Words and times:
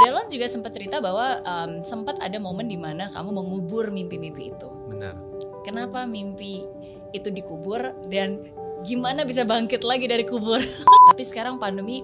Delon 0.00 0.26
juga 0.32 0.46
sempat 0.48 0.72
cerita 0.72 0.96
bahwa 0.98 1.44
um, 1.44 1.84
sempat 1.84 2.16
ada 2.24 2.40
momen 2.40 2.64
di 2.64 2.80
mana 2.80 3.12
kamu 3.12 3.36
mengubur 3.36 3.92
mimpi-mimpi 3.92 4.56
itu. 4.56 4.68
Benar. 4.88 5.14
Kenapa 5.60 6.08
mimpi 6.08 6.64
itu 7.12 7.28
dikubur 7.28 7.92
dan 8.08 8.40
gimana 8.80 9.28
bisa 9.28 9.44
bangkit 9.44 9.84
lagi 9.84 10.08
dari 10.08 10.24
kubur? 10.24 10.56
Tapi 11.12 11.22
sekarang 11.22 11.60
pandemi 11.60 12.00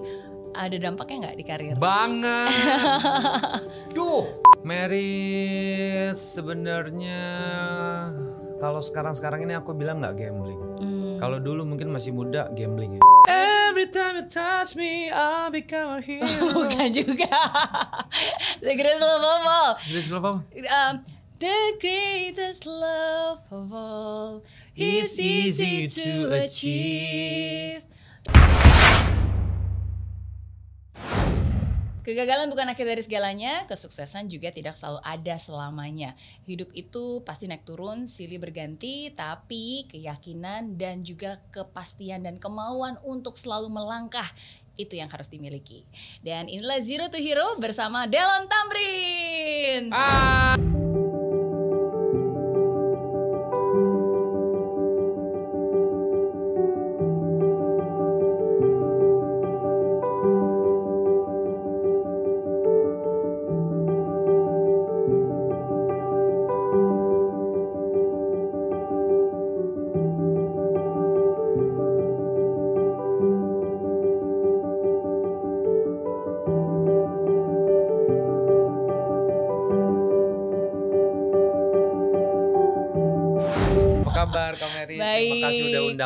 ada 0.53 0.77
dampaknya 0.77 1.29
nggak 1.29 1.37
di 1.37 1.45
karir? 1.45 1.75
Banget. 1.81 2.53
Duh, 3.97 4.29
merit 4.61 6.17
sebenarnya 6.17 7.25
kalau 8.57 8.81
sekarang-sekarang 8.81 9.45
ini 9.45 9.53
aku 9.57 9.73
bilang 9.73 10.01
nggak 10.01 10.17
gambling. 10.17 10.61
Hmm, 11.17 11.21
Kalau 11.25 11.41
dulu 11.41 11.65
mungkin 11.65 11.89
masih 11.89 12.13
muda 12.13 12.45
gambling 12.53 13.01
ya. 13.01 13.01
Every 13.25 13.89
time 13.89 14.21
you 14.21 14.25
touch 14.29 14.77
me, 14.77 15.09
I 15.09 15.49
become 15.49 15.97
a 15.97 16.01
hero. 16.05 16.29
bukan 16.53 16.93
juga. 16.93 17.25
The 18.61 18.73
greatest 18.77 19.01
love 19.01 19.25
of 19.25 19.43
all. 19.49 19.71
Jadi 19.81 20.01
sebelum 20.05 20.21
apa? 20.21 20.31
Um, 20.69 20.93
the 21.41 21.59
greatest 21.81 22.69
love 22.69 23.41
of 23.49 23.65
all 23.73 24.45
is 24.77 25.17
easy 25.17 25.89
to 25.89 26.37
achieve. 26.37 27.81
Kegagalan 32.07 32.47
bukan 32.47 32.71
akhir 32.71 32.87
dari 32.87 33.03
segalanya, 33.03 33.67
kesuksesan 33.67 34.31
juga 34.31 34.47
tidak 34.47 34.79
selalu 34.79 35.03
ada 35.03 35.35
selamanya. 35.35 36.15
Hidup 36.47 36.71
itu 36.71 37.19
pasti 37.27 37.51
naik 37.51 37.67
turun, 37.67 38.07
silih 38.07 38.39
berganti, 38.39 39.11
tapi 39.11 39.83
keyakinan 39.91 40.79
dan 40.79 41.03
juga 41.03 41.43
kepastian 41.51 42.23
dan 42.23 42.39
kemauan 42.39 42.95
untuk 43.03 43.35
selalu 43.35 43.67
melangkah 43.67 44.31
itu 44.79 44.95
yang 44.95 45.11
harus 45.11 45.27
dimiliki. 45.27 45.83
Dan 46.23 46.47
inilah 46.47 46.79
Zero 46.79 47.11
to 47.11 47.19
Hero 47.19 47.59
bersama 47.59 48.07
Delon 48.07 48.47
Tamrin. 48.47 49.91
Ah. 49.91 50.76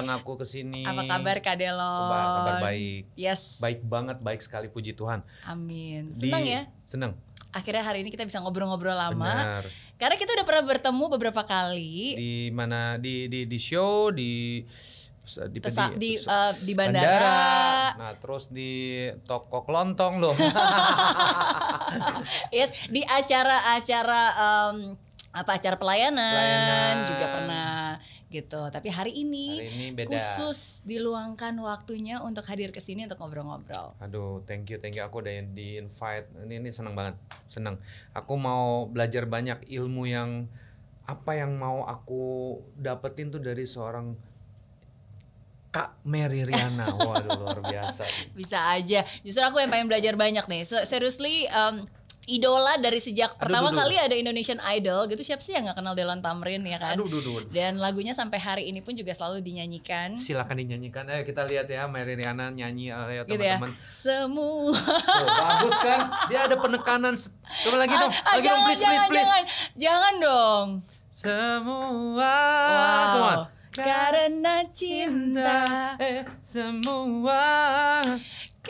Kasih 0.02 0.10
Baik. 0.12 0.18
udah 0.18 0.18
undang 0.18 0.20
aku 0.20 0.32
ke 0.36 0.46
sini. 0.46 0.82
Apa 0.84 1.02
kabar 1.08 1.38
Kak 1.40 1.56
Delon? 1.56 2.10
Kabar, 2.10 2.26
kabar 2.36 2.56
baik. 2.64 3.04
Yes. 3.14 3.42
Baik 3.58 3.80
banget, 3.82 4.18
baik 4.20 4.42
sekali 4.42 4.68
puji 4.68 4.92
Tuhan. 4.92 5.22
Amin. 5.44 6.10
Di- 6.10 6.28
Senang 6.28 6.44
ya. 6.44 6.62
Senang. 6.84 7.14
Akhirnya 7.52 7.84
hari 7.84 8.00
ini 8.00 8.10
kita 8.10 8.24
bisa 8.24 8.40
ngobrol-ngobrol 8.40 8.96
lama. 8.96 9.14
Benar. 9.20 9.64
Karena 9.96 10.16
kita 10.16 10.34
udah 10.34 10.46
pernah 10.48 10.66
bertemu 10.66 11.04
beberapa 11.10 11.42
kali 11.44 12.16
Di 12.16 12.34
mana 12.50 12.98
di 12.98 13.28
di 13.28 13.46
di 13.46 13.60
show 13.60 14.10
di 14.10 14.64
di, 15.48 15.60
Pesa- 15.62 15.94
di 15.94 16.18
pes- 16.18 16.26
eh, 16.26 16.54
di 16.60 16.74
bandara. 16.74 17.94
Nah, 17.94 18.12
terus 18.18 18.50
di 18.50 19.06
toko 19.22 19.62
kelontong 19.62 20.14
loh. 20.18 20.34
Yes, 22.52 22.88
di 22.88 23.04
acara-acara 23.04 24.22
em, 24.32 24.96
apa 25.32 25.52
acara 25.56 25.76
pelayanan, 25.76 26.36
Pelayanan. 26.36 26.96
juga 27.06 27.26
pernah 27.30 27.72
gitu. 28.32 28.62
Tapi 28.66 28.88
hari 28.88 29.12
ini, 29.14 29.60
Hari 29.60 29.70
ini 29.70 29.88
beda. 29.92 30.08
khusus 30.08 30.81
diluangkan 30.81 31.52
waktunya 31.59 32.18
untuk 32.18 32.47
hadir 32.47 32.72
ke 32.72 32.80
sini 32.80 33.03
untuk 33.03 33.19
ngobrol-ngobrol. 33.19 33.94
Aduh, 34.00 34.40
thank 34.44 34.66
you, 34.68 34.80
thank 34.80 34.96
you. 34.96 35.03
Aku 35.03 35.19
udah 35.19 35.36
di 35.46 35.75
invite. 35.78 36.31
Ini 36.42 36.58
ini 36.58 36.72
senang 36.72 36.96
banget, 36.96 37.19
senang. 37.46 37.75
Aku 38.12 38.34
mau 38.36 38.88
belajar 38.88 39.28
banyak 39.28 39.68
ilmu 39.68 40.08
yang 40.08 40.47
apa 41.03 41.36
yang 41.36 41.52
mau 41.53 41.84
aku 41.84 42.24
dapetin 42.74 43.28
tuh 43.28 43.40
dari 43.40 43.68
seorang 43.68 44.16
Kak 45.72 46.03
Mary 46.03 46.44
Riana. 46.44 46.92
Waduh, 47.00 47.31
luar 47.38 47.59
biasa. 47.59 48.03
Bisa 48.31 48.59
aja. 48.69 49.08
Justru 49.24 49.40
aku 49.40 49.56
yang 49.56 49.72
pengen 49.72 49.88
belajar 49.88 50.16
banyak 50.16 50.44
nih. 50.44 50.68
Se- 50.68 50.84
Seriously, 50.84 51.48
em, 51.48 51.88
idola 52.24 52.78
dari 52.78 52.98
sejak 52.98 53.34
Aduh, 53.34 53.40
pertama 53.42 53.68
duh, 53.68 53.78
kali 53.78 53.96
ada 53.96 54.14
Indonesian 54.14 54.62
Idol 54.70 55.06
gitu 55.06 55.22
siapa 55.22 55.40
sih 55.40 55.52
yang 55.52 55.66
nggak 55.66 55.78
kenal 55.78 55.94
Delon 55.94 56.20
Tamrin 56.20 56.62
ya 56.62 56.78
kan? 56.78 56.94
Aduh, 56.94 57.06
duh, 57.06 57.20
duh. 57.20 57.42
Dan 57.48 57.78
lagunya 57.78 58.12
sampai 58.12 58.38
hari 58.38 58.64
ini 58.66 58.80
pun 58.80 58.94
juga 58.94 59.09
selalu 59.12 59.42
dinyanyikan. 59.42 60.16
Silakan 60.16 60.58
dinyanyikan. 60.58 61.08
Ayo 61.08 61.24
kita 61.24 61.44
lihat 61.44 61.66
ya 61.66 61.86
Mary 61.86 62.14
Riana 62.14 62.48
nyanyi 62.48 62.90
ayo 62.90 63.24
Gitu 63.24 63.38
ya. 63.38 63.58
teman-teman. 63.58 63.72
Semua. 63.88 64.72
Tuh, 64.72 65.28
bagus 65.28 65.78
kan? 65.80 66.00
Dia 66.28 66.40
ada 66.46 66.56
penekanan. 66.56 67.14
Coba 67.60 67.76
lagi 67.80 67.94
dong. 67.94 68.14
Ah, 68.14 68.34
Lagi 68.34 68.44
dong, 68.44 68.54
jangan, 68.54 68.66
please, 68.66 68.80
jangan, 68.80 68.98
please, 68.98 69.10
please. 69.10 69.26
jangan, 69.26 69.44
jangan 69.76 70.14
dong. 70.20 70.68
Semua. 71.12 72.36
Wow. 72.72 73.12
Come 73.12 73.24
on. 73.24 73.40
Karena 73.72 74.68
cinta. 74.68 75.64
eh, 75.96 76.28
semua. 76.42 78.04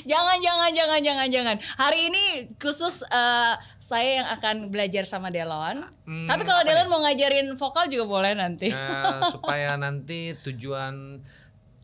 Jangan, 0.00 0.38
jangan, 0.38 0.70
jangan, 0.72 1.00
jangan, 1.02 1.28
jangan. 1.28 1.56
Hari 1.76 2.08
ini 2.08 2.24
khusus 2.56 3.04
eh, 3.04 3.52
saya 3.76 4.10
yang 4.16 4.28
akan 4.30 4.56
belajar 4.70 5.04
sama 5.04 5.28
Delon. 5.28 5.84
Hmm, 6.06 6.24
Tapi 6.24 6.42
kalau 6.42 6.62
Delon 6.62 6.88
mau 6.88 7.02
ngajarin 7.02 7.52
vokal 7.52 7.84
juga 7.86 8.06
boleh 8.06 8.32
nanti. 8.32 8.70
Eh, 8.70 9.18
supaya 9.34 9.76
nanti 9.76 10.32
tujuan 10.40 11.20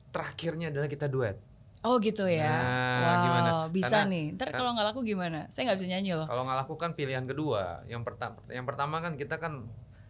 terakhirnya 0.08 0.70
adalah 0.70 0.86
kita 0.86 1.06
duet. 1.06 1.36
Oh 1.84 2.00
gitu 2.00 2.24
ya. 2.24 2.48
Nah, 2.48 2.98
wow, 2.98 3.16
gimana? 3.20 3.50
bisa 3.68 3.88
Karena- 4.02 4.10
nih. 4.10 4.24
Ntar 4.34 4.48
kan- 4.48 4.56
kalau 4.56 4.70
nggak 4.72 4.86
laku 4.86 5.00
gimana? 5.04 5.40
Saya 5.46 5.62
nggak 5.68 5.76
bisa 5.76 5.88
nyanyi 5.88 6.10
loh. 6.14 6.26
Kalau 6.26 6.42
nggak 6.42 6.58
laku 6.62 6.74
kan 6.74 6.90
pilihan 6.94 7.24
kedua. 7.24 7.84
Yang 7.84 8.02
pertama, 8.02 8.38
yang 8.48 8.64
pertama 8.64 8.96
kan 8.98 9.12
kita 9.14 9.36
kan 9.36 9.66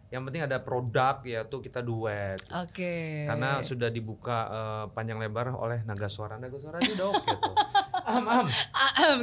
yang 0.07 0.23
penting 0.23 0.39
ada 0.41 0.59
produk 0.59 1.19
yaitu 1.23 1.57
kita 1.59 1.81
duet. 1.81 2.39
Oke. 2.53 3.27
Karena 3.27 3.61
sudah 3.61 3.89
dibuka 3.89 4.39
eh, 4.47 4.85
panjang 4.91 5.19
lebar 5.19 5.51
oleh 5.53 5.83
Naga 5.83 6.07
Suara. 6.07 6.37
Naga 6.37 6.57
Suara 6.57 6.79
aja 6.79 6.95
tuh. 6.95 7.13
Am 8.07 8.23
am. 8.23 8.47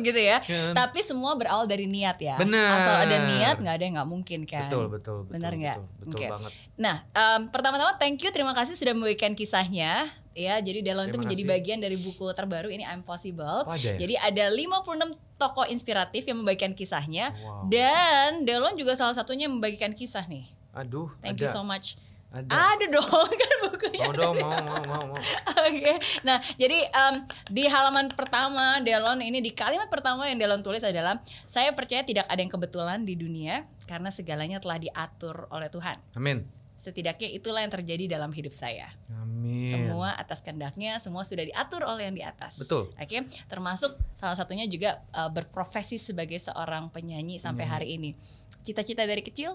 Gitu 0.03 0.19
ya. 0.19 0.43
Kan? 0.43 0.75
Tapi 0.75 0.99
semua 0.99 1.39
berawal 1.39 1.63
dari 1.63 1.87
niat 1.87 2.19
ya. 2.19 2.35
Bener. 2.35 2.67
Asal 2.67 3.07
ada 3.07 3.17
niat 3.23 3.55
nggak 3.55 3.75
ada 3.79 3.83
yang 3.83 3.95
nggak 3.95 4.09
mungkin 4.11 4.39
kan. 4.43 4.67
Betul 4.67 4.91
betul 4.91 5.17
betul. 5.23 5.33
Benar 5.39 5.51
nggak? 5.55 5.77
Betul, 5.79 5.99
betul 6.03 6.17
Oke. 6.19 6.27
banget. 6.27 6.51
Nah, 6.75 6.95
em, 7.07 7.41
pertama-tama 7.47 7.95
thank 7.95 8.19
you, 8.19 8.35
terima 8.35 8.51
kasih 8.51 8.75
sudah 8.75 8.91
membagikan 8.91 9.31
kisahnya. 9.33 10.03
Ya, 10.35 10.59
jadi 10.59 10.83
Delon 10.83 11.07
itu 11.07 11.15
menjadi 11.15 11.45
kasih. 11.45 11.53
bagian 11.55 11.79
dari 11.79 11.95
buku 11.95 12.25
terbaru 12.33 12.67
ini 12.67 12.83
I'm 12.83 13.07
Possible. 13.07 13.63
Oh, 13.63 13.71
ada 13.71 13.87
ya? 13.87 13.95
Jadi 13.95 14.19
ada 14.19 14.51
56 14.51 15.15
tokoh 15.37 15.63
inspiratif 15.69 16.25
yang 16.25 16.43
membagikan 16.43 16.73
kisahnya 16.73 17.31
Wow. 17.39 17.71
dan 17.71 18.43
Delon 18.43 18.75
juga 18.75 18.99
salah 18.99 19.15
satunya 19.15 19.47
membagikan 19.47 19.95
kisah 19.95 20.27
nih. 20.27 20.43
Aduh. 20.73 21.13
Thank 21.21 21.37
ada, 21.37 21.45
you 21.45 21.49
so 21.49 21.61
much. 21.61 21.95
Ada. 22.33 22.49
Ada 22.49 22.85
dong 22.89 23.29
kan 23.45 23.55
bukunya. 23.69 24.05
Mau 24.09 24.13
dong 24.17 24.35
mau 24.41 24.57
mau 24.57 24.81
mau 24.89 25.03
mau. 25.13 25.21
Oke, 25.69 25.93
nah 26.25 26.41
jadi 26.57 26.89
em, 26.89 27.15
di 27.45 27.69
halaman 27.69 28.09
pertama 28.09 28.81
Delon 28.81 29.21
ini 29.21 29.37
di 29.37 29.53
kalimat 29.53 29.85
pertama 29.85 30.25
yang 30.25 30.41
Delon 30.41 30.65
tulis 30.65 30.81
adalah 30.81 31.21
saya 31.45 31.69
percaya 31.77 32.01
tidak 32.01 32.25
ada 32.25 32.41
yang 32.41 32.49
kebetulan 32.49 33.05
di 33.05 33.13
dunia 33.13 33.69
karena 33.85 34.09
segalanya 34.09 34.57
telah 34.57 34.81
diatur 34.81 35.45
oleh 35.53 35.69
Tuhan. 35.69 36.01
Amin. 36.17 36.41
Setidaknya 36.73 37.29
itulah 37.37 37.61
yang 37.61 37.69
terjadi 37.69 38.17
dalam 38.17 38.33
hidup 38.33 38.57
saya. 38.57 38.89
Amin. 39.13 39.61
Semua 39.61 40.17
atas 40.17 40.41
kehendaknya, 40.41 40.97
semua 40.97 41.21
sudah 41.21 41.45
diatur 41.45 41.85
oleh 41.85 42.09
yang 42.09 42.17
di 42.17 42.25
atas. 42.25 42.57
Betul. 42.59 42.89
Oke, 42.97 43.29
termasuk 43.45 43.93
salah 44.17 44.33
satunya 44.33 44.65
juga 44.65 45.05
eh, 45.13 45.29
berprofesi 45.29 46.01
sebagai 46.01 46.41
seorang 46.41 46.89
penyanyi 46.89 47.37
sampai 47.37 47.63
hari 47.69 47.87
ini. 47.95 48.17
Cita-cita 48.65 49.05
dari 49.05 49.21
kecil? 49.21 49.53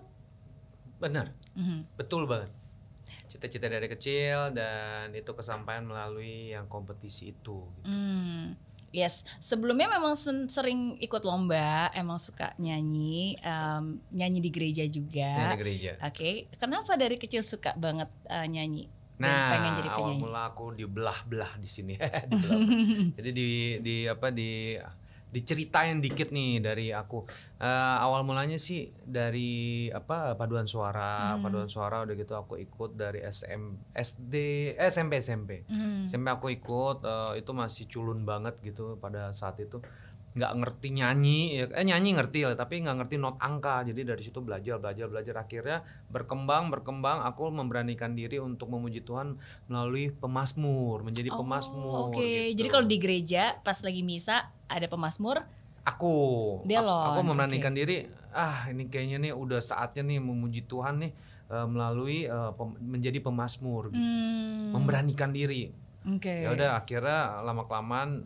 Benar. 0.98 1.30
Mhm. 1.54 1.98
Betul 1.98 2.26
banget. 2.26 2.50
Cita-cita 3.28 3.70
dari 3.70 3.88
kecil 3.88 4.52
dan 4.52 5.14
itu 5.16 5.32
kesampaian 5.32 5.84
melalui 5.84 6.52
yang 6.52 6.68
kompetisi 6.68 7.32
itu. 7.32 7.64
Hmm, 7.84 8.52
yes. 8.92 9.24
Sebelumnya 9.40 9.88
memang 9.88 10.12
sering 10.48 11.00
ikut 11.00 11.24
lomba, 11.24 11.88
emang 11.96 12.20
suka 12.20 12.52
nyanyi, 12.60 13.40
em, 13.40 14.00
nyanyi 14.12 14.38
di 14.44 14.50
gereja 14.52 14.84
juga. 14.88 15.56
Dari 15.56 15.60
gereja. 15.60 15.92
Oke, 16.04 16.52
kenapa 16.56 17.00
dari 17.00 17.16
kecil 17.16 17.40
suka 17.40 17.72
banget 17.76 18.08
eh, 18.28 18.44
nyanyi? 18.48 18.88
Nah, 19.18 19.50
pengen 19.50 19.72
jadi 19.82 19.90
awal 19.90 20.14
penyanyi. 20.14 20.20
mula 20.22 20.40
aku 20.54 20.64
dibelah-belah 20.78 21.52
di 21.58 21.68
sini. 21.68 21.94
Dibelah. 22.30 22.60
Jadi 23.18 23.30
di 23.34 23.50
di 23.82 23.96
apa 24.06 24.30
di 24.30 24.78
diceritain 25.28 26.00
dikit 26.00 26.32
nih 26.32 26.58
dari 26.58 26.88
aku. 26.88 27.28
Eh, 27.60 27.96
awal 28.00 28.24
mulanya 28.24 28.56
sih 28.56 28.88
dari 29.04 29.86
apa 29.90 30.32
paduan 30.34 30.64
suara, 30.64 31.36
Hmm. 31.36 31.44
paduan 31.44 31.68
suara 31.68 32.00
udah 32.02 32.14
gitu 32.16 32.32
aku 32.32 32.56
ikut 32.56 32.96
dari 32.96 33.20
SM 33.20 33.92
SD 33.92 34.34
eh, 34.72 34.88
SMP 34.88 35.20
SMP. 35.20 35.68
Hmm. 35.68 36.08
SMP 36.08 36.26
aku 36.32 36.48
ikut 36.48 37.04
eh, 37.04 37.32
itu 37.40 37.50
masih 37.52 37.84
culun 37.86 38.24
banget 38.24 38.56
gitu 38.64 38.96
pada 38.96 39.30
saat 39.32 39.60
itu. 39.60 39.84
Nggak 40.38 40.52
ngerti 40.54 40.88
nyanyi 40.94 41.40
ya 41.58 41.64
eh 41.74 41.82
nyanyi 41.82 42.14
ngerti 42.14 42.46
lah 42.46 42.54
tapi 42.54 42.78
nggak 42.78 42.96
ngerti 43.02 43.16
not 43.18 43.36
angka 43.38 43.82
jadi 43.82 44.14
dari 44.14 44.22
situ 44.22 44.38
belajar 44.38 44.78
belajar 44.78 45.10
belajar 45.10 45.34
akhirnya 45.36 45.82
berkembang 46.06 46.70
berkembang 46.70 47.26
aku 47.26 47.50
memberanikan 47.50 48.14
diri 48.14 48.38
untuk 48.38 48.70
memuji 48.70 49.02
Tuhan 49.02 49.34
melalui 49.66 50.08
pemasmur 50.08 51.02
menjadi 51.02 51.28
Oh, 51.28 51.42
pemasmur 51.42 52.08
Oke, 52.08 52.22
gitu. 52.54 52.62
jadi 52.62 52.68
kalau 52.70 52.86
di 52.86 52.96
gereja 52.96 53.42
pas 53.60 53.82
lagi 53.82 54.00
misa 54.00 54.46
ada 54.64 54.86
pemasmur. 54.86 55.42
aku 55.82 56.14
Delon, 56.62 57.08
aku 57.08 57.20
memberanikan 57.24 57.72
diri 57.72 58.06
ah 58.30 58.68
ini 58.68 58.86
kayaknya 58.86 59.16
nih 59.18 59.32
udah 59.32 59.58
saatnya 59.58 60.04
nih 60.04 60.20
memuji 60.20 60.62
Tuhan 60.62 61.00
nih 61.00 61.12
eh, 61.48 61.66
melalui 61.66 62.24
eh, 62.24 62.50
pem- 62.54 62.76
menjadi 62.78 63.18
pemasmur 63.18 63.88
gitu. 63.88 63.96
Hmm, 63.96 64.76
memberanikan 64.76 65.32
diri 65.32 65.72
Oke. 66.04 66.28
ya 66.44 66.52
udah 66.52 66.76
akhirnya 66.76 67.40
lama 67.40 67.64
kelamaan 67.64 68.20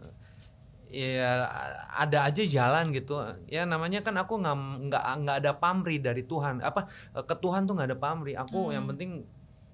ya 0.92 1.48
ada 1.88 2.28
aja 2.28 2.42
jalan 2.44 2.92
gitu. 2.92 3.16
Ya 3.48 3.64
namanya 3.64 4.04
kan 4.04 4.12
aku 4.20 4.36
nggak 4.36 4.56
nggak 4.92 5.04
nggak 5.24 5.36
ada 5.40 5.52
pamrih 5.56 5.98
dari 5.98 6.22
Tuhan. 6.22 6.60
Apa 6.60 6.86
ke 7.16 7.34
Tuhan 7.40 7.64
tuh 7.64 7.74
nggak 7.74 7.88
ada 7.90 7.98
pamrih. 7.98 8.36
Aku 8.36 8.70
yang 8.70 8.84
penting 8.84 9.24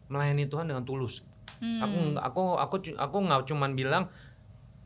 melayani 0.06 0.46
Tuhan 0.46 0.70
dengan 0.70 0.86
tulus. 0.86 1.26
Hmm. 1.58 1.82
aku 1.82 1.98
aku 2.22 2.42
aku 2.54 2.74
aku 2.94 3.16
nggak 3.18 3.50
cuman 3.50 3.74
bilang 3.74 4.06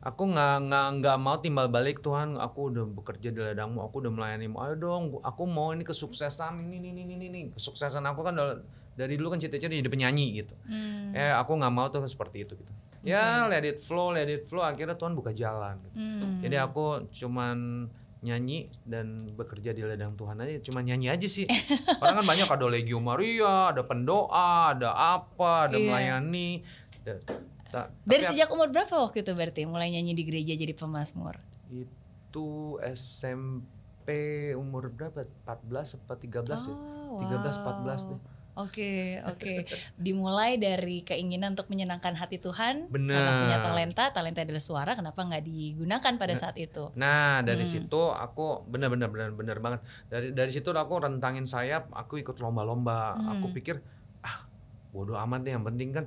aku 0.01 0.25
nggak 0.25 0.55
nggak 0.67 0.87
nggak 0.99 1.17
mau 1.21 1.37
timbal 1.37 1.69
balik 1.69 2.01
Tuhan 2.01 2.33
aku 2.33 2.73
udah 2.73 2.85
bekerja 2.89 3.29
di 3.29 3.39
ladangmu 3.39 3.85
aku 3.85 4.01
udah 4.01 4.11
melayanimu. 4.11 4.57
Ayo 4.57 4.73
dong 4.81 5.03
aku 5.21 5.45
mau 5.45 5.69
ini 5.69 5.85
kesuksesan 5.85 6.65
ini 6.65 6.81
ini 6.81 6.89
ini 7.05 7.13
ini, 7.13 7.25
ini. 7.29 7.41
kesuksesan 7.53 8.01
aku 8.09 8.25
kan 8.25 8.33
dari- 8.33 8.65
dari 8.97 9.13
dulu 9.21 9.37
kan 9.37 9.39
cita-cita 9.39 9.69
jadi 9.69 9.85
penyanyi 9.85 10.41
gitu. 10.41 10.53
Hmm. 10.65 11.13
eh 11.13 11.29
aku 11.29 11.61
nggak 11.61 11.73
mau 11.73 11.87
tuh 11.93 12.01
seperti 12.09 12.41
itu 12.41 12.57
gitu 12.57 12.73
ya 13.03 13.45
let 13.45 13.61
it 13.61 13.77
flow 13.77 14.09
let 14.09 14.25
it 14.25 14.43
flow 14.43 14.61
akhirnya 14.61 14.95
Tuhan 14.95 15.11
buka 15.11 15.31
jalan 15.31 15.75
gitu. 15.81 15.95
Hmm. 15.95 16.39
jadi 16.39 16.63
aku 16.63 16.85
cuman 17.11 17.87
nyanyi 18.19 18.71
dan 18.81 19.19
bekerja 19.29 19.69
di 19.69 19.83
ladang 19.83 20.15
Tuhan 20.15 20.39
aja 20.39 20.63
cuman 20.63 20.83
nyanyi 20.85 21.07
aja 21.09 21.27
sih 21.27 21.43
orang 21.99 22.15
kan 22.17 22.25
banyak 22.25 22.47
ada 22.47 22.65
Legio 22.65 22.97
Maria 22.97 23.69
ada 23.69 23.83
pendoa 23.83 24.31
ada 24.71 24.95
apa 24.95 25.67
ada 25.67 25.75
Iya. 25.75 25.83
melayani 25.85 26.49
Da- 27.03 27.19
ta- 27.67 27.91
Dari 28.01 28.23
sejak 28.23 28.47
umur 28.47 28.71
berapa 28.71 28.95
waktu 28.95 29.21
itu 29.21 29.31
berarti 29.33 29.61
mulai 29.65 29.91
nyanyi 29.91 30.15
di 30.15 30.23
gereja 30.23 30.55
jadi 30.55 30.71
pemasmur? 30.71 31.35
itu 31.69 32.47
SMP 32.87 34.07
umur 34.53 34.87
berapa 34.87 35.27
14 35.43 35.99
apa 35.99 36.13
13 36.15 36.47
ya 36.63 36.75
Oh, 37.11 37.19
13 37.19 37.43
wow. 37.59 37.83
14 37.83 38.07
deh 38.07 38.19
Oke, 38.53 39.17
oke. 39.25 39.65
Dimulai 39.97 40.61
dari 40.61 41.01
keinginan 41.01 41.57
untuk 41.57 41.73
menyenangkan 41.73 42.13
hati 42.13 42.37
Tuhan 42.37 42.85
Bener. 42.87 43.17
karena 43.17 43.31
punya 43.41 43.57
talenta, 43.57 44.03
talenta 44.13 44.45
adalah 44.45 44.61
suara, 44.61 44.91
kenapa 44.93 45.25
nggak 45.25 45.41
digunakan 45.41 46.13
pada 46.21 46.33
saat 46.37 46.53
itu? 46.61 46.93
Nah 46.93 47.41
dari 47.41 47.65
Hmm. 47.65 47.73
situ 47.73 48.01
aku 48.13 48.61
benar-benar 48.69 49.09
benar 49.09 49.29
benar 49.33 49.57
banget 49.57 49.81
dari 50.05 50.29
dari 50.31 50.51
situ 50.53 50.69
aku 50.69 50.93
rentangin 51.01 51.43
sayap 51.43 51.89
aku 51.89 52.21
ikut 52.21 52.37
lomba-lomba 52.37 53.17
Hmm. 53.17 53.29
aku 53.35 53.49
pikir 53.51 53.81
ah 54.21 54.45
bodoh 54.93 55.17
amat 55.17 55.41
deh 55.41 55.51
yang 55.51 55.65
penting 55.65 55.89
kan 55.89 56.05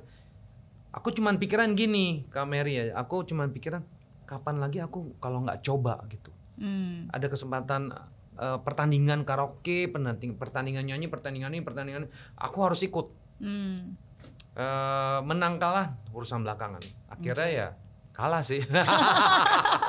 aku 0.89 1.11
cuman 1.11 1.35
pikiran 1.35 1.75
gini 1.75 2.23
Kak 2.31 2.47
Mary 2.47 2.79
ya 2.79 2.95
aku 2.95 3.21
cuman 3.21 3.51
pikiran 3.51 3.83
kapan 4.23 4.57
lagi 4.57 4.79
aku 4.79 5.19
kalau 5.19 5.43
nggak 5.43 5.59
coba 5.61 5.99
gitu 6.07 6.31
Hmm. 6.55 7.05
ada 7.11 7.27
kesempatan 7.27 7.91
eh, 8.37 8.59
pertandingan 8.61 9.25
karaoke 9.25 9.89
penanting 9.89 10.37
pertandingan 10.37 10.85
nyanyi 10.85 11.09
pertandingan 11.09 11.51
ini 11.53 11.65
pertandingan 11.65 12.07
ini 12.07 12.09
aku 12.37 12.57
harus 12.63 12.81
ikut. 12.85 13.07
Hmm. 13.41 13.97
Eh, 14.57 15.19
menang 15.21 15.61
kalah 15.61 15.97
urusan 16.13 16.41
belakangan. 16.41 16.81
Akhirnya 17.13 17.49
ya 17.49 17.67
kalah 18.17 18.41
sih 18.41 18.65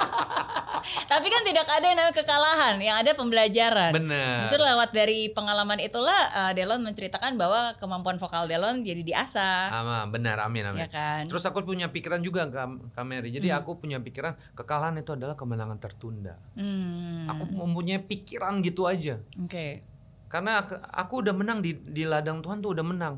Tapi 1.08 1.26
kan 1.26 1.40
tidak 1.40 1.64
ada 1.64 1.82
yang 1.82 1.96
namanya 1.96 2.14
kekalahan, 2.14 2.76
yang 2.78 2.96
ada 2.96 3.16
pembelajaran. 3.16 3.90
bener 3.90 4.44
Justru 4.44 4.60
lewat 4.60 4.92
dari 4.92 5.32
pengalaman 5.32 5.80
itulah 5.80 6.12
uh, 6.30 6.52
Delon 6.52 6.84
menceritakan 6.84 7.34
bahwa 7.34 7.72
kemampuan 7.74 8.16
vokal 8.16 8.44
Delon 8.44 8.84
jadi 8.84 9.00
diasah, 9.00 9.72
Ama, 9.72 9.98
benar 10.06 10.36
amin 10.38 10.68
amin 10.68 10.84
ya 10.84 10.88
kan? 10.88 11.24
Terus 11.24 11.42
aku 11.42 11.64
punya 11.64 11.88
pikiran 11.88 12.20
juga 12.20 12.44
Kak 12.46 12.92
Kak 12.92 13.04
Mary. 13.04 13.32
Jadi 13.32 13.48
aku 13.48 13.76
punya 13.76 13.96
pikiran 13.96 14.36
kekalahan 14.52 15.00
itu 15.00 15.10
adalah 15.10 15.32
kemenangan 15.32 15.80
tertunda. 15.80 16.36
Hmm. 16.52 17.24
Aku 17.26 17.48
mempunyai 17.48 17.98
pikiran 17.98 18.60
gitu 18.60 18.84
aja. 18.84 19.16
Oke. 19.34 19.80
Karena 20.28 20.60
aku, 20.60 20.76
aku 20.76 21.14
udah 21.24 21.32
menang 21.32 21.58
di 21.58 21.72
di 21.72 22.04
ladang 22.04 22.44
Tuhan 22.44 22.60
tuh 22.60 22.76
udah 22.76 22.84
menang. 22.84 23.16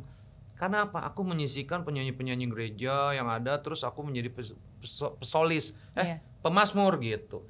Karena 0.54 0.86
apa? 0.86 1.02
Aku 1.08 1.26
menyisikan 1.26 1.82
penyanyi-penyanyi 1.82 2.46
gereja 2.46 3.10
yang 3.10 3.26
ada 3.26 3.58
terus 3.58 3.82
aku 3.82 4.04
menjadi 4.04 4.30
pes- 4.30 4.54
peso- 4.78 5.16
pesolis 5.16 5.74
eh 5.96 6.06
Iya. 6.06 6.16
pemasmur 6.38 7.00
gitu. 7.00 7.48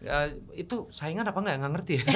Ya, 0.00 0.32
itu 0.56 0.88
saingan 0.88 1.28
apa 1.28 1.38
enggak 1.44 1.56
nggak 1.60 1.72
ngerti. 1.76 1.94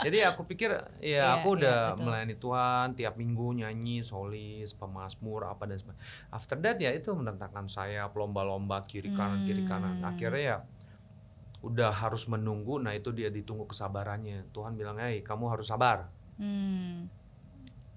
Jadi 0.00 0.18
aku 0.24 0.48
pikir 0.48 0.72
ya 0.72 0.82
Iya, 1.00 1.24
aku 1.40 1.56
iya, 1.56 1.56
udah 1.60 1.78
betul. 1.92 2.04
melayani 2.08 2.36
Tuhan 2.40 2.86
tiap 2.96 3.14
minggu 3.20 3.46
nyanyi 3.60 4.00
solis, 4.00 4.72
pemasmur 4.72 5.44
apa 5.44 5.68
dan 5.68 5.76
sebagainya. 5.76 6.04
After 6.32 6.56
that 6.60 6.76
ya 6.80 6.90
itu 6.92 7.12
menentangkan 7.12 7.68
saya 7.68 8.08
lomba-lomba 8.08 8.88
kiri 8.88 9.12
kanan 9.12 9.44
kiri 9.44 9.64
kanan. 9.68 10.00
Hmm. 10.00 10.08
Akhirnya 10.08 10.40
ya 10.40 10.58
udah 11.60 11.92
harus 11.92 12.24
menunggu. 12.32 12.80
Nah 12.80 12.96
itu 12.96 13.12
dia 13.12 13.28
ditunggu 13.28 13.68
kesabarannya. 13.68 14.48
Tuhan 14.56 14.76
bilang, 14.80 14.96
"Hei, 15.00 15.20
kamu 15.20 15.52
harus 15.52 15.68
sabar." 15.68 16.08
Hmm. 16.40 17.12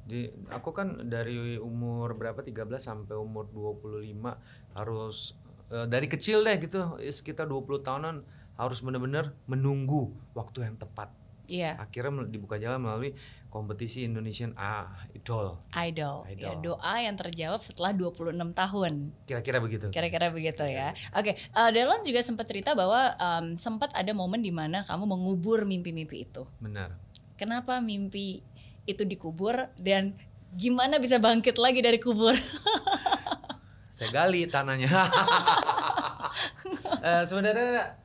Di 0.04 0.28
aku 0.52 0.76
kan 0.76 1.08
dari 1.08 1.56
umur 1.56 2.20
berapa 2.20 2.44
13 2.44 2.84
sampai 2.84 3.16
umur 3.16 3.48
25 3.48 4.36
harus 4.76 5.40
dari 5.70 6.08
kecil 6.10 6.44
deh 6.44 6.58
gitu 6.60 6.98
eh, 7.00 7.14
sekitar 7.14 7.46
20 7.50 7.86
tahunan 7.86 8.16
harus 8.58 8.80
benar-benar 8.86 9.34
menunggu 9.50 10.14
waktu 10.38 10.66
yang 10.66 10.78
tepat. 10.78 11.10
Iya, 11.44 11.76
Akhirnya 11.76 12.24
dibuka 12.32 12.56
jalan 12.56 12.80
melalui 12.80 13.12
kompetisi 13.52 14.08
Indonesian 14.08 14.56
ah, 14.56 14.90
Idol. 15.12 15.60
idol. 15.76 16.24
Idol. 16.26 16.40
Ya, 16.40 16.52
doa 16.56 16.96
yang 17.04 17.20
terjawab 17.20 17.60
setelah 17.60 17.92
26 17.92 18.32
tahun. 18.56 19.12
Kira-kira 19.28 19.58
begitu. 19.60 19.92
Kira-kira 19.92 20.32
begitu 20.32 20.64
ya. 20.64 20.96
Oke, 21.14 21.36
uh, 21.52 21.70
Delon 21.70 22.02
juga 22.08 22.24
sempat 22.24 22.48
cerita 22.48 22.72
bahwa 22.74 23.14
um, 23.20 23.60
sempat 23.60 23.92
ada 23.92 24.10
momen 24.16 24.40
di 24.40 24.56
mana 24.56 24.88
kamu 24.88 25.04
mengubur 25.04 25.68
mimpi-mimpi 25.68 26.26
itu. 26.26 26.48
Benar. 26.64 26.96
Kenapa 27.36 27.84
mimpi 27.84 28.40
itu 28.88 29.04
dikubur 29.04 29.68
dan 29.76 30.16
gimana 30.56 30.96
bisa 30.98 31.20
bangkit 31.20 31.60
lagi 31.60 31.84
dari 31.84 32.00
kubur? 32.00 32.34
Saya 33.94 34.10
gali 34.10 34.50
tanahnya. 34.50 34.90
Eh, 37.04 37.24
sebenarnya 37.30 38.00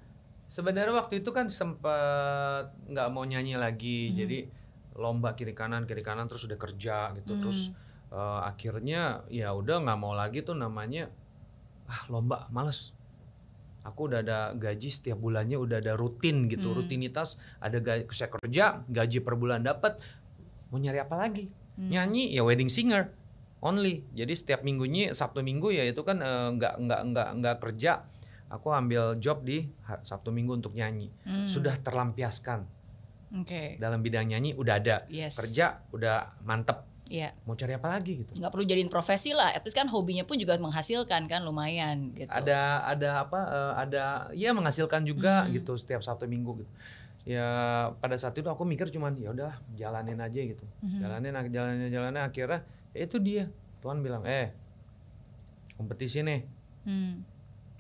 sebenarnya 0.51 0.91
waktu 0.91 1.25
itu 1.25 1.31
kan 1.33 1.49
sempat 1.49 2.69
nggak 2.93 3.09
mau 3.09 3.25
nyanyi 3.25 3.57
lagi. 3.57 4.13
Jadi 4.13 4.45
lomba 4.99 5.33
kiri 5.39 5.55
kanan 5.55 5.87
kiri 5.89 6.05
kanan 6.05 6.29
terus 6.29 6.45
udah 6.45 6.59
kerja 6.59 7.15
gitu. 7.17 7.39
Terus 7.41 7.73
eh, 8.13 8.41
akhirnya 8.45 9.25
ya 9.33 9.55
udah 9.55 9.81
nggak 9.81 9.99
mau 10.03 10.13
lagi 10.13 10.45
tuh 10.45 10.59
namanya 10.59 11.09
ah 11.89 12.05
lomba 12.13 12.51
males. 12.53 12.93
Aku 13.87 14.13
udah 14.13 14.21
ada 14.21 14.53
gaji 14.53 14.91
setiap 14.93 15.17
bulannya 15.17 15.57
udah 15.57 15.81
ada 15.81 15.97
rutin 15.97 16.51
gitu, 16.51 16.77
rutinitas 16.77 17.41
ada 17.65 17.81
gaji 17.81 18.05
saya 18.13 18.29
kerja, 18.29 18.85
gaji 18.85 19.25
per 19.25 19.39
bulan 19.39 19.65
dapat. 19.65 19.97
Mau 20.69 20.77
nyari 20.77 21.01
apa 21.01 21.17
lagi? 21.17 21.49
Nyanyi 21.79 22.35
ya 22.35 22.45
wedding 22.45 22.69
singer 22.69 23.09
only. 23.61 24.07
Jadi 24.15 24.33
setiap 24.35 24.61
minggunya 24.63 25.11
Sabtu 25.15 25.43
Minggu 25.43 25.75
ya 25.75 25.85
itu 25.87 26.01
kan 26.07 26.23
eh, 26.23 26.49
nggak 26.59 26.75
nggak 26.85 27.01
nggak 27.15 27.29
nggak 27.43 27.57
kerja. 27.63 28.07
Aku 28.49 28.73
ambil 28.73 29.21
job 29.21 29.45
di 29.45 29.69
Sabtu 29.85 30.33
Minggu 30.33 30.57
untuk 30.57 30.73
nyanyi. 30.73 31.13
Sudah 31.45 31.77
terlampiaskan 31.77 32.65
Oke. 33.37 33.77
dalam 33.77 34.01
bidang 34.01 34.25
nyanyi 34.33 34.57
udah 34.57 34.75
ada. 34.81 34.97
Yes. 35.13 35.37
Kerja 35.37 35.85
udah 35.93 36.41
mantep. 36.49 36.89
Iya. 37.09 37.33
Mau 37.49 37.57
cari 37.57 37.73
apa 37.73 37.89
lagi 37.89 38.21
gitu? 38.25 38.33
nggak 38.37 38.53
perlu 38.53 38.65
jadiin 38.65 38.89
profesi 38.93 39.33
lah. 39.33 39.53
At 39.53 39.65
least 39.65 39.77
kan 39.77 39.89
hobinya 39.89 40.25
pun 40.25 40.41
juga 40.41 40.57
menghasilkan 40.61 41.29
kan 41.29 41.41
lumayan 41.45 42.13
gitu. 42.17 42.29
Ada 42.29 42.85
ada 42.85 43.11
apa? 43.25 43.41
eh, 43.49 43.73
ada 43.85 44.05
ya 44.33 44.53
menghasilkan 44.57 45.05
juga 45.05 45.45
gitu 45.53 45.77
setiap 45.77 46.01
Sabtu 46.05 46.25
Minggu 46.25 46.65
gitu. 46.65 46.73
Ya 47.29 47.49
pada 48.01 48.17
saat 48.17 48.33
itu 48.41 48.49
aku 48.49 48.65
mikir 48.65 48.89
cuman 48.89 49.13
ya 49.21 49.33
udah 49.37 49.61
jalanin 49.77 50.21
aja 50.21 50.41
gitu. 50.41 50.65
Jalanin 51.01 51.37
jalanin 51.53 51.93
jalanin 51.93 52.25
akhirnya 52.25 52.65
ya 52.65 52.78
itu 53.01 53.17
dia. 53.19 53.45
Tuhan 53.79 54.03
bilang, 54.03 54.27
"Eh, 54.27 54.51
kompetisi 55.75 56.21
nih. 56.21 56.43
Hmm. 56.83 57.21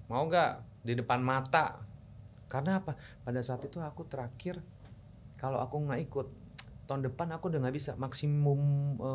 mau 0.04 0.24
nggak 0.24 0.52
di 0.84 0.92
depan 0.94 1.20
mata 1.20 1.80
karena 2.46 2.76
apa 2.76 2.92
pada 3.22 3.40
saat 3.40 3.60
itu 3.60 3.76
aku 3.76 4.04
terakhir 4.04 4.60
kalau 5.36 5.60
aku 5.60 5.80
nggak 5.80 6.00
ikut 6.04 6.28
tahun 6.84 7.04
depan 7.04 7.32
aku 7.32 7.48
udah 7.48 7.60
nggak 7.60 7.72
bisa 7.72 7.92
maksimum 7.96 8.60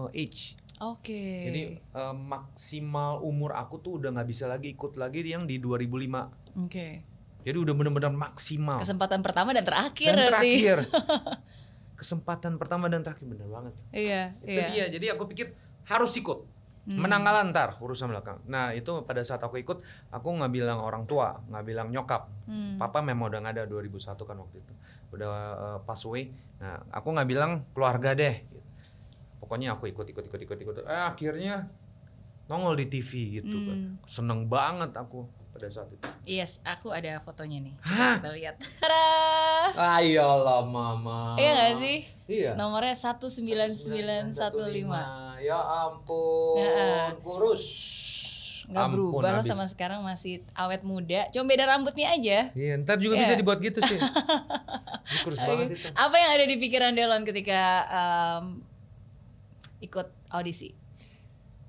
eh, 0.09 0.21
age 0.21 0.57
Oke. 0.81 1.45
jadi 1.45 1.61
eh, 1.77 2.13
maksimal 2.15 3.21
umur 3.21 3.53
aku 3.53 3.77
tuh 3.79 3.97
udah 3.97 4.13
nggak 4.13 4.29
bisa 4.29 4.45
lagi 4.45 4.73
ikut 4.73 4.97
lagi 4.97 5.21
yang 5.25 5.45
di 5.45 5.57
2005 5.57 6.61
Oke. 6.65 7.01
jadi 7.41 7.57
udah 7.57 7.73
benar-benar 7.73 8.13
maksimal 8.13 8.77
Kesempatan 8.81 9.21
pertama 9.21 9.49
dan 9.53 9.65
terakhir 9.65 10.13
dan 10.13 10.29
terakhir 10.29 10.77
kesempatan 12.01 12.57
pertama 12.57 12.89
dan 12.89 13.01
terakhir 13.05 13.25
bener 13.29 13.45
banget 13.45 13.73
Iya, 13.93 14.21
itu 14.41 14.57
iya. 14.57 14.67
dia 14.73 14.85
jadi 14.89 15.05
aku 15.17 15.29
pikir 15.29 15.53
harus 15.87 16.15
ikut 16.15 16.53
Menang 16.83 17.23
kalah 17.23 17.47
ntar 17.47 17.79
urusan 17.79 18.11
belakang. 18.11 18.43
Nah 18.43 18.75
itu 18.75 19.07
pada 19.07 19.23
saat 19.23 19.39
aku 19.39 19.55
ikut, 19.55 19.79
aku 20.11 20.27
nggak 20.35 20.51
bilang 20.51 20.83
orang 20.83 21.07
tua, 21.07 21.39
nggak 21.47 21.63
bilang 21.63 21.87
nyokap. 21.95 22.27
Hmm. 22.43 22.75
Papa 22.75 22.99
memang 22.99 23.31
udah 23.31 23.39
nggak 23.39 23.55
ada 23.55 23.63
2001 23.71 24.19
kan 24.19 24.35
waktu 24.35 24.59
itu, 24.59 24.73
udah 25.15 25.27
uh, 25.31 25.79
pass 25.87 26.03
away. 26.03 26.35
Nah 26.59 26.83
aku 26.91 27.15
nggak 27.15 27.29
bilang 27.31 27.63
keluarga 27.71 28.11
deh. 28.11 28.43
Pokoknya 29.39 29.79
aku 29.79 29.95
ikut 29.95 30.11
ikut 30.11 30.27
ikut 30.27 30.39
ikut 30.43 30.57
ikut. 30.59 30.75
Eh 30.83 31.03
akhirnya 31.07 31.71
nongol 32.51 32.75
di 32.75 32.91
TV 32.91 33.39
gitu 33.39 33.55
kan. 33.63 33.77
Hmm. 33.79 33.95
Seneng 34.03 34.51
banget 34.51 34.91
aku 34.99 35.23
pada 35.55 35.71
saat 35.71 35.87
itu. 35.87 36.03
Yes, 36.27 36.59
aku 36.67 36.91
ada 36.91 37.15
fotonya 37.23 37.63
nih. 37.63 37.79
Hah? 37.87 38.19
Coba 38.19 38.19
kita 38.19 38.31
lihat. 38.35 38.55
Tada! 38.83 39.07
Ayolah 40.03 40.67
mama. 40.67 41.39
Iya 41.39 41.51
gak 41.55 41.79
sih? 41.79 42.03
Iya. 42.27 42.59
Nomornya 42.59 42.91
19915. 42.91 45.22
Ya 45.43 45.59
ampun, 45.59 46.55
Ya. 46.57 47.11
kurus. 47.19 47.63
Nggak 48.63 48.79
Ampun, 48.81 48.95
berubah 49.11 49.31
habis. 49.35 49.51
sama 49.51 49.67
sekarang 49.67 49.99
masih 50.01 50.39
awet 50.55 50.81
muda. 50.81 51.27
Cuma 51.29 51.45
beda 51.45 51.67
rambutnya 51.67 52.07
aja. 52.09 52.47
Iya, 52.55 52.79
ntar 52.79 52.95
juga 52.97 53.19
Iya. 53.19 53.21
bisa 53.21 53.33
dibuat 53.35 53.59
gitu 53.59 53.83
sih. 53.83 53.99
Kurus 55.23 55.35
banget 55.37 55.75
itu. 55.75 55.87
Apa 55.91 56.15
yang 56.15 56.31
ada 56.31 56.45
di 56.47 56.55
pikiran 56.55 56.95
Delon 56.95 57.27
ketika 57.27 57.59
em, 57.85 58.63
ikut 59.79 60.07
audisi? 60.29 60.71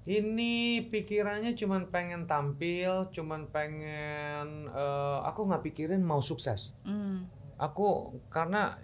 Ini 0.04 0.54
pikirannya 0.86 1.56
cuman 1.56 1.88
pengen 1.88 2.28
tampil, 2.28 3.10
cuman 3.10 3.48
pengen 3.48 4.68
eh, 4.68 5.18
aku 5.24 5.50
nggak 5.50 5.64
pikirin 5.64 5.98
mau 5.98 6.22
sukses. 6.22 6.70
Hmm. 6.84 7.26
Aku 7.56 8.12
karena 8.28 8.78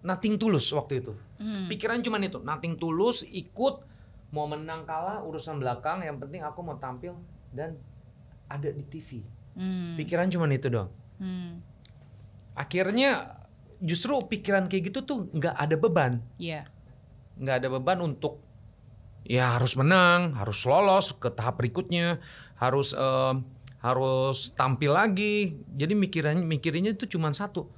nothing 0.00 0.40
tulus 0.40 0.72
waktu 0.72 1.04
itu. 1.04 1.12
Hmm. 1.36 1.68
Pikiran 1.68 2.00
cuman 2.00 2.24
itu, 2.24 2.40
nothing 2.40 2.80
tulus, 2.80 3.22
ikut 3.24 3.91
mau 4.32 4.48
menang 4.48 4.88
kalah 4.88 5.20
urusan 5.22 5.60
belakang, 5.60 6.00
yang 6.02 6.16
penting 6.16 6.40
aku 6.40 6.64
mau 6.64 6.80
tampil 6.80 7.12
dan 7.52 7.76
ada 8.48 8.72
di 8.72 8.80
TV. 8.88 9.20
Hmm. 9.52 9.94
Pikiran 10.00 10.32
cuman 10.32 10.56
itu 10.56 10.72
doang. 10.72 10.88
Hmm. 11.20 11.60
Akhirnya 12.56 13.36
justru 13.78 14.16
pikiran 14.16 14.72
kayak 14.72 14.92
gitu 14.92 15.04
tuh 15.04 15.18
nggak 15.30 15.56
ada 15.56 15.76
beban. 15.76 16.12
Iya. 16.40 16.66
nggak 17.32 17.64
ada 17.64 17.68
beban 17.72 17.98
untuk 18.04 18.44
ya 19.24 19.56
harus 19.56 19.72
menang, 19.74 20.36
harus 20.36 20.68
lolos 20.68 21.16
ke 21.16 21.32
tahap 21.32 21.58
berikutnya, 21.58 22.20
harus 22.60 22.92
em, 22.92 23.48
harus 23.80 24.52
tampil 24.52 24.92
lagi. 24.92 25.56
Jadi 25.72 25.96
mikirannya 25.96 26.44
mikirinnya 26.44 26.92
itu 26.92 27.08
cuma 27.08 27.32
satu, 27.32 27.72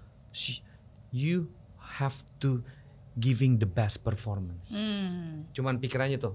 you 1.14 1.49
have 2.02 2.26
to 2.42 2.66
giving 3.14 3.62
the 3.62 3.68
best 3.68 4.02
performance. 4.02 4.75
Hmm. 4.75 5.46
Cuman 5.54 5.78
pikirannya 5.78 6.18
tuh 6.18 6.34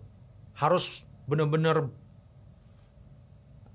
harus 0.59 1.07
benar-benar 1.23 1.87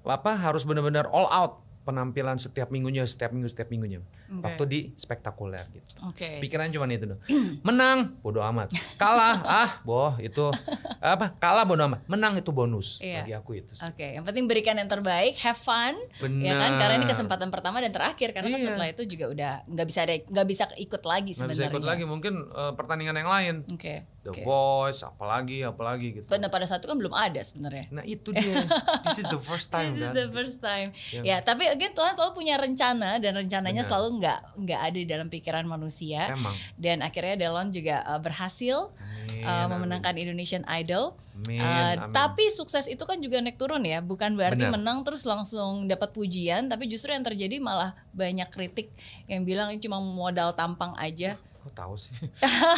apa 0.05 0.37
harus 0.37 0.69
benar-benar 0.69 1.09
all 1.09 1.25
out 1.33 1.65
penampilan 1.89 2.37
setiap 2.37 2.69
minggunya, 2.69 3.09
setiap 3.09 3.33
minggu, 3.33 3.49
setiap 3.49 3.73
minggunya. 3.73 4.05
Oke. 4.35 4.45
Waktu 4.45 4.65
di 4.67 4.81
spektakuler 4.95 5.63
gitu. 5.71 5.91
Oke. 6.07 6.43
Pikiran 6.43 6.71
cuma 6.71 6.87
itu 6.89 7.07
doang. 7.07 7.21
Menang, 7.63 8.19
bodo 8.19 8.43
amat. 8.43 8.75
Kalah, 8.97 9.37
ah, 9.65 9.71
boh 9.83 10.15
itu 10.19 10.51
apa? 10.99 11.35
Kalah 11.39 11.63
bodo 11.63 11.87
amat. 11.87 12.03
Menang 12.07 12.35
itu 12.35 12.51
bonus 12.51 12.99
Iya. 12.99 13.23
bagi 13.23 13.35
aku 13.35 13.51
itu. 13.57 13.73
Oke, 13.81 14.15
yang 14.15 14.25
penting 14.25 14.45
berikan 14.45 14.75
yang 14.75 14.91
terbaik, 14.91 15.35
have 15.43 15.59
fun, 15.59 15.95
Benar. 16.19 16.45
ya 16.45 16.55
kan? 16.59 16.71
Karena 16.77 16.95
ini 16.99 17.07
kesempatan 17.07 17.49
pertama 17.49 17.79
dan 17.79 17.95
terakhir, 17.95 18.35
karena 18.35 18.49
kan 18.51 18.61
Iya. 18.61 18.67
setelah 18.71 18.89
itu 18.91 19.03
juga 19.07 19.25
udah 19.31 19.53
nggak 19.67 19.87
bisa 19.87 20.01
ada, 20.03 20.15
nggak 20.19 20.47
bisa 20.47 20.65
ikut 20.77 21.03
lagi 21.05 21.33
sebenarnya. 21.33 21.69
bisa 21.69 21.73
ikut 21.73 21.85
lagi 21.85 22.05
mungkin 22.05 22.35
eh, 22.51 22.73
pertandingan 22.75 23.17
yang 23.21 23.31
lain. 23.31 23.55
Oke. 23.71 24.11
The 24.25 24.33
oke. 24.33 24.41
Voice, 24.41 25.05
apalagi, 25.05 25.61
apalagi 25.61 26.07
gitu. 26.17 26.25
Pada 26.25 26.49
pada 26.49 26.65
saat 26.65 26.81
itu 26.81 26.89
kan 26.89 26.97
belum 26.97 27.13
ada 27.13 27.45
sebenarnya. 27.45 27.93
Nah 27.93 28.01
itu 28.09 28.33
dia. 28.33 28.65
This 29.05 29.21
is 29.21 29.29
the 29.29 29.37
first 29.37 29.69
time 29.69 29.93
This 29.93 30.09
is 30.09 30.17
the 30.17 30.29
first 30.33 30.59
time. 30.65 30.97
Ya. 31.13 31.21
Ya, 31.21 31.37
tapi 31.45 31.69
again 31.69 31.93
Tuhan 31.93 32.17
selalu 32.17 32.33
punya 32.33 32.57
rencana 32.57 33.21
dan 33.21 33.37
rencananya 33.37 33.85
Benar. 33.85 33.91
selalu 33.93 34.09
nggak 34.25 34.57
nggak 34.57 34.81
ada 34.81 34.97
di 34.97 35.05
dalam 35.05 35.29
pikiran 35.29 35.69
manusia. 35.69 36.33
Emang. 36.33 36.57
Dan 36.81 37.05
akhirnya 37.05 37.37
Delon 37.37 37.69
juga 37.69 38.01
uh, 38.09 38.17
berhasil 38.17 38.89
Amin, 38.97 39.45
uh, 39.45 39.69
amin. 39.69 39.69
memenangkan 39.77 40.17
Indonesian 40.17 40.65
Idol. 40.65 41.13
Amin, 41.45 41.61
Uh, 41.61 41.99
amin. 42.01 42.15
Tapi 42.15 42.49
sukses 42.49 42.89
itu 42.89 43.03
kan 43.05 43.21
juga 43.21 43.43
naik 43.43 43.59
turun 43.59 43.83
ya, 43.85 44.01
bukan 44.01 44.39
berarti 44.39 44.65
Benar. 44.65 44.81
menang 44.81 44.99
terus 45.05 45.27
langsung 45.27 45.91
dapat 45.91 46.15
pujian, 46.15 46.71
tapi 46.71 46.87
justru 46.89 47.13
yang 47.13 47.27
terjadi 47.27 47.59
malah 47.61 47.93
banyak 48.15 48.49
kritik 48.49 48.89
yang 49.27 49.43
bilang 49.45 49.69
ini 49.75 49.83
cuma 49.83 49.99
modal 50.01 50.55
tampang 50.57 50.95
aja. 50.97 51.37
Kok 51.65 51.73
tahu 51.73 51.95
sih? 51.97 52.13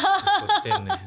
Nih. 0.87 1.01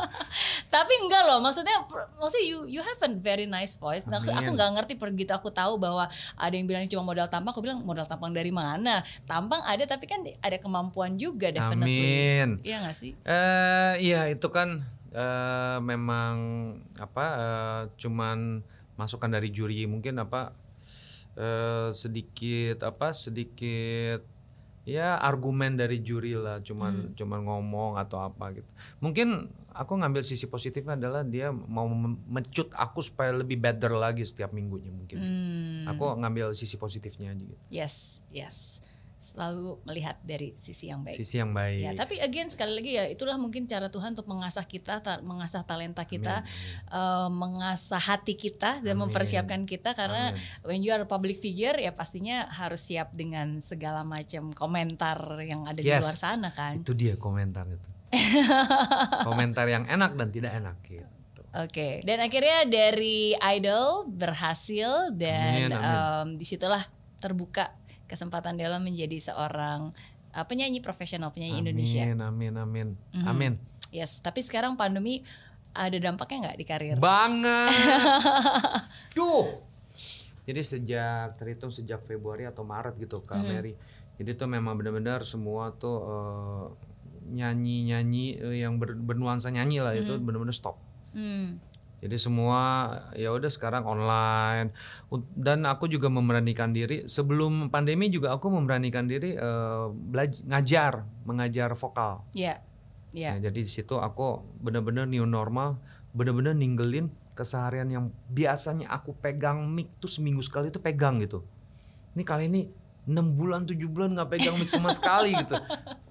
Tapi 0.69 0.93
enggak 1.01 1.23
loh, 1.25 1.41
maksudnya 1.41 1.81
maksudnya 2.21 2.45
you 2.45 2.69
you 2.69 2.81
have 2.85 3.01
a 3.01 3.09
very 3.17 3.49
nice 3.49 3.81
voice. 3.81 4.05
Nah, 4.05 4.21
aku 4.21 4.53
nggak 4.53 4.71
ngerti 4.77 4.93
begitu 5.01 5.33
aku 5.33 5.49
tahu 5.49 5.81
bahwa 5.81 6.05
ada 6.37 6.53
yang 6.53 6.69
bilang 6.69 6.85
cuma 6.85 7.09
modal 7.09 7.25
tampang, 7.33 7.57
aku 7.57 7.65
bilang 7.65 7.81
modal 7.81 8.05
tampang 8.05 8.37
dari 8.37 8.53
mana? 8.53 9.01
Tampang 9.25 9.65
ada 9.65 9.81
tapi 9.89 10.05
kan 10.05 10.21
ada 10.45 10.57
kemampuan 10.61 11.17
juga 11.17 11.49
definitely. 11.49 11.97
Amin. 11.97 12.49
Iya 12.61 12.77
nggak 12.85 12.97
sih? 13.01 13.17
Eh 13.25 13.95
iya 14.05 14.29
itu 14.29 14.49
kan 14.53 14.85
eh, 15.17 15.79
memang 15.81 16.37
apa 17.01 17.27
eh, 17.33 17.83
cuman 17.97 18.61
masukan 19.01 19.33
dari 19.33 19.49
juri 19.49 19.89
mungkin 19.89 20.21
apa 20.21 20.53
eh, 21.41 21.89
sedikit 21.97 22.85
apa 22.85 23.17
sedikit 23.17 24.40
ya 24.83 25.21
argumen 25.21 25.77
dari 25.77 26.01
juri 26.01 26.33
lah 26.35 26.59
cuman 26.65 27.13
cuman 27.15 27.41
ngomong 27.45 28.01
atau 28.01 28.25
apa 28.25 28.57
gitu. 28.57 28.71
Mungkin 28.99 29.47
aku 29.71 29.93
ngambil 29.95 30.25
sisi 30.25 30.49
positifnya 30.49 30.97
adalah 30.99 31.23
dia 31.23 31.53
mau 31.53 31.87
mencut 32.27 32.73
aku 32.75 33.05
supaya 33.05 33.31
lebih 33.31 33.61
better 33.61 33.93
lagi 33.93 34.25
setiap 34.25 34.51
minggunya 34.51 34.91
mungkin. 34.91 35.19
Hmm, 35.21 35.85
Aku 35.95 36.17
ngambil 36.17 36.57
sisi 36.57 36.75
positifnya 36.75 37.31
aja 37.31 37.45
gitu. 37.45 37.63
yes, 37.71 38.19
yes. 38.33 38.81
Selalu 39.21 39.85
melihat 39.85 40.17
dari 40.25 40.57
sisi 40.57 40.89
yang 40.89 41.05
baik. 41.05 41.13
Sisi 41.13 41.37
yang 41.37 41.53
baik. 41.53 41.81
Ya, 41.81 41.93
tapi 41.93 42.17
again 42.19 42.49
sekali 42.49 42.73
lagi 42.73 42.97
ya 42.97 43.05
itulah 43.05 43.37
mungkin 43.37 43.69
cara 43.69 43.87
Tuhan 43.87 44.17
untuk 44.17 44.25
mengasah 44.25 44.65
kita, 44.65 45.05
ta- 45.05 45.21
mengasah 45.21 45.61
talenta 45.61 46.09
kita, 46.09 46.41
eh, 46.89 47.29
mengasah 47.29 48.01
hati 48.01 48.33
kita 48.33 48.81
dan 48.81 48.97
Amin. 48.97 49.13
mempersiapkan 49.13 49.69
kita 49.69 49.93
karena 49.93 50.33
Amin. 50.33 50.41
when 50.65 50.81
you 50.81 50.89
are 50.89 51.05
a 51.05 51.09
public 51.09 51.37
figure 51.37 51.77
ya 51.77 51.93
pastinya 51.93 52.49
harus 52.49 52.81
siap 52.81 53.13
dengan 53.13 53.61
segala 53.61 54.01
macam 54.03 54.57
komentar 54.57 55.21
yang 55.45 55.69
ada 55.69 55.77
di 55.77 55.87
Yes. 55.87 56.01
luar 56.01 56.17
sana 56.17 56.49
kan. 56.51 56.81
Itu 56.81 56.97
dia 56.97 57.21
komentar 57.21 57.69
itu. 57.69 57.89
komentar 59.29 59.69
yang 59.69 59.85
enak 59.85 60.17
dan 60.17 60.29
tidak 60.31 60.53
enak 60.57 60.77
gitu. 60.83 61.07
Oke, 61.51 61.99
dan 62.07 62.23
akhirnya 62.23 62.63
dari 62.65 63.35
idol 63.35 64.07
berhasil 64.07 65.11
dan 65.13 65.67
Amin, 65.67 65.71
amin. 65.75 65.83
em, 65.83 66.29
di 66.39 66.47
situlah 66.47 66.83
terbuka 67.19 67.75
kesempatan 68.11 68.59
Della 68.59 68.83
menjadi 68.83 69.23
seorang 69.23 69.95
eh, 70.31 70.43
penyanyi 70.43 70.79
profesional 70.79 71.31
penyanyi 71.31 71.63
Indonesia. 71.63 72.03
Amin, 72.03 72.19
amin, 72.21 72.55
amin, 72.57 72.89
Mhm. 73.15 73.27
amin. 73.27 73.53
Yes, 73.91 74.19
tapi 74.19 74.43
sekarang 74.43 74.75
pandemi 74.75 75.23
ada 75.71 75.95
dampaknya 75.97 76.51
nggak 76.51 76.59
di 76.59 76.67
karir? 76.67 76.97
Banget. 76.99 77.71
Duh. 79.17 79.63
Jadi 80.43 80.61
sejak 80.61 81.39
terhitung 81.39 81.71
sejak 81.71 82.03
Februari 82.03 82.43
atau 82.43 82.63
Maret 82.63 82.99
gitu 82.99 83.23
Kak 83.23 83.39
Mhm. 83.39 83.47
Mary. 83.47 83.73
Jadi 84.19 84.31
tuh 84.35 84.47
memang 84.47 84.75
benar-benar 84.75 85.23
semua 85.23 85.71
tuh 85.73 85.97
eh, 86.03 86.67
nyanyi-nyanyi 87.31 88.27
eh, 88.37 88.57
yang 88.61 88.77
ber- 88.77 88.99
bernuansa 88.99 89.49
nyanyi 89.49 89.79
lah 89.79 89.95
itu 89.95 90.11
Mhm. 90.13 90.23
benar-benar 90.23 90.55
stop. 90.55 90.77
Hmm, 91.11 91.59
Jadi 92.01 92.17
semua 92.17 92.89
ya 93.13 93.29
udah 93.29 93.53
sekarang 93.53 93.85
online 93.85 94.73
dan 95.37 95.69
aku 95.69 95.85
juga 95.85 96.09
memberanikan 96.09 96.73
diri 96.73 97.05
sebelum 97.05 97.69
pandemi 97.69 98.09
juga 98.09 98.33
aku 98.33 98.49
memberanikan 98.49 99.05
diri 99.05 99.37
belaj- 100.09 100.45
ngajar, 100.49 101.05
mengajar 101.29 101.77
vokal. 101.77 102.25
ya, 102.33 102.57
ya. 103.13 103.37
Nah, 103.37 103.45
jadi 103.45 103.61
di 103.61 103.69
situ 103.69 104.01
aku 104.01 104.41
bener-bener 104.65 105.05
new 105.05 105.29
normal, 105.29 105.77
bener-bener 106.17 106.57
ninggalin 106.57 107.13
keseharian 107.37 107.89
yang 107.93 108.09
biasanya 108.33 108.89
aku 108.89 109.13
pegang 109.21 109.69
mic 109.69 109.93
tuh 110.01 110.09
seminggu 110.09 110.41
sekali 110.41 110.73
tuh 110.73 110.81
pegang 110.81 111.21
gitu. 111.21 111.45
Ini 112.17 112.25
kali 112.25 112.49
ini 112.49 112.65
6 113.09 113.37
bulan 113.37 113.69
7 113.69 113.77
bulan 113.93 114.17
nggak 114.17 114.29
pegang 114.41 114.57
mic 114.57 114.73
sama 114.73 114.89
sekali 114.97 115.37
gitu. 115.37 115.57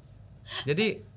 Jadi 0.69 1.09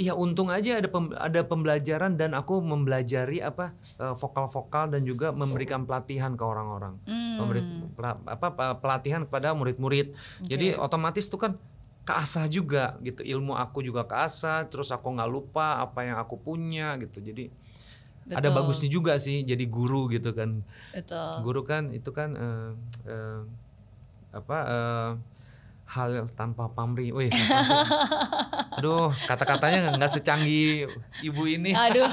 ya 0.00 0.16
untung 0.16 0.48
aja 0.48 0.80
ada 0.80 0.88
pem- 0.88 1.12
ada 1.12 1.40
pembelajaran 1.44 2.16
dan 2.16 2.32
aku 2.32 2.64
mempelajari 2.64 3.44
apa 3.44 3.76
eh, 4.00 4.14
vokal-vokal 4.16 4.96
dan 4.96 5.04
juga 5.04 5.28
memberikan 5.30 5.84
pelatihan 5.84 6.32
ke 6.32 6.44
orang-orang. 6.44 6.96
Hmm, 7.04 7.36
Memberi 7.36 7.60
apa 8.24 8.46
pe- 8.56 8.76
pelatihan 8.80 9.28
kepada 9.28 9.52
murid-murid. 9.52 10.16
Jadi 10.48 10.72
otomatis 10.76 11.28
tuh 11.28 11.40
kan 11.40 11.52
keasah 12.00 12.48
juga 12.48 12.96
gitu 13.04 13.20
ilmu 13.22 13.54
aku 13.54 13.84
juga 13.84 14.02
keasah 14.08 14.66
terus 14.72 14.88
aku 14.90 15.14
nggak 15.14 15.30
lupa 15.30 15.78
apa 15.84 16.00
yang 16.02 16.16
aku 16.18 16.40
punya 16.40 16.96
gitu 16.98 17.20
jadi 17.22 17.52
ada 18.32 18.48
betul, 18.50 18.56
bagusnya 18.56 18.88
juga 18.90 19.12
sih 19.20 19.44
jadi 19.44 19.62
guru 19.68 20.10
gitu 20.10 20.32
kan 20.34 20.64
Betul. 20.90 21.44
guru 21.44 21.62
kan 21.62 21.92
itu 21.94 22.10
kan 22.10 22.34
eh, 22.34 22.70
eh, 23.06 23.40
apa 24.32 24.58
eh, 24.64 25.10
hal 25.90 26.30
tanpa 26.38 26.70
pamrih. 26.70 27.10
Wih, 27.10 27.34
aduh, 28.78 29.10
kata-katanya 29.26 29.90
nggak 29.98 30.10
secanggih 30.10 30.86
ibu 31.26 31.42
ini. 31.50 31.74
Aduh. 31.74 32.06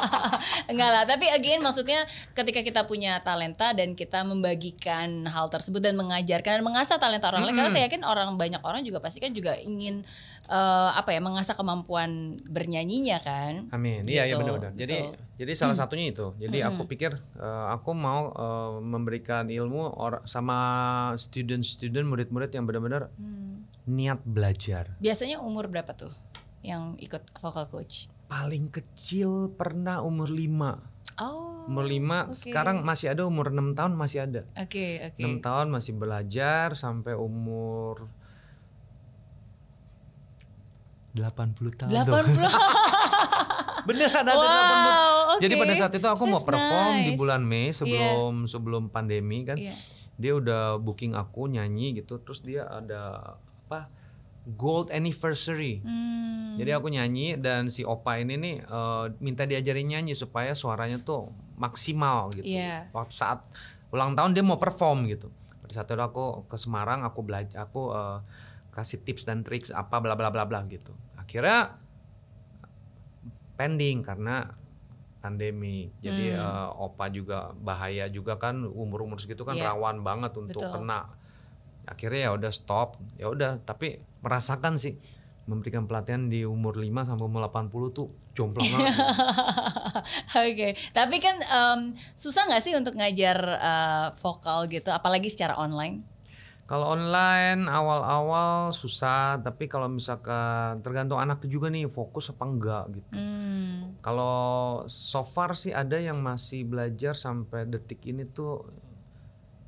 Enggak 0.72 0.90
lah, 0.90 1.04
tapi 1.04 1.28
again 1.28 1.60
maksudnya 1.60 2.08
ketika 2.32 2.64
kita 2.64 2.88
punya 2.88 3.20
talenta 3.20 3.76
dan 3.76 3.92
kita 3.92 4.24
membagikan 4.24 5.28
hal 5.28 5.52
tersebut 5.52 5.84
dan 5.84 6.00
mengajarkan 6.00 6.60
dan 6.60 6.64
mengasah 6.64 6.96
talenta 6.96 7.28
orang 7.28 7.44
lain 7.44 7.56
karena 7.60 7.72
saya 7.72 7.84
yakin 7.92 8.02
orang 8.08 8.32
banyak 8.40 8.60
orang 8.64 8.80
juga 8.80 9.04
pasti 9.04 9.20
kan 9.20 9.36
juga 9.36 9.52
ingin 9.60 10.08
eh, 10.46 10.56
apa 10.92 11.10
ya 11.10 11.20
mengasah 11.20 11.52
kemampuan 11.52 12.10
bernyanyinya 12.44 13.18
kan. 13.18 13.52
Amin. 13.70 14.04
Iya, 14.04 14.24
iya 14.24 14.30
Gitu, 14.30 14.40
benar-benar. 14.40 14.72
Jadi 14.74 14.96
betul. 15.08 15.14
jadi 15.36 15.52
salah 15.54 15.76
satunya 15.76 16.06
itu. 16.08 16.26
Jadi 16.36 16.58
aku 16.60 16.84
pikir 16.84 17.12
eh, 17.16 17.66
aku 17.70 17.90
mau 17.92 18.28
eh, 18.30 18.72
memberikan 18.78 19.46
ilmu 19.46 19.88
or- 19.90 20.22
sama 20.24 20.58
student-student 21.16 22.04
murid-murid 22.04 22.50
yang 22.50 22.64
benar-benar 22.64 23.08
Hmm. 23.14 23.64
niat 23.84 24.20
belajar. 24.22 24.96
Biasanya 24.98 25.38
umur 25.38 25.66
berapa 25.66 25.92
tuh 25.92 26.12
yang 26.60 26.96
ikut 26.96 27.20
vocal 27.38 27.66
coach? 27.66 28.08
Paling 28.24 28.68
kecil 28.68 29.52
pernah 29.52 30.00
umur 30.00 30.26
5. 30.26 30.80
Oh. 31.16 31.64
Umur 31.64 31.84
5 31.84 32.00
oke. 32.26 32.34
sekarang 32.34 32.80
masih 32.80 33.12
ada 33.12 33.22
umur 33.22 33.48
6 33.48 33.72
tahun 33.72 33.92
masih 33.92 34.24
ada. 34.24 34.42
Oke, 34.54 35.00
oke. 35.04 35.20
6 35.20 35.40
tahun 35.40 35.68
masih 35.68 35.92
belajar 35.94 36.72
sampai 36.74 37.12
umur 37.14 38.08
80 41.14 41.78
tahun. 41.78 41.90
80. 41.94 42.42
Beneran 43.88 44.24
ada 44.24 44.32
Wow, 44.34 45.38
80. 45.38 45.44
Jadi 45.44 45.54
oke. 45.54 45.60
pada 45.62 45.74
saat 45.76 45.92
itu 45.94 46.08
aku 46.08 46.24
mau 46.26 46.40
That's 46.40 46.48
perform 46.48 46.94
di 47.04 47.10
nice. 47.12 47.20
bulan 47.20 47.42
Mei 47.44 47.66
sebelum 47.70 48.32
sebelum 48.48 48.82
pandemi 48.90 49.44
kan. 49.46 49.60
Iya. 49.60 49.76
Dia 50.16 50.32
udah 50.34 50.62
booking 50.80 51.12
aku 51.14 51.46
nyanyi 51.52 52.00
gitu. 52.00 52.18
Terus 52.22 52.40
dia 52.40 52.66
ada 52.66 53.36
apa? 53.68 53.86
Gold 54.44 54.92
anniversary. 54.92 55.80
Hmm. 55.80 56.56
Jadi 56.60 56.70
aku 56.72 56.92
nyanyi 56.92 57.40
dan 57.40 57.72
si 57.72 57.80
Opa 57.80 58.20
ini 58.20 58.36
nih 58.36 58.56
eh, 58.60 59.04
minta 59.20 59.48
diajarin 59.48 59.88
nyanyi 59.88 60.12
supaya 60.12 60.52
suaranya 60.52 61.00
tuh 61.00 61.32
maksimal 61.56 62.32
gitu. 62.32 62.44
Iya. 62.44 62.88
Waktu 62.92 63.14
saat 63.14 63.40
ulang 63.92 64.16
tahun 64.16 64.36
dia 64.36 64.44
mau 64.44 64.60
perform 64.60 65.08
gitu. 65.08 65.28
Pada 65.64 65.72
saat 65.80 65.88
itu 65.88 65.96
aku 65.96 66.44
ke 66.48 66.56
Semarang 66.60 67.04
aku 67.04 67.20
belajar 67.24 67.64
aku 67.64 67.92
eh, 67.92 68.18
kasih 68.74 69.00
tips 69.00 69.22
dan 69.24 69.46
triks 69.46 69.70
apa 69.70 70.02
bla 70.02 70.18
bla 70.18 70.28
bla 70.28 70.42
bla 70.44 70.60
gitu. 70.66 70.90
Akhirnya 71.14 71.78
pending 73.54 74.02
karena 74.02 74.50
pandemi. 75.22 75.88
Jadi 76.02 76.34
Hmm. 76.34 76.42
eh, 76.42 76.68
Opa 76.76 77.08
juga 77.08 77.54
bahaya 77.56 78.10
juga 78.10 78.36
kan 78.36 78.66
umur-umur 78.66 79.16
segitu 79.16 79.46
kan 79.46 79.56
Iya. 79.56 79.72
rawan 79.72 80.02
banget 80.02 80.34
untuk 80.36 80.60
Betul. 80.60 80.74
kena. 80.74 81.08
Akhirnya 81.86 82.28
ya 82.28 82.30
udah 82.34 82.52
stop. 82.52 83.00
Ya 83.16 83.30
udah 83.30 83.62
tapi 83.62 84.02
merasakan 84.20 84.76
sih 84.76 84.98
memberikan 85.44 85.84
pelatihan 85.84 86.32
di 86.32 86.40
umur 86.40 86.80
5 86.80 87.04
sampai 87.04 87.24
umur 87.28 87.44
80 87.44 87.92
tuh 87.92 88.08
jomplang 88.32 88.64
banget. 88.64 88.96
Oke, 90.40 90.68
tapi 90.96 91.16
kan 91.20 91.36
em, 91.36 91.80
susah 92.16 92.48
nggak 92.48 92.64
sih 92.64 92.72
untuk 92.72 92.96
ngajar 92.96 93.36
eh, 93.44 94.06
vokal 94.24 94.64
gitu, 94.72 94.88
apalagi 94.88 95.28
secara 95.28 95.60
online? 95.60 96.00
Kalau 96.64 96.96
online 96.96 97.68
awal-awal 97.68 98.72
susah, 98.72 99.36
tapi 99.44 99.68
kalau 99.68 99.84
misalkan 99.84 100.80
tergantung 100.80 101.20
anak 101.20 101.44
juga 101.44 101.68
nih 101.68 101.84
fokus 101.92 102.32
apa 102.32 102.44
enggak 102.48 102.84
gitu. 102.96 103.20
Hmm, 103.20 104.00
Kalau 104.00 104.80
so 104.88 105.28
far 105.28 105.52
sih 105.60 105.76
ada 105.76 106.00
yang 106.00 106.24
masih 106.24 106.64
belajar 106.64 107.20
sampai 107.20 107.68
detik 107.68 108.00
ini 108.08 108.24
tuh 108.24 108.64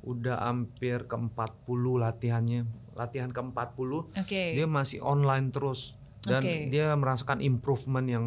udah 0.09 0.41
hampir 0.41 1.05
ke 1.05 1.13
40 1.13 2.01
latihannya. 2.01 2.65
Latihan 2.97 3.29
ke 3.29 3.41
40 3.45 4.17
Oke. 4.17 4.43
dia 4.57 4.65
masih 4.65 4.97
online 5.05 5.53
terus 5.53 5.93
dan 6.25 6.41
Oke. 6.41 6.73
dia 6.73 6.97
merasakan 6.97 7.45
improvement 7.45 8.07
yang 8.09 8.25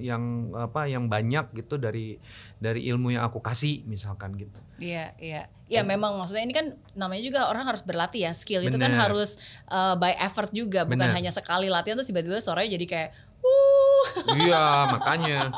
yang 0.00 0.54
apa 0.56 0.86
yang 0.86 1.06
banyak 1.06 1.52
gitu 1.54 1.76
dari 1.76 2.18
dari 2.58 2.86
ilmu 2.88 3.12
yang 3.12 3.26
aku 3.26 3.42
kasih 3.42 3.84
misalkan 3.84 4.34
gitu. 4.38 4.60
Iya, 4.78 5.14
iya. 5.20 5.42
Ya 5.64 5.80
memang 5.80 6.20
maksudnya 6.20 6.44
ini 6.44 6.52
kan 6.52 6.76
namanya 6.92 7.24
juga 7.24 7.40
orang 7.48 7.64
harus 7.64 7.80
berlatih 7.80 8.28
ya. 8.28 8.32
Skill 8.36 8.68
itu 8.68 8.76
kan 8.76 8.92
Bener. 8.92 9.00
harus 9.00 9.40
eh, 9.70 9.94
by 9.96 10.12
effort 10.20 10.52
juga, 10.52 10.84
bukan 10.84 11.08
Bener. 11.08 11.16
hanya 11.16 11.32
sekali 11.32 11.72
latihan 11.72 11.96
terus 11.96 12.10
tiba-tiba 12.12 12.36
suaranya 12.36 12.76
jadi 12.76 12.86
kayak 12.86 13.08
uh. 13.10 13.23
Iya 14.36 14.88
makanya. 14.88 15.52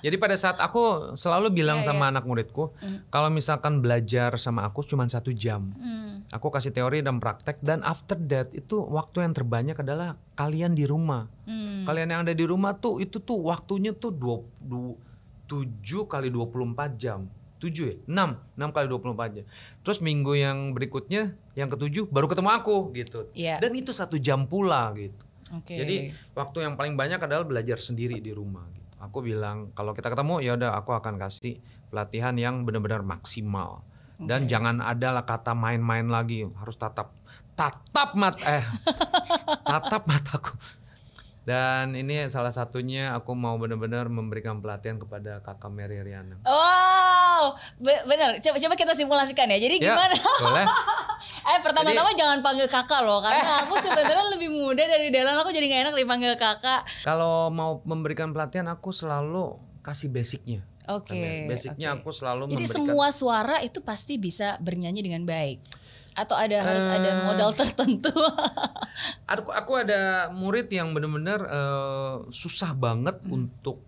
Jadi 0.00 0.16
pada 0.16 0.34
saat 0.34 0.56
aku 0.56 1.12
selalu 1.14 1.52
bilang 1.52 1.80
Iya, 1.80 1.90
sama 1.90 2.08
anak 2.08 2.24
muridku, 2.24 2.72
kalau 3.08 3.28
misalkan 3.28 3.78
belajar 3.78 4.36
sama 4.36 4.64
aku 4.64 4.80
cuma 4.82 5.04
satu 5.04 5.30
jam, 5.30 5.72
Hmm, 5.74 6.24
aku 6.30 6.48
kasih 6.48 6.70
teori 6.70 7.00
dan 7.00 7.18
praktek 7.18 7.60
dan 7.60 7.80
after 7.82 8.16
that 8.24 8.48
itu 8.50 8.80
waktu 8.80 9.22
yang 9.22 9.32
terbanyak 9.32 9.76
adalah 9.76 10.16
kalian 10.34 10.72
di 10.72 10.84
rumah. 10.84 11.28
hmm. 11.44 11.84
Kalian 11.84 12.08
yang 12.08 12.20
ada 12.22 12.32
di 12.32 12.44
rumah 12.44 12.74
tuh 12.74 12.98
itu 12.98 13.18
tuh 13.18 13.36
waktunya 13.40 13.92
tuh 13.92 14.10
dua, 14.10 14.40
du- 14.58 14.96
7 15.44 15.68
kali 16.08 16.32
24 16.32 16.96
jam. 16.96 17.28
7 17.60 17.68
ya? 17.84 17.96
6, 18.04 18.36
6 18.56 18.72
kali 18.72 18.86
24 18.88 19.30
jam. 19.32 19.44
Terus 19.80 19.98
minggu 20.00 20.32
yang 20.32 20.72
berikutnya 20.72 21.32
yang 21.52 21.68
ketujuh 21.68 22.08
baru 22.08 22.28
ketemu 22.28 22.50
aku 22.50 22.92
gitu. 22.92 23.28
Iya. 23.32 23.60
Dan 23.60 23.76
itu 23.76 23.92
satu 23.92 24.16
jam 24.16 24.44
pula 24.44 24.92
gitu. 24.96 25.20
Oke. 25.52 25.76
Jadi 25.76 25.96
waktu 26.32 26.58
yang 26.64 26.74
paling 26.74 26.96
banyak 26.96 27.20
adalah 27.20 27.44
belajar 27.44 27.76
sendiri 27.76 28.16
di 28.18 28.32
rumah 28.32 28.64
gitu. 28.72 28.96
Aku 29.02 29.20
bilang 29.20 29.68
kalau 29.76 29.92
kita 29.92 30.08
ketemu 30.08 30.40
ya 30.40 30.56
udah 30.56 30.80
aku 30.80 30.96
akan 30.96 31.20
kasih 31.20 31.60
pelatihan 31.92 32.32
yang 32.38 32.64
benar-benar 32.64 33.04
maksimal. 33.04 33.84
Dan 34.14 34.46
jangan 34.46 34.78
ada 34.78 35.10
lah 35.10 35.26
kata 35.26 35.52
main-main 35.52 36.06
lagi, 36.06 36.46
harus 36.56 36.78
tatap 36.78 37.12
tatap 37.52 38.14
mat 38.16 38.38
eh 38.40 38.64
tatap 39.68 40.08
mataku. 40.08 40.54
Dan 41.44 41.92
ini 41.92 42.24
salah 42.32 42.48
satunya 42.48 43.12
aku 43.12 43.36
mau 43.36 43.60
benar-benar 43.60 44.08
memberikan 44.08 44.64
pelatihan 44.64 44.96
kepada 44.96 45.44
Kakak 45.44 45.68
Mary 45.68 46.00
Riana. 46.00 46.40
Wow, 46.40 47.52
be- 47.76 48.00
bener. 48.08 48.40
Coba 48.40 48.56
coba 48.56 48.74
kita 48.80 48.96
simulasikan 48.96 49.52
ya. 49.52 49.60
Jadi 49.60 49.76
Ya, 49.76 49.92
gimana? 49.92 50.16
boleh. 50.40 50.64
eh 51.44 51.58
pertama-tama 51.60 52.10
jangan 52.16 52.40
panggil 52.40 52.64
kakak 52.64 53.04
loh, 53.04 53.20
karena 53.20 53.68
aku 53.68 53.76
sebenarnya 53.76 54.26
lebih 54.32 54.48
muda 54.48 54.80
dari 54.80 55.12
Delan. 55.12 55.36
Aku 55.40 55.52
jadi 55.52 55.68
gak 55.68 55.80
enak 55.88 55.94
dipanggil 56.00 56.32
kakak. 56.40 56.82
Kalau 57.04 57.52
mau 57.52 57.84
memberikan 57.84 58.32
pelatihan 58.32 58.64
aku 58.72 58.90
selalu 58.90 59.60
kasih 59.84 60.08
basicnya. 60.08 60.64
Oke. 60.88 61.48
Basicnya 61.48 61.96
oke. 61.96 62.04
aku 62.04 62.10
selalu 62.12 62.42
Jadi 62.52 62.64
memberikan 62.64 62.76
semua 62.76 63.06
suara 63.12 63.56
itu 63.60 63.80
pasti 63.80 64.16
bisa 64.16 64.56
bernyanyi 64.60 65.00
dengan 65.04 65.24
baik. 65.24 65.60
Atau 66.14 66.38
ada 66.38 66.62
harus 66.62 66.86
Eh. 66.86 66.94
ada 66.94 67.26
modal 67.26 67.50
tertentu. 67.52 68.12
Aku, 69.26 69.50
aku 69.50 69.72
ada 69.82 70.30
murid 70.30 70.70
yang 70.70 70.94
benar-benar 70.94 71.42
eh, 71.42 72.14
susah 72.30 72.70
banget 72.78 73.18
untuk 73.26 73.82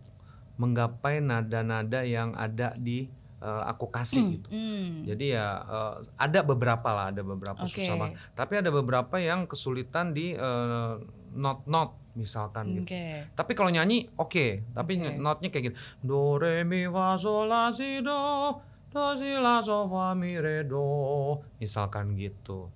menggapai 0.58 1.22
nada-nada 1.22 2.02
yang 2.02 2.34
ada 2.34 2.74
di 2.74 3.06
eh, 3.42 3.62
aku 3.68 3.88
kasih 3.92 4.40
gitu. 4.40 4.48
Hmm. 4.52 5.04
Jadi 5.04 5.36
ya 5.36 5.60
eh, 5.62 5.94
ada 6.16 6.40
beberapa 6.44 6.88
lah, 6.90 7.12
ada 7.12 7.22
beberapa 7.22 7.60
Oke. 7.64 7.82
susah 7.82 7.94
banget. 7.96 8.16
Tapi 8.32 8.52
ada 8.60 8.70
beberapa 8.72 9.16
yang 9.20 9.44
kesulitan 9.44 10.16
di 10.16 10.32
eh, 10.36 10.94
not-not 11.36 12.00
misalkan 12.16 12.80
gitu. 12.80 12.88
Oke. 12.88 13.28
Tapi 13.36 13.52
kalau 13.52 13.68
nyanyi 13.68 14.08
oke, 14.16 14.72
tapi 14.72 14.92
Oke. 14.96 15.20
notnya 15.20 15.48
kayak 15.52 15.64
gitu. 15.70 15.76
Do 16.00 16.40
re 16.40 16.64
mi 16.64 16.88
fa 16.88 17.20
sol 17.20 17.52
la 17.52 17.68
si 17.76 18.00
do, 18.00 18.56
do 18.88 19.04
si 19.20 19.30
la 19.36 19.60
so 19.60 19.84
fa 19.86 20.16
mi 20.16 20.40
re 20.40 20.64
do, 20.64 21.36
misalkan 21.60 22.16
gitu. 22.16 22.72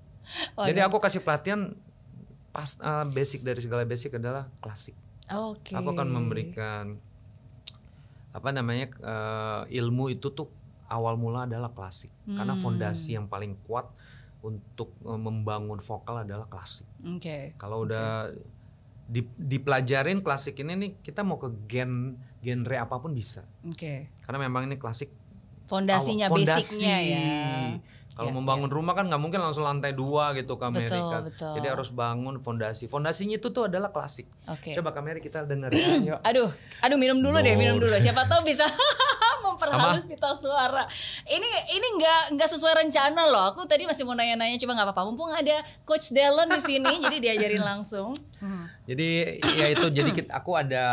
Waduh. 0.55 0.69
Jadi 0.69 0.81
aku 0.85 1.01
kasih 1.01 1.25
pelatihan 1.25 1.73
pas 2.53 2.77
eh, 2.77 3.07
basic 3.11 3.41
dari 3.43 3.65
segala 3.65 3.89
basic 3.89 4.21
adalah 4.21 4.47
klasik. 4.61 4.95
Oke. 5.33 5.73
Aku 5.73 5.97
akan 5.97 6.09
memberikan 6.11 7.01
apa 8.31 8.49
namanya 8.51 8.87
eh, 8.93 9.63
ilmu 9.75 10.09
itu 10.09 10.31
tuh 10.31 10.47
awal 10.87 11.15
mula 11.15 11.45
adalah 11.45 11.69
klasik. 11.69 12.11
Karena 12.25 12.53
Hmm. 12.53 12.61
fondasi 12.61 13.15
yang 13.15 13.27
paling 13.27 13.59
kuat 13.61 13.91
untuk 14.41 14.95
eh, 15.01 15.15
membangun 15.17 15.79
vokal 15.79 16.23
adalah 16.23 16.47
klasik. 16.47 16.87
Oke. 17.01 17.55
Kalau 17.57 17.85
udah 17.85 18.31
di- 19.05 19.27
dipelajarin 19.37 20.21
klasik 20.21 20.55
ini 20.57 20.73
nih 20.73 20.91
kita 21.01 21.21
mau 21.21 21.35
ke 21.35 21.51
gen 21.67 22.15
genre 22.41 22.77
apa 22.79 22.97
pun 22.97 23.11
bisa. 23.11 23.43
Oke. 23.63 24.09
Karena 24.21 24.39
memang 24.41 24.65
ini 24.65 24.75
klasik 24.75 25.11
Fondasinya, 25.67 26.27
awal- 26.27 26.43
basicnya 26.43 26.97
ya. 26.99 27.27
Kalau 28.21 28.29
Ya, 28.29 28.37
membangun 28.37 28.69
rumah 28.69 28.93
kan 28.93 29.09
nggak 29.09 29.17
mungkin 29.17 29.41
langsung 29.41 29.65
lantai 29.65 29.97
dua 29.97 30.37
gitu 30.37 30.55
ke 30.55 30.65
Betul, 30.67 30.77
Amerika. 30.93 31.17
betul. 31.25 31.53
Jadi 31.57 31.67
harus 31.67 31.89
bangun 31.89 32.37
fondasi. 32.37 32.85
Fondasinya 32.85 33.35
itu 33.35 33.49
tuh 33.49 33.65
adalah 33.65 33.89
klasik. 33.89 34.29
Oke. 34.45 34.77
Coba 34.77 34.93
Kak 34.93 35.01
Mary 35.01 35.19
kita 35.19 35.41
dengar 35.43 35.73
ya. 35.73 35.89
Yuk. 36.13 36.21
Aduh, 36.21 36.53
aduh 36.81 36.97
minum 36.97 37.17
dulu 37.17 37.41
deh, 37.41 37.57
minum 37.57 37.81
Lord. 37.81 37.89
dulu. 37.89 37.97
Siapa 37.97 38.29
tahu 38.29 38.45
bisa 38.45 38.69
memperhalus 39.41 40.05
pita 40.05 40.37
suara. 40.37 40.85
Ini 41.25 41.51
ini 41.73 41.87
nggak 41.97 42.37
nggak 42.37 42.49
sesuai 42.51 42.75
rencana 42.79 43.25
loh. 43.25 43.51
Aku 43.51 43.65
tadi 43.65 43.89
masih 43.89 44.05
mau 44.05 44.13
nanya-nanya, 44.13 44.57
coba 44.59 44.73
nggak 44.77 44.89
apa-apa. 44.93 45.03
Mumpung 45.03 45.33
ada 45.33 45.57
Coach 45.83 46.13
Dallon 46.13 46.53
di 46.53 46.61
sini, 46.61 46.93
jadi 46.99 47.17
diajarin 47.19 47.65
langsung. 47.65 48.13
Jadi 48.91 49.39
ya 49.55 49.71
itu 49.71 49.87
jadi 49.87 50.11
kita, 50.11 50.35
aku 50.35 50.59
ada 50.59 50.85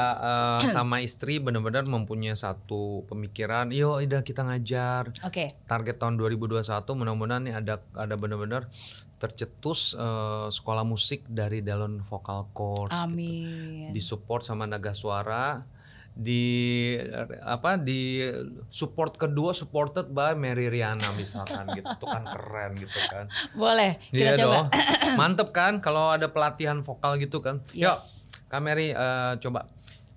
eh, 0.62 0.70
sama 0.70 1.02
istri 1.02 1.42
benar-benar 1.42 1.90
mempunyai 1.90 2.38
satu 2.38 3.02
pemikiran. 3.10 3.74
Yuk, 3.74 4.06
udah 4.06 4.22
kita 4.22 4.46
ngajar. 4.46 5.10
Oke. 5.26 5.58
Target 5.66 5.98
tahun 5.98 6.22
2021 6.22 6.62
mudah-mudahan 6.94 7.42
nih 7.50 7.56
ada 7.58 7.82
ada 7.98 8.14
benar-benar 8.14 8.70
tercetus 9.18 9.98
eh, 9.98 10.48
sekolah 10.54 10.86
musik 10.86 11.26
dari 11.26 11.66
Dalon 11.66 12.06
Vocal 12.06 12.54
Course 12.54 12.94
gitu. 12.94 13.02
Amin. 13.10 13.90
disupport 13.90 14.46
sama 14.46 14.70
Naga 14.70 14.94
Suara 14.94 15.77
di 16.18 16.98
apa 17.46 17.78
di 17.78 18.26
support 18.74 19.22
kedua 19.22 19.54
supported 19.54 20.10
by 20.10 20.34
Mary 20.34 20.66
Riana 20.66 21.14
misalkan 21.14 21.70
gitu. 21.78 21.86
Itu 21.86 22.06
kan 22.10 22.26
keren 22.26 22.74
gitu 22.82 22.98
kan. 23.06 23.30
Boleh 23.54 24.02
kita 24.10 24.34
iya 24.34 24.42
coba. 24.42 24.66
dong. 24.66 24.68
Mantep 25.22 25.54
kan 25.54 25.78
kalau 25.78 26.10
ada 26.10 26.34
pelatihan 26.34 26.82
vokal 26.82 27.22
gitu 27.22 27.38
kan. 27.40 27.62
Yuk 27.78 27.94
Yes. 27.94 28.26
Kak 28.50 28.66
Mary 28.66 28.90
eh, 28.92 29.34
coba. 29.38 29.70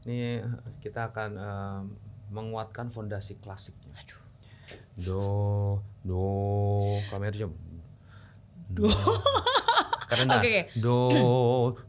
Nih 0.08 0.40
kita 0.80 1.12
akan 1.12 1.30
eh, 1.36 1.80
menguatkan 2.32 2.88
fondasi 2.88 3.36
klasiknya. 3.36 3.92
Do 4.96 5.84
do. 6.00 6.24
Kak 7.12 7.20
Mary 7.20 7.44
coba. 7.44 7.56
Do 8.72 8.88
karena 10.10 10.42
Oke, 10.42 10.42
oke. 10.42 10.58
do 10.74 10.98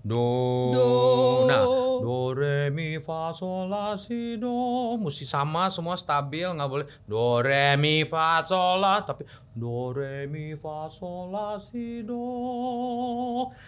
do 0.05 0.25
Do. 0.71 0.89
nah 1.49 1.65
do 2.01 2.33
re 2.33 2.69
mi 2.69 2.97
fa 2.97 3.33
sol 3.33 3.65
la 3.65 3.93
si 3.97 4.37
do. 4.37 4.93
Mesti 4.97 5.25
sama 5.25 5.69
semua 5.69 5.93
stabil 5.93 6.45
nggak 6.45 6.69
boleh. 6.69 6.87
Do 7.05 7.41
re 7.41 7.77
mi 7.77 8.05
fa 8.05 8.41
sol 8.41 8.81
la. 8.81 9.01
Tapi 9.01 9.21
do 9.53 9.89
re 9.91 10.25
mi 10.25 10.53
fa 10.57 10.89
sol 10.89 11.29
la 11.29 11.57
si 11.57 12.01
do. 12.01 12.21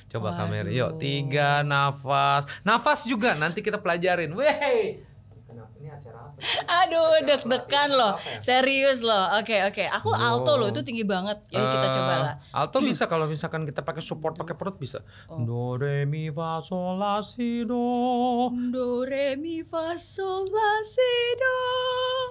Coba 0.09 0.33
kamera 0.33 0.69
yuk 0.69 0.97
tiga 0.97 1.61
nafas. 1.61 2.45
Nafas 2.61 3.05
juga 3.05 3.37
nanti 3.37 3.61
kita 3.61 3.77
pelajarin. 3.77 4.33
Weh 4.33 4.97
kenapa 5.45 5.73
ini 5.77 5.89
acara 5.89 6.17
apa 6.25 6.32
sih? 6.32 6.32
Aduh, 6.65 7.23
deg-degan 7.23 7.89
loh. 7.89 8.13
ya? 8.15 8.39
Serius 8.39 8.99
loh. 8.99 9.35
Oke, 9.35 9.63
oke. 9.63 9.83
Aku 9.89 10.11
Do. 10.11 10.19
alto 10.19 10.53
loh, 10.55 10.67
itu 10.67 10.81
tinggi 10.81 11.03
banget. 11.03 11.39
Yuk 11.49 11.67
kita 11.67 11.87
Eh, 11.87 11.93
coba 11.93 12.15
lah. 12.19 12.33
Alto 12.51 12.77
bisa 12.79 13.07
kalau 13.07 13.25
misalkan 13.25 13.63
kita 13.63 13.79
pakai 13.79 13.99
support 13.99 14.35
pakai 14.35 14.53
perut 14.53 14.75
bisa. 14.75 14.99
Oh. 15.25 15.39
Do 15.39 15.75
re 15.75 16.03
mi 16.03 16.27
fa 16.29 16.59
sol 16.59 16.97
la 16.97 17.19
si 17.19 17.63
do. 17.63 18.49
Do 18.69 19.03
re 19.03 19.35
mi 19.35 19.63
fa 19.63 19.95
sol 19.95 20.45
la 20.45 20.71
si 20.83 21.11
do. 21.35 21.57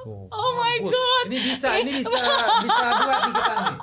Tuh, 0.03 0.27
Oh 0.29 0.51
my 0.59 0.77
god. 0.83 1.25
Ini 1.31 1.38
bisa, 1.38 1.68
ini 1.79 2.03
bisa, 2.03 2.18
bisa 2.59 2.87
dua 2.90 3.16
kita 3.22 3.55
nih. 3.55 3.77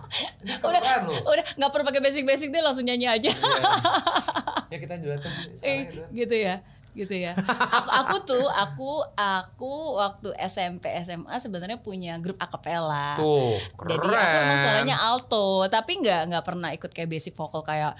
Ini 0.43 0.53
Udah, 0.59 0.81
udah 1.23 1.43
nggak 1.55 1.69
perlu 1.71 1.83
pakai 1.87 2.01
basic-basic 2.03 2.51
deh 2.51 2.59
langsung 2.59 2.83
nyanyi 2.83 3.07
aja. 3.07 3.31
Iya. 3.31 3.71
Ya 4.69 4.77
kita 4.77 5.01
tuh. 5.01 5.17
Eh, 5.65 5.89
gitu 6.13 6.35
ya 6.37 6.61
gitu 6.91 7.13
ya. 7.13 7.37
Aku, 7.37 7.89
aku 7.89 8.15
tuh 8.25 8.45
aku 8.49 8.91
aku 9.13 9.71
waktu 9.97 10.29
SMP 10.41 10.89
SMA 11.01 11.35
sebenarnya 11.37 11.77
punya 11.77 12.17
grup 12.17 12.37
akapela 12.37 13.15
Tuh, 13.15 13.55
keren. 13.77 13.93
jadi 13.95 14.07
aku 14.09 14.35
emang 14.43 14.57
suaranya 14.57 14.97
alto 14.99 15.47
tapi 15.67 16.01
nggak 16.01 16.21
nggak 16.29 16.43
pernah 16.43 16.69
ikut 16.73 16.89
kayak 16.89 17.09
basic 17.09 17.33
vocal 17.33 17.61
kayak 17.61 17.93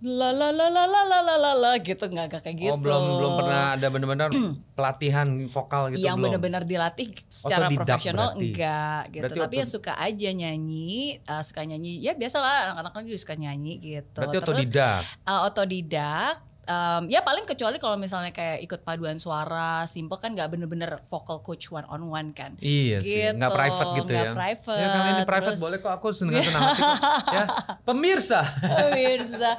la 0.00 0.32
la 0.32 0.48
la 0.48 0.72
la 0.72 0.88
la 0.88 1.02
la 1.04 1.20
la 1.20 1.36
la 1.36 1.52
la 1.52 1.72
gitu. 1.76 2.08
Nggak 2.08 2.26
nggak 2.32 2.40
kayak 2.40 2.56
gitu 2.56 2.72
Oh, 2.72 2.80
belum 2.80 3.02
belum 3.20 3.32
pernah 3.36 3.76
ada 3.76 3.86
benar-benar 3.92 4.28
pelatihan 4.76 5.28
vokal 5.44 5.92
gitu 5.92 6.08
yang 6.08 6.16
benar-benar 6.16 6.64
dilatih 6.64 7.12
secara 7.28 7.68
Otodidak 7.68 7.84
profesional 7.84 8.32
berarti. 8.32 8.40
enggak 8.48 9.00
gitu. 9.12 9.22
Berarti 9.28 9.40
tapi 9.44 9.54
ya 9.60 9.66
suka 9.68 9.92
aja 10.00 10.28
nyanyi 10.32 11.20
uh, 11.28 11.42
suka 11.44 11.68
nyanyi. 11.68 12.00
Ya 12.00 12.16
biasalah 12.16 12.80
anak-anak 12.80 13.12
juga 13.12 13.20
suka 13.20 13.36
nyanyi 13.36 13.76
gitu. 13.76 14.24
Berarti 14.24 14.36
terus 14.40 14.48
otodidak. 14.64 15.02
uh, 15.28 15.40
otodidak 15.44 16.34
um, 16.70 17.02
ya 17.06 17.20
paling 17.20 17.42
kecuali 17.42 17.76
kalau 17.76 17.96
misalnya 17.96 18.30
kayak 18.30 18.62
ikut 18.62 18.80
paduan 18.80 19.16
suara 19.16 19.82
simple 19.84 20.14
kan 20.16 20.30
nggak 20.30 20.46
bener-bener 20.48 21.02
vocal 21.04 21.40
coach 21.40 21.66
one 21.68 21.84
on 21.84 22.02
one 22.04 22.30
kan 22.30 22.54
Iya 22.56 23.02
sih, 23.02 23.26
nggak 23.32 23.42
Gitu, 23.44 23.58
private 23.58 23.90
gitu 23.96 24.10
nggak 24.10 24.24
ya. 24.24 24.32
private, 24.32 24.78
Ya 24.78 24.86
kalau 24.88 25.06
ini 25.08 25.22
private 25.24 25.48
terus- 25.50 25.60
boleh 25.60 25.78
kok 25.78 25.92
aku 25.92 26.06
dengan 26.12 26.40
senang 26.40 26.62
hati 26.62 26.80
kok. 26.80 26.98
Ya, 27.30 27.44
pemirsa. 27.82 28.40
Pemirsa. 28.60 29.50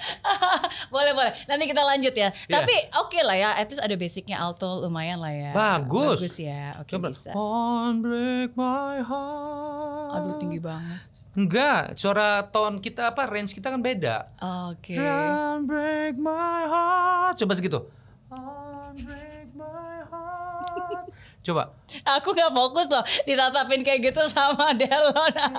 boleh 0.93 1.11
boleh. 1.11 1.31
Nanti 1.45 1.63
kita 1.65 1.81
lanjut 1.81 2.13
ya. 2.13 2.29
Iya. 2.31 2.53
Tapi 2.53 2.75
oke 2.97 3.19
lah 3.21 3.35
ya. 3.35 3.49
At 3.53 3.67
least 3.67 3.81
ada 3.81 3.95
basicnya 3.95 4.37
alto 4.37 4.79
lumayan 4.79 5.19
lah 5.19 5.31
ya. 5.31 5.51
Bagus. 5.51 6.19
Bagus 6.19 6.35
ya. 6.37 6.79
Oke 6.79 6.95
Coba. 6.95 7.09
bisa. 7.09 7.31
On 7.33 7.99
break 7.99 8.53
my 8.53 9.01
heart. 9.01 10.11
Aduh 10.13 10.35
tinggi 10.37 10.59
banget. 10.59 10.99
Enggak, 11.31 11.95
suara 11.95 12.43
tone 12.43 12.83
kita 12.83 13.15
apa 13.15 13.23
range 13.27 13.55
kita 13.55 13.71
kan 13.71 13.79
beda. 13.79 14.27
Oke. 14.71 14.99
Don't 14.99 15.63
break 15.63 16.19
my 16.19 16.67
heart. 16.67 17.39
Coba 17.39 17.53
segitu. 17.55 17.87
Don't 18.27 18.99
break 18.99 19.47
my 19.55 20.03
heart. 20.11 21.07
Coba. 21.47 21.71
Aku 22.19 22.35
nggak 22.35 22.51
fokus 22.51 22.87
loh 22.91 23.03
ditatapin 23.23 23.81
kayak 23.81 24.11
gitu 24.11 24.21
sama 24.27 24.75
Delon. 24.75 25.33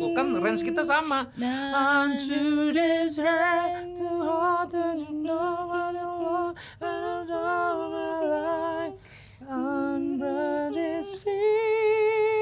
Tuh 0.00 0.10
kan 0.16 0.26
range 0.42 0.66
kita 0.66 0.82
sama. 0.82 1.30
Nah, 1.38 2.08
Unto 2.08 2.72
this 2.74 3.14
heart, 3.20 3.94
to 3.94 4.08
heart 4.26 4.72
that 4.74 4.98
you 4.98 5.12
know 5.22 5.70
what 5.70 5.94
I 5.94 6.08
want, 6.08 6.54
I 6.82 7.22
know 7.28 7.90
my 7.94 8.16
life. 8.26 8.96
Under 9.44 10.70
this 10.72 11.14
fear, 11.20 12.39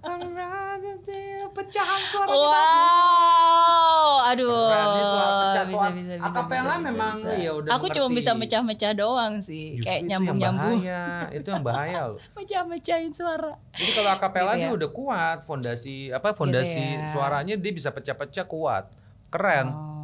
I'm 0.00 0.32
rather 0.32 0.96
than 0.98 1.18
pecahan 1.50 2.00
suara 2.02 2.26
kita. 2.26 2.38
Wow, 2.38 4.26
aduh. 4.26 4.48
Keren, 4.48 4.86
suara 5.04 5.28
pecah 5.28 5.62
Bisa, 5.62 5.64
suara. 5.70 5.90
bisa, 5.90 6.12
bisa, 6.14 6.24
Akapela 6.24 6.64
bisa, 6.70 6.86
memang 6.86 7.14
bisa. 7.18 7.32
ya 7.36 7.50
udah 7.52 7.70
Aku 7.72 7.86
cuma 7.88 8.06
mengerti. 8.06 8.18
bisa 8.18 8.30
mecah-mecah 8.32 8.92
doang 8.94 9.34
sih, 9.38 9.64
Justru 9.74 9.84
kayak 9.84 9.98
itu 9.98 10.04
yang 10.04 10.10
nyambung-nyambung. 10.22 10.78
bahaya. 10.80 11.02
Itu 11.30 11.48
yang 11.50 11.62
bahaya 11.62 12.00
loh. 12.08 12.18
Mecah-mecahin 12.36 13.12
suara. 13.12 13.52
Jadi 13.72 13.90
kalau 13.92 14.10
akapela 14.10 14.50
Gitu 14.50 14.58
ya. 14.58 14.64
dia 14.64 14.74
udah 14.74 14.90
kuat, 14.90 15.38
fondasi 15.44 15.96
apa 16.10 16.28
fondasi 16.32 16.80
ya. 16.80 17.08
suaranya 17.08 17.54
dia 17.54 17.72
bisa 17.72 17.90
pecah-pecah 17.90 18.46
kuat. 18.46 18.84
Keren. 19.28 19.66
Oh, 19.68 19.97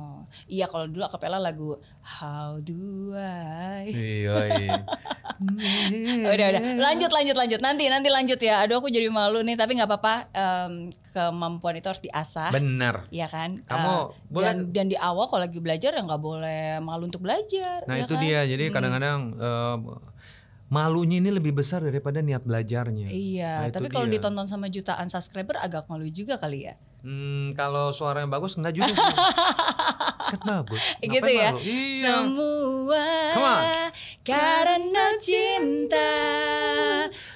iya 0.47 0.65
kalau 0.65 0.85
dulu 0.85 1.03
akapela 1.03 1.37
lagu 1.37 1.77
How 2.01 2.59
Do 2.59 3.13
I. 3.15 3.89
Iya, 3.89 4.35
udah 6.25 6.47
udah 6.49 6.63
lanjut 6.77 7.11
lanjut 7.11 7.37
lanjut 7.37 7.61
nanti 7.61 7.85
nanti 7.87 8.09
lanjut 8.09 8.39
ya. 8.39 8.61
Aduh 8.61 8.79
aku 8.79 8.89
jadi 8.89 9.09
malu 9.09 9.41
nih 9.41 9.55
tapi 9.55 9.75
nggak 9.75 9.89
apa-apa 9.89 10.15
Em, 10.31 10.73
kemampuan 11.07 11.75
itu 11.75 11.87
harus 11.87 12.01
diasah. 12.01 12.51
Benar. 12.51 13.09
Iya 13.09 13.27
kan? 13.27 13.63
Kamu 13.63 13.91
Eh, 13.91 14.05
boleh- 14.29 14.47
dan, 14.47 14.57
dan 14.71 14.87
di 14.87 14.97
awal 14.97 15.27
kalau 15.27 15.43
lagi 15.43 15.59
belajar 15.59 15.91
ya 15.91 16.03
nggak 16.03 16.23
boleh 16.23 16.63
malu 16.81 17.07
untuk 17.07 17.21
belajar. 17.21 17.83
Nah, 17.85 17.97
ya 17.97 18.05
itu 18.05 18.15
kan? 18.15 18.23
dia. 18.23 18.41
Jadi 18.45 18.65
kadang-kadang 18.71 19.19
eh, 19.35 19.77
malunya 20.67 21.17
ini 21.19 21.31
lebih 21.31 21.53
besar 21.53 21.81
daripada 21.81 22.19
niat 22.19 22.43
belajarnya. 22.43 23.09
Iya, 23.09 23.53
Nah, 23.61 23.71
tapi 23.71 23.87
kalau 23.89 24.07
dia. 24.07 24.17
ditonton 24.17 24.47
sama 24.47 24.67
jutaan 24.67 25.07
subscriber 25.07 25.57
agak 25.57 25.87
malu 25.87 26.07
juga 26.07 26.35
kali 26.35 26.67
ya. 26.67 26.75
Hmm, 27.05 27.53
kalau 27.53 27.93
suara 27.93 28.25
yang 28.25 28.33
bagus 28.33 28.57
enggak 28.57 28.81
juga 28.81 28.89
bagus. 30.49 30.97
gitu 31.05 31.21
ya. 31.29 31.53
malu? 31.53 31.61
Iya. 31.61 32.01
Semua 32.01 33.05
karena 34.25 35.07
cinta. 35.21 36.13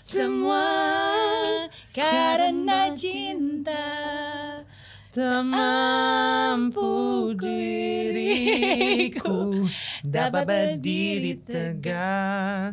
Semua 0.01 0.65
karena 1.93 2.89
cinta. 2.97 3.85
Tak 5.13 5.41
mampu 5.45 6.89
diriku 8.09 8.49
dapat 10.01 10.49
berdiri 10.49 11.45
tegak. 11.45 12.73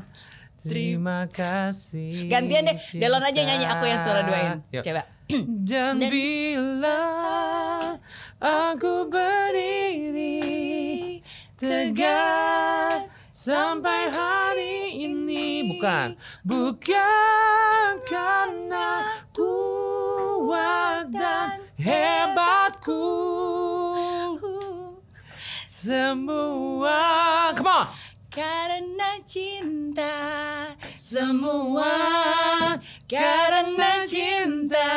Terima 0.64 1.28
kasih. 1.28 2.32
Gantian 2.32 2.72
deh, 2.72 2.80
Delon 2.96 3.20
aja 3.20 3.42
nyanyi 3.44 3.68
aku 3.68 3.84
yang 3.84 4.00
suara 4.00 4.24
duain. 4.24 4.64
Yuk. 4.72 4.80
Coba. 4.80 5.15
Dan 5.66 5.98
Dan- 5.98 6.12
bila 6.14 7.02
aku 8.38 9.10
berdiri 9.10 10.38
tegak 11.58 13.10
sampai 13.34 14.14
hari 14.14 15.02
ini 15.10 15.76
bukan? 15.76 16.14
Bukan 16.46 17.90
karena 18.06 19.18
kuat 19.34 21.10
dan 21.10 21.66
hebatku. 21.82 23.06
Semua 25.66 27.02
come 27.54 27.70
on 27.70 27.86
Karena 28.36 29.16
cinta 29.24 30.12
semua 31.00 31.88
karena 33.08 34.04
cinta 34.04 34.92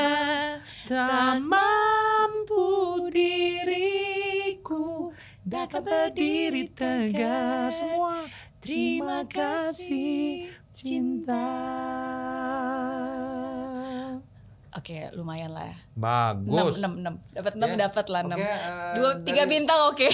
tak 0.91 1.39
mampu 1.47 3.07
diriku 3.15 5.15
dapat 5.47 5.87
berdiri 5.87 6.67
tegar. 6.75 7.71
Semua 7.71 8.27
terima 8.59 9.23
kasih 9.23 10.51
cinta 10.75 11.47
Oke, 14.89 15.05
lumayan 15.13 15.53
lah 15.53 15.69
ya. 15.69 15.77
bagus 15.93 16.81
Enam, 16.81 16.97
enam, 16.97 17.13
enam. 17.13 17.15
Dapat 17.29 17.53
enam, 17.55 17.69
Ya. 17.69 17.77
dapat 17.79 18.07
lah 18.09 18.21
enam. 18.25 18.39
Oke, 18.39 18.49
eh, 18.49 18.93
Dua, 18.97 19.11
tiga 19.21 19.45
dari- 19.45 19.53
bintang 19.53 19.81
oke. 19.85 20.09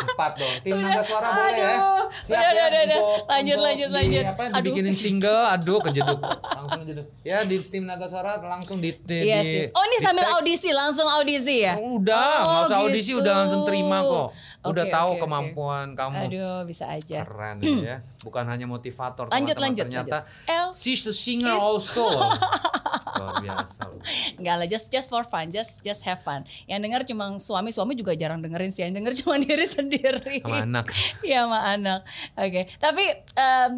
Empat 0.00 0.32
dong. 0.34 0.54
Tim 0.64 0.72
Naga 0.80 1.02
Suara 1.04 1.28
boleh 1.28 1.52
ya. 1.52 1.68
Aduh, 1.68 2.08
Siap 2.24 2.32
udah, 2.32 2.40
ya 2.40 2.48
udah, 2.48 2.80
udah, 2.80 3.00
lanjut, 3.28 3.52
untuk 3.52 3.60
lanjut, 3.60 3.84
di, 3.84 3.92
lanjut. 3.92 4.24
Apa, 4.24 4.42
Aduh. 4.48 4.56
dibikinin 4.64 4.96
single, 4.96 5.42
aduh 5.46 5.78
kejeduk. 5.82 6.16
Langsung 6.56 6.80
kejeduk. 6.80 7.06
Ya 7.20 7.38
di 7.44 7.56
tim 7.60 7.84
Naga 7.84 8.06
Suara 8.08 8.40
langsung 8.40 8.80
di, 8.80 8.90
di 8.96 9.16
Iya 9.20 9.38
di- 9.38 9.44
sih. 9.44 9.62
Oh 9.70 9.84
ini 9.84 9.92
di 9.94 10.00
sambil 10.00 10.24
tag. 10.24 10.32
audisi, 10.34 10.68
langsung 10.72 11.04
audisi 11.06 11.56
ya? 11.60 11.76
Udah, 11.76 12.16
Oh, 12.16 12.40
nggak 12.40 12.64
usah 12.66 12.78
audisi 12.80 13.10
gitu. 13.10 13.20
udah 13.20 13.32
langsung 13.36 13.62
terima 13.62 13.98
kok. 14.00 14.26
Udah 14.62 14.84
tahu 14.86 15.10
oke. 15.16 15.20
kemampuan 15.20 15.86
kamu. 15.94 16.20
Aduh, 16.20 16.58
bisa 16.64 16.84
aja. 16.86 17.24
Keren 17.24 17.56
ya. 17.62 18.04
Bukan 18.20 18.44
hanya 18.44 18.64
motivator 18.64 19.24
Lanjut, 19.26 19.56
teman-teman. 19.56 19.64
lanjut, 19.64 19.84
Ternyata 19.86 20.18
lanjut. 20.28 20.76
She's 20.76 21.04
a 21.04 21.14
singer 21.14 21.56
is- 21.56 21.62
also. 21.62 22.04
Luar 23.20 23.36
biasa. 23.38 23.88
Enggak 24.36 24.54
lah, 24.56 24.66
just 24.66 24.86
just 24.88 25.08
for 25.08 25.24
fun, 25.24 25.48
just 25.48 25.80
just 25.80 26.00
have 26.02 26.20
fun. 26.20 26.44
Yang 26.64 26.80
denger 26.84 27.00
cuma 27.06 27.36
suami, 27.36 27.68
suami 27.68 27.92
juga 27.92 28.12
jarang 28.12 28.38
dengerin 28.38 28.68
sih. 28.68 28.82
Yang 28.82 28.94
denger 28.96 29.12
cuma 29.18 29.34
diri 29.42 29.64
sendiri. 29.64 30.34
Sama 30.40 30.60
anak. 30.60 30.86
Iya 31.20 31.44
sama 31.44 31.58
anak. 31.66 32.00
Oke, 32.34 32.68
tapi 32.76 33.04
em, 33.34 33.72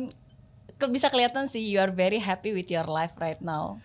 ke- 0.76 0.90
bisa 0.90 1.06
kelihatan 1.08 1.46
sih 1.46 1.62
you 1.62 1.78
are 1.78 1.90
very 1.90 2.18
happy 2.18 2.50
with 2.50 2.66
your 2.66 2.84
life 2.84 3.14
right 3.16 3.38
now. 3.38 3.78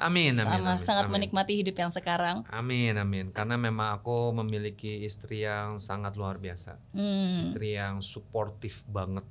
Amin, 0.00 0.32
amin, 0.32 0.40
Sama 0.40 0.56
amin, 0.72 0.80
sangat 0.80 1.04
amin. 1.04 1.12
menikmati 1.14 1.52
hidup 1.54 1.76
yang 1.76 1.88
sekarang. 1.88 2.40
Amin, 2.48 2.92
amin. 2.94 3.28
Karena 3.28 3.54
memang 3.54 3.92
aku 3.92 4.32
memiliki 4.34 5.00
istri 5.00 5.40
yang 5.40 5.76
sangat 5.76 6.16
luar 6.16 6.36
biasa. 6.36 6.80
Hmm, 6.90 7.40
Istri 7.42 7.76
yang 7.76 8.00
suportif 8.00 8.80
banget 8.86 9.28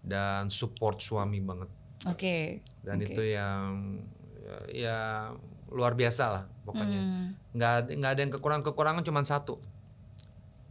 dan 0.00 0.46
support 0.48 0.98
suami 0.98 1.38
banget. 1.38 1.70
oke. 2.02 2.38
Dan 2.82 2.98
Oke. 2.98 3.06
itu 3.08 3.22
yang 3.24 4.02
ya, 4.42 4.56
ya 4.68 4.98
luar 5.68 5.94
biasa 5.94 6.24
lah 6.28 6.42
pokoknya. 6.60 6.98
Hmm. 6.98 7.26
Nggak 7.52 7.72
ada- 7.78 7.92
nggak 7.94 8.10
ada 8.10 8.20
yang 8.20 8.32
kekurangan 8.32 8.64
kekurangan 8.64 9.02
cuma 9.02 9.22
satu. 9.22 9.54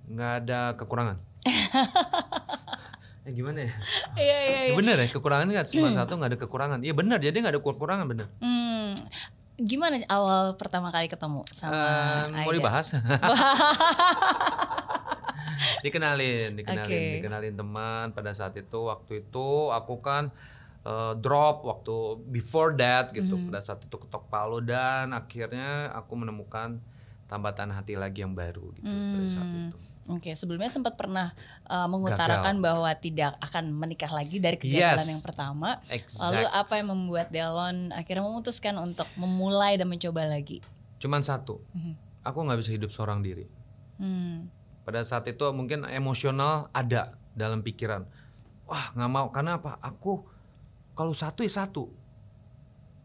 Nggak 0.06 0.32
ada 0.44 0.60
kekurangan. 0.76 1.18
eh 3.22 3.32
gimana 3.32 3.60
ya? 3.62 3.72
Iya 4.14 4.38
iya 4.38 4.38
Ya 4.52 4.62
iya. 4.68 4.74
bener 4.74 4.98
ya 4.98 5.08
kekurangan 5.08 5.46
nggak 5.48 5.68
cuma 5.70 5.88
satu 5.96 6.12
nggak 6.16 6.30
ada 6.32 6.40
kekurangan. 6.40 6.80
Iya 6.82 6.94
benar 6.94 7.18
jadi 7.18 7.32
nggak 7.34 7.54
ada 7.54 7.62
kekurangan 7.62 8.06
bener. 8.06 8.28
Hmm, 8.38 8.61
gimana 9.62 10.02
awal 10.08 10.56
pertama 10.56 10.90
kali 10.90 11.06
ketemu 11.06 11.46
sama 11.50 11.78
mau 12.28 12.50
Aida? 12.50 12.58
dibahas? 12.58 12.88
dikenalin, 15.82 16.58
dikenalin, 16.58 16.90
Oke. 16.90 17.16
dikenalin 17.20 17.56
teman. 17.56 18.06
Pada 18.12 18.32
saat 18.32 18.54
itu, 18.56 18.80
waktu 18.82 19.22
itu 19.22 19.48
aku 19.70 20.02
kan 20.02 20.30
eh, 20.82 21.14
drop 21.18 21.62
waktu 21.62 21.94
before 22.28 22.74
that 22.74 23.14
gitu. 23.14 23.38
Mhm. 23.38 23.50
Pada 23.50 23.62
saat 23.62 23.82
itu 23.82 23.96
ketok 23.96 24.26
palu 24.28 24.60
dan 24.60 25.14
akhirnya 25.14 25.94
aku 25.94 26.14
menemukan 26.16 26.82
tambatan 27.26 27.72
hati 27.72 27.96
lagi 27.96 28.22
yang 28.22 28.34
baru 28.34 28.74
gitu 28.76 28.86
pada 28.86 29.28
saat 29.30 29.48
Hmm. 29.48 29.70
itu. 29.70 29.78
Oke, 30.10 30.34
sebelumnya 30.34 30.68
sempat 30.68 30.98
pernah 30.98 31.32
uh, 31.70 31.86
mengutarakan 31.86 32.58
bahwa 32.58 32.90
tidak 32.98 33.38
akan 33.38 33.70
menikah 33.70 34.10
lagi 34.10 34.42
dari 34.42 34.58
kegagalan 34.58 35.06
Yes. 35.06 35.14
yang 35.14 35.24
pertama. 35.24 35.78
Exact. 35.94 36.22
Lalu 36.34 36.46
apa 36.50 36.74
yang 36.82 36.88
membuat 36.90 37.30
Delon 37.30 37.94
akhirnya 37.94 38.26
memutuskan 38.26 38.76
untuk 38.82 39.06
memulai 39.14 39.78
dan 39.78 39.86
mencoba 39.88 40.26
lagi? 40.26 40.60
Cuman 40.98 41.22
satu, 41.22 41.62
Mhm. 41.78 42.26
aku 42.26 42.38
nggak 42.42 42.60
bisa 42.60 42.72
hidup 42.74 42.90
seorang 42.90 43.22
diri. 43.22 43.46
Hmm. 44.02 44.50
Pada 44.82 45.06
saat 45.06 45.30
itu 45.30 45.46
mungkin 45.54 45.86
emosional 45.86 46.74
ada 46.74 47.14
dalam 47.38 47.62
pikiran. 47.62 48.02
Wah 48.66 48.90
nggak 48.98 49.12
mau 49.14 49.30
karena 49.30 49.62
apa? 49.62 49.78
Aku 49.86 50.26
kalau 50.98 51.14
satu 51.14 51.46
ya 51.46 51.54
satu. 51.54 51.94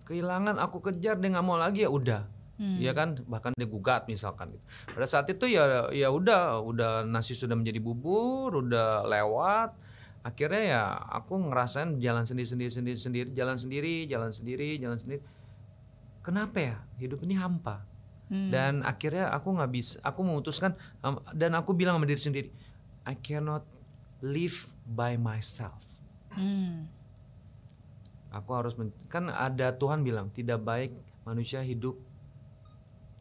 Kehilangan 0.06 0.56
aku 0.56 0.80
kejar 0.80 1.18
dia 1.18 1.28
nggak 1.28 1.46
mau 1.46 1.58
lagi 1.58 1.84
ya 1.84 1.90
udah. 1.90 2.24
Hmm. 2.56 2.80
Ya 2.80 2.96
kan 2.96 3.20
bahkan 3.28 3.52
dia 3.52 3.68
gugat 3.68 4.08
misalkan 4.08 4.56
gitu. 4.56 4.64
Pada 4.88 5.04
saat 5.04 5.28
itu 5.28 5.44
ya 5.44 5.92
ya 5.92 6.08
udah 6.08 6.60
udah 6.60 7.04
nasi 7.04 7.36
sudah 7.36 7.52
menjadi 7.52 7.78
bubur, 7.78 8.64
udah 8.64 9.04
lewat. 9.04 9.76
Akhirnya 10.24 10.62
ya 10.64 10.82
aku 11.12 11.36
ngerasain 11.38 12.00
jalan 12.00 12.24
sendiri 12.24 12.48
sendiri 12.48 12.70
sendiri 12.72 12.98
sendiri, 12.98 13.28
jalan 13.30 13.56
sendiri, 13.56 14.08
jalan 14.08 14.32
sendiri, 14.32 14.68
jalan 14.76 14.96
sendiri. 14.96 15.20
Kenapa 16.24 16.58
ya? 16.58 16.76
Hidup 16.96 17.22
ini 17.22 17.36
hampa 17.36 17.84
Hmm. 18.26 18.50
dan 18.50 18.82
akhirnya 18.82 19.30
aku 19.30 19.54
nggak 19.54 19.70
bisa 19.70 20.02
aku 20.02 20.26
memutuskan 20.26 20.74
dan 21.30 21.54
aku 21.54 21.78
bilang 21.78 21.94
sama 21.94 22.10
diri 22.10 22.18
sendiri 22.18 22.50
I 23.06 23.14
cannot 23.14 23.62
live 24.18 24.66
by 24.82 25.14
myself 25.14 25.78
Hmm. 26.34 26.90
aku 28.28 28.50
harus 28.50 28.74
men- 28.74 28.90
kan 29.06 29.30
ada 29.30 29.70
Tuhan 29.72 30.02
bilang 30.02 30.34
tidak 30.34 30.58
baik 30.58 30.90
manusia 31.22 31.62
hidup 31.62 31.94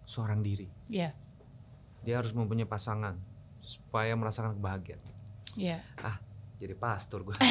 seorang 0.05 0.39
diri 0.39 0.69
Iya. 0.87 1.11
dia 2.01 2.15
harus 2.15 2.31
mempunyai 2.31 2.65
pasangan 2.65 3.17
supaya 3.59 4.13
merasakan 4.13 4.53
kebahagiaan 4.53 5.01
Iya. 5.53 5.81
ah 5.97 6.17
jadi 6.55 6.73
pastor 6.73 7.21
gue 7.21 7.35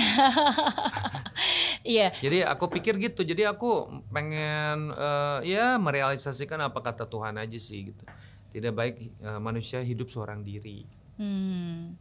Iya. 1.84 2.16
jadi 2.16 2.48
aku 2.48 2.70
pikir 2.70 2.96
gitu 2.96 3.20
jadi 3.22 3.52
aku 3.52 3.86
pengen 4.08 4.88
eh, 4.90 5.38
ya 5.46 5.76
merealisasikan 5.76 6.56
apa 6.62 6.80
kata 6.80 7.04
Tuhan 7.04 7.36
aja 7.36 7.58
sih 7.58 7.92
gitu 7.92 8.04
tidak 8.50 8.72
baik 8.72 8.94
eh, 9.12 9.38
manusia 9.38 9.78
hidup 9.80 10.08
seorang 10.08 10.40
diri 10.40 10.88
Hmm. 11.14 11.94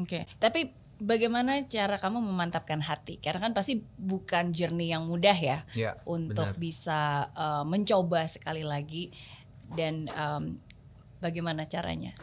Oke, 0.00 0.24
tapi 0.40 0.72
bagaimana 0.96 1.60
cara 1.68 2.00
kamu 2.00 2.24
memantapkan 2.24 2.80
hati? 2.80 3.20
Karena 3.20 3.44
kan 3.44 3.52
pasti 3.52 3.84
bukan 4.00 4.48
journey 4.48 4.88
yang 4.88 5.04
mudah 5.04 5.36
ya 5.36 5.60
ya 5.76 5.92
untuk 6.08 6.48
benar. 6.48 6.56
bisa 6.56 7.00
uh, 7.36 7.68
mencoba 7.68 8.24
sekali 8.24 8.64
lagi 8.64 9.12
dan 9.74 10.06
um, 10.14 10.60
bagaimana 11.18 11.66
caranya? 11.66 12.14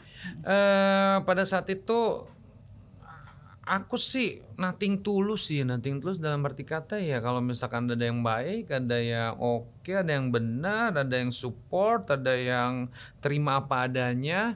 eh 0.47 1.17
pada 1.27 1.43
saat 1.43 1.67
itu 1.67 2.23
aku 3.63 3.95
sih 3.99 4.39
nothing 4.56 5.03
tulus 5.03 5.51
sih 5.51 5.67
nothing 5.67 5.99
tulus 5.99 6.19
dalam 6.19 6.43
arti 6.47 6.63
kata 6.63 6.99
ya 6.99 7.19
kalau 7.19 7.43
misalkan 7.43 7.91
ada 7.91 8.03
yang 8.03 8.23
baik 8.23 8.71
ada 8.71 8.99
yang 8.99 9.36
oke 9.39 9.91
ada 9.91 10.12
yang 10.12 10.32
benar 10.32 10.95
ada 10.95 11.15
yang 11.15 11.32
support 11.32 12.08
ada 12.12 12.36
yang 12.36 12.88
terima 13.19 13.60
apa 13.60 13.88
adanya 13.88 14.56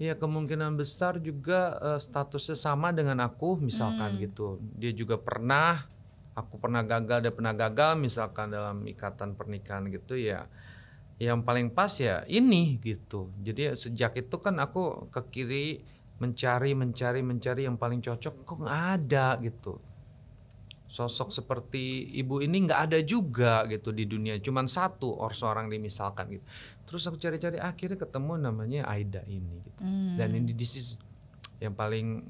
ya 0.00 0.18
kemungkinan 0.18 0.74
besar 0.74 1.22
juga 1.22 1.78
eh, 1.78 2.00
statusnya 2.00 2.58
sama 2.58 2.90
dengan 2.90 3.22
aku 3.22 3.54
misalkan 3.62 4.18
gitu. 4.18 4.58
Dia 4.74 4.90
juga 4.90 5.14
pernah 5.14 5.86
aku 6.34 6.58
pernah 6.58 6.82
gagal 6.82 7.28
dia 7.28 7.32
pernah 7.32 7.54
gagal 7.54 8.00
misalkan 8.00 8.50
dalam 8.50 8.82
ikatan 8.88 9.36
pernikahan 9.36 9.86
gitu 9.92 10.16
ya 10.16 10.48
yang 11.22 11.46
paling 11.46 11.70
pas 11.70 11.94
ya 12.02 12.26
ini 12.26 12.82
gitu. 12.82 13.30
Jadi 13.46 13.78
sejak 13.78 14.18
itu 14.18 14.36
kan 14.42 14.58
aku 14.58 15.06
ke 15.14 15.20
kiri 15.30 15.66
mencari 16.18 16.74
mencari 16.74 17.22
mencari 17.22 17.62
yang 17.62 17.78
paling 17.78 18.02
cocok 18.02 18.42
kok 18.42 18.58
nggak 18.58 18.82
ada 18.98 19.38
gitu. 19.38 19.78
Sosok 20.90 21.30
seperti 21.30 22.10
ibu 22.18 22.42
ini 22.42 22.66
nggak 22.66 22.80
ada 22.90 22.98
juga 23.06 23.62
gitu 23.70 23.94
di 23.94 24.02
dunia. 24.02 24.34
Cuman 24.42 24.66
satu 24.66 25.14
or 25.14 25.30
seorang 25.30 25.70
dimisalkan 25.70 26.26
gitu. 26.26 26.44
Terus 26.90 27.06
aku 27.06 27.16
cari-cari 27.22 27.62
akhirnya 27.62 28.02
ketemu 28.02 28.32
namanya 28.42 28.90
Aida 28.90 29.22
ini 29.30 29.62
gitu. 29.62 29.78
Hmm. 29.78 30.18
Dan 30.18 30.42
ini 30.42 30.50
this 30.52 30.74
is 30.74 30.98
yang 31.62 31.78
paling 31.78 32.26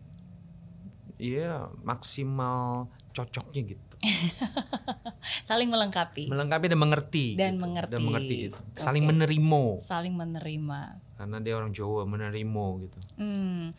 ya 1.16 1.72
maksimal 1.81 2.92
cocoknya 3.16 3.72
gitu. 3.72 3.91
saling 5.49 5.69
melengkapi, 5.69 6.27
Melengkapi 6.27 6.67
dan 6.67 6.79
mengerti 6.79 7.27
Dan 7.35 7.55
gitu. 7.55 7.62
mengerti. 7.62 7.93
dan 7.93 8.01
mengerti 8.03 8.37
itu. 8.51 8.59
Saling 8.75 9.05
Oke. 9.05 9.11
menerima 9.15 9.62
saling 9.81 10.15
menerima. 10.15 10.81
karena 11.15 11.37
dia 11.38 11.55
orang 11.55 11.71
Jawa 11.71 12.03
menerima 12.03 12.65
gitu. 12.83 12.99
Hmm. 13.15 13.71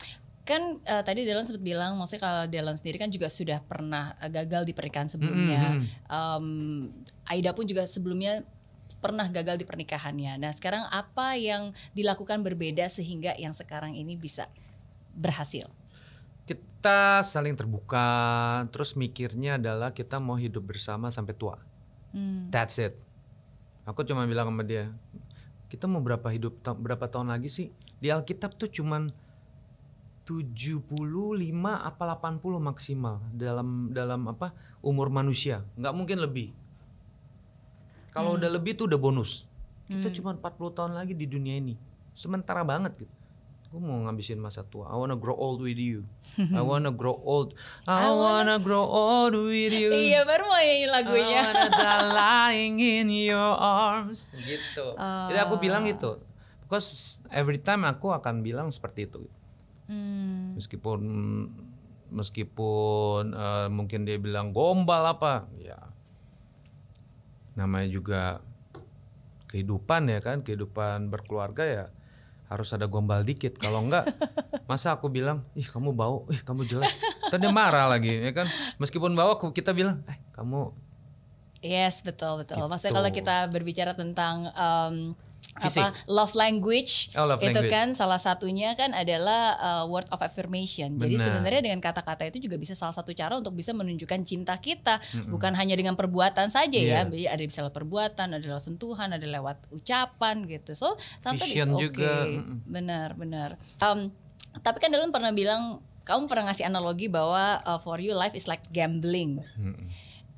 Kan 0.44 0.80
eh, 0.82 1.04
tadi 1.04 1.24
Delon 1.24 1.44
sempat 1.44 1.60
bilang, 1.60 1.96
maksudnya 1.96 2.22
kalau 2.22 2.44
Delon 2.48 2.76
sendiri 2.76 2.96
kan 2.98 3.08
juga 3.08 3.28
sudah 3.28 3.60
pernah 3.60 4.16
eh, 4.18 4.28
gagal 4.30 4.64
di 4.64 4.72
pernikahan 4.72 5.08
sebelumnya. 5.08 5.76
Mm-mm. 5.76 6.08
Em, 6.08 6.48
Aida 7.26 7.52
pun 7.52 7.64
juga 7.64 7.84
sebelumnya 7.84 8.44
pernah 9.00 9.28
gagal 9.28 9.56
di 9.56 9.68
pernikahannya. 9.68 10.40
Nah 10.40 10.52
sekarang 10.52 10.88
apa 10.88 11.36
yang 11.36 11.72
dilakukan 11.92 12.40
berbeda 12.40 12.88
sehingga 12.88 13.36
yang 13.36 13.52
sekarang 13.52 13.96
ini 13.96 14.16
bisa 14.16 14.48
berhasil? 15.12 15.68
Kita 16.84 17.24
saling 17.24 17.56
terbuka, 17.56 18.04
terus 18.68 19.00
mikirnya 19.00 19.56
adalah 19.56 19.96
kita 19.96 20.20
mau 20.20 20.36
hidup 20.36 20.68
bersama 20.68 21.08
sampai 21.16 21.32
tua. 21.32 21.56
Hmm. 22.12 22.52
That's 22.52 22.76
it. 22.76 23.00
Aku 23.88 24.04
cuma 24.04 24.28
bilang 24.28 24.52
sama 24.52 24.68
dia, 24.68 24.92
kita 25.72 25.88
mau 25.88 26.04
berapa 26.04 26.28
hidup 26.28 26.60
ta- 26.60 26.76
berapa 26.76 27.08
tahun 27.08 27.32
lagi 27.32 27.48
sih? 27.48 27.72
Di 28.04 28.12
Alkitab 28.12 28.60
tuh 28.60 28.68
cuman 28.68 29.08
75 30.28 30.84
apa 31.72 32.04
80 32.20 32.60
maksimal 32.60 33.24
dalam 33.32 33.88
dalam 33.96 34.28
apa 34.28 34.52
umur 34.84 35.08
manusia, 35.08 35.64
nggak 35.80 35.96
mungkin 35.96 36.20
lebih. 36.20 36.52
Kalau 38.12 38.36
udah 38.36 38.52
lebih 38.52 38.76
tuh 38.76 38.92
udah 38.92 39.00
bonus. 39.00 39.48
Kita 39.88 40.12
cuma 40.20 40.36
40 40.36 40.76
tahun 40.76 41.00
lagi 41.00 41.16
di 41.16 41.32
dunia 41.32 41.64
ini. 41.64 41.80
Sementara 42.12 42.60
banget 42.68 43.08
gitu. 43.08 43.16
Gue 43.74 43.82
mau 43.82 43.98
ngabisin 44.06 44.38
masa 44.38 44.62
tua. 44.62 44.86
I 44.86 44.94
wanna 45.02 45.18
grow 45.18 45.34
old 45.34 45.66
with 45.66 45.82
you. 45.82 46.06
I 46.38 46.62
wanna 46.70 46.94
grow 46.94 47.18
old. 47.26 47.58
I, 47.90 48.06
wanna 48.14 48.62
grow 48.62 48.86
old 48.86 49.34
with 49.34 49.74
you. 49.74 49.90
Iya 49.90 50.30
baru 50.30 50.46
mau 50.46 50.62
nyanyi 50.62 50.88
lagunya. 50.94 51.42
I 51.42 51.46
wanna 51.50 51.66
die 51.74 52.06
lying 52.14 52.78
in 52.78 53.10
your 53.10 53.58
arms. 53.58 54.30
Gitu. 54.30 54.94
Jadi 54.94 55.40
aku 55.42 55.58
bilang 55.58 55.90
gitu. 55.90 56.22
Because 56.62 57.18
every 57.34 57.58
time 57.58 57.82
aku 57.90 58.14
akan 58.14 58.46
bilang 58.46 58.70
seperti 58.70 59.10
itu. 59.10 59.26
Hmm. 59.84 60.56
meskipun 60.56 61.00
meskipun 62.08 63.36
eh, 63.36 63.68
mungkin 63.68 64.08
dia 64.08 64.16
bilang 64.16 64.56
gombal 64.56 65.04
apa 65.04 65.52
ya 65.60 65.76
namanya 67.60 67.90
juga 67.92 68.22
kehidupan 69.52 70.08
ya 70.08 70.24
kan 70.24 70.40
kehidupan 70.42 71.12
berkeluarga 71.12 71.64
ya 71.68 71.86
harus 72.48 72.70
ada 72.72 72.86
gombal 72.86 73.22
dikit 73.22 73.56
kalau 73.58 73.84
enggak 73.84 74.08
masa 74.70 74.96
aku 74.96 75.08
bilang 75.08 75.44
ih 75.54 75.66
kamu 75.66 75.92
bau 75.92 76.24
ih 76.30 76.40
kamu 76.40 76.64
jelek 76.66 76.92
Ntar 77.28 77.40
dia 77.40 77.52
marah 77.52 77.90
lagi 77.90 78.12
ya 78.12 78.32
kan 78.32 78.48
meskipun 78.78 79.12
bau 79.14 79.36
aku 79.36 79.52
kita 79.52 79.72
bilang 79.72 80.02
eh 80.08 80.18
kamu 80.32 80.72
Yes, 81.64 82.04
betul 82.04 82.44
betul. 82.44 82.60
Maksudnya 82.68 82.92
Gitu. 82.92 83.00
kalau 83.00 83.10
kita 83.16 83.36
berbicara 83.48 83.92
tentang 83.96 84.52
um, 84.52 85.16
Fisik. 85.54 85.86
apa 85.86 85.94
love 86.10 86.34
language 86.34 87.14
Oh, 87.14 87.30
love 87.30 87.38
itu 87.46 87.54
language. 87.54 87.70
kan 87.70 87.88
salah 87.94 88.18
satunya 88.18 88.74
kan 88.74 88.90
adalah 88.98 89.54
uh, 89.62 89.84
word 89.86 90.10
of 90.10 90.18
affirmation. 90.26 90.98
Jadi 90.98 91.14
Benar. 91.14 91.26
sebenarnya 91.30 91.62
dengan 91.62 91.78
kata-kata 91.78 92.26
itu 92.26 92.50
juga 92.50 92.58
bisa 92.58 92.74
salah 92.74 92.96
satu 92.96 93.14
cara 93.14 93.38
untuk 93.38 93.54
bisa 93.54 93.70
menunjukkan 93.70 94.26
cinta 94.26 94.58
kita, 94.58 94.98
bukan 95.30 95.54
hanya 95.54 95.78
dengan 95.78 95.94
perbuatan 95.94 96.50
saja 96.50 96.74
ya. 96.74 97.06
Iya. 97.06 97.10
Jadi 97.10 97.26
ada 97.30 97.44
bisa 97.46 97.60
lewat 97.62 97.76
perbuatan, 97.78 98.28
ada 98.34 98.46
lewat 98.46 98.64
sentuhan, 98.66 99.10
ada 99.14 99.28
lewat 99.30 99.58
ucapan 99.70 100.42
gitu. 100.50 100.74
So 100.74 100.98
is 100.98 101.22
Vision 101.38 101.78
okay. 101.78 101.86
juga. 101.86 102.14
Benar 102.66 103.14
benar. 103.14 103.50
Um, 103.78 104.10
tapi 104.66 104.78
kan 104.82 104.90
Dylan 104.90 105.14
pernah 105.14 105.34
bilang 105.34 105.82
kamu 106.04 106.28
pernah 106.28 106.52
ngasih 106.52 106.68
analogi 106.68 107.08
bahwa 107.08 107.64
uh, 107.64 107.80
for 107.80 107.98
you 108.02 108.12
life 108.12 108.36
is 108.36 108.46
like 108.50 108.66
gambling. 108.76 109.40
Mm-mm. 109.56 109.88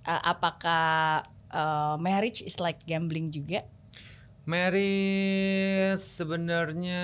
Uh, 0.05 0.21
apakah 0.21 1.25
uh, 1.49 1.97
marriage 1.97 2.45
is 2.45 2.61
like 2.61 2.83
gambling 2.85 3.33
juga? 3.33 3.65
Merit 4.45 5.97
sebenarnya 5.97 7.03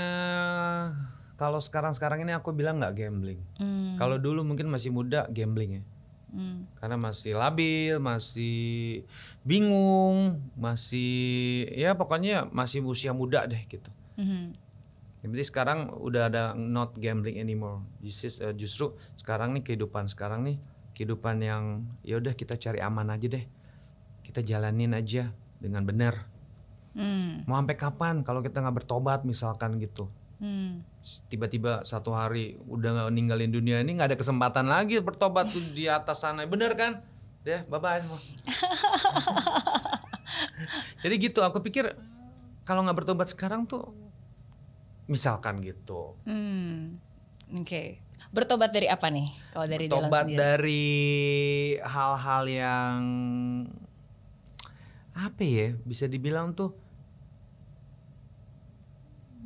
kalau 1.34 1.58
sekarang-sekarang 1.58 2.22
ini 2.22 2.38
aku 2.38 2.54
bilang 2.54 2.78
nggak 2.78 2.94
gambling. 3.02 3.42
Hmm, 3.58 3.98
Kalau 3.98 4.22
dulu 4.22 4.46
mungkin 4.46 4.70
masih 4.70 4.94
muda 4.94 5.26
gambling 5.26 5.82
ya. 5.82 5.84
hmm, 6.38 6.78
Karena 6.78 7.02
masih 7.02 7.34
labil, 7.34 7.98
masih 7.98 9.02
bingung, 9.42 10.38
masih 10.54 11.66
ya 11.74 11.98
pokoknya 11.98 12.46
masih 12.54 12.86
usia 12.86 13.10
muda 13.10 13.50
deh 13.50 13.58
gitu. 13.66 13.90
mhm, 14.22 14.54
Jadi 15.26 15.44
sekarang 15.46 15.98
udah 15.98 16.30
ada 16.30 16.44
not 16.54 16.94
gambling 16.98 17.42
anymore. 17.42 17.82
This 18.06 18.22
is, 18.22 18.38
uh, 18.38 18.54
justru 18.54 18.94
sekarang 19.18 19.58
nih 19.58 19.66
kehidupan 19.66 20.10
sekarang 20.10 20.46
nih 20.46 20.58
kehidupan 20.94 21.42
yang 21.42 21.90
ya 22.06 22.22
udah 22.22 22.38
kita 22.38 22.54
cari 22.54 22.78
aman 22.86 23.10
aja 23.10 23.26
deh. 23.26 23.46
Kita 24.22 24.46
jalanin 24.46 24.94
aja 24.94 25.34
dengan 25.58 25.82
benar. 25.90 26.30
Hmm, 26.96 27.48
Mau 27.48 27.58
sampai 27.58 27.78
kapan 27.78 28.16
kalau 28.26 28.42
kita 28.44 28.64
nggak 28.64 28.78
bertobat 28.84 29.24
misalkan 29.24 29.78
gitu. 29.80 30.10
hmm. 30.42 30.84
Tiba-tiba 31.30 31.82
satu 31.82 32.14
hari 32.14 32.62
udah 32.70 32.90
nggak 32.94 33.14
ninggalin 33.14 33.52
dunia 33.52 33.82
ini 33.82 33.98
nggak 33.98 34.14
ada 34.14 34.20
kesempatan 34.20 34.70
lagi 34.70 35.02
bertobat 35.02 35.50
tuh 35.50 35.64
di 35.74 35.90
atas 35.90 36.22
sana. 36.22 36.46
Bener 36.46 36.78
kan? 36.78 37.02
Ya, 37.42 37.66
bye 37.66 37.82
bye 37.82 37.98
semua. 37.98 38.22
Jadi 41.02 41.16
gitu, 41.18 41.42
aku 41.42 41.58
pikir 41.66 41.90
kalau 42.62 42.86
nggak 42.86 43.02
bertobat 43.02 43.34
sekarang 43.34 43.66
tuh 43.66 43.90
misalkan 45.10 45.58
gitu. 45.66 46.14
Hmm. 46.24 47.02
Oke. 47.58 48.00
Bertobat 48.32 48.72
dari 48.72 48.88
apa 48.88 49.10
nih? 49.10 49.28
Kalau 49.52 49.68
dari 49.68 49.86
Bertobat 49.90 50.26
dari 50.30 50.86
hal-hal 51.82 52.44
yang 52.48 53.00
apa 55.12 55.42
ya? 55.44 55.76
Bisa 55.84 56.08
dibilang 56.08 56.56
tuh 56.56 56.76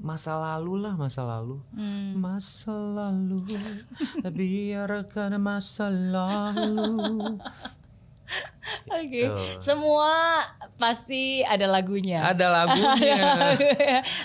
masa 0.05 0.37
lalu 0.37 0.85
lah, 0.85 0.93
masa 0.93 1.25
lalu. 1.25 1.57
Hmm. 1.73 2.13
Masa 2.21 2.73
lalu, 2.73 3.41
biarkan 4.21 5.41
masa 5.41 5.89
lalu. 5.89 7.39
Oke. 8.89 9.29
Gitu. 9.29 9.61
Semua 9.61 10.41
pasti 10.81 11.45
ada 11.45 11.69
lagunya. 11.69 12.25
Ada 12.33 12.47
lagunya. 12.49 13.17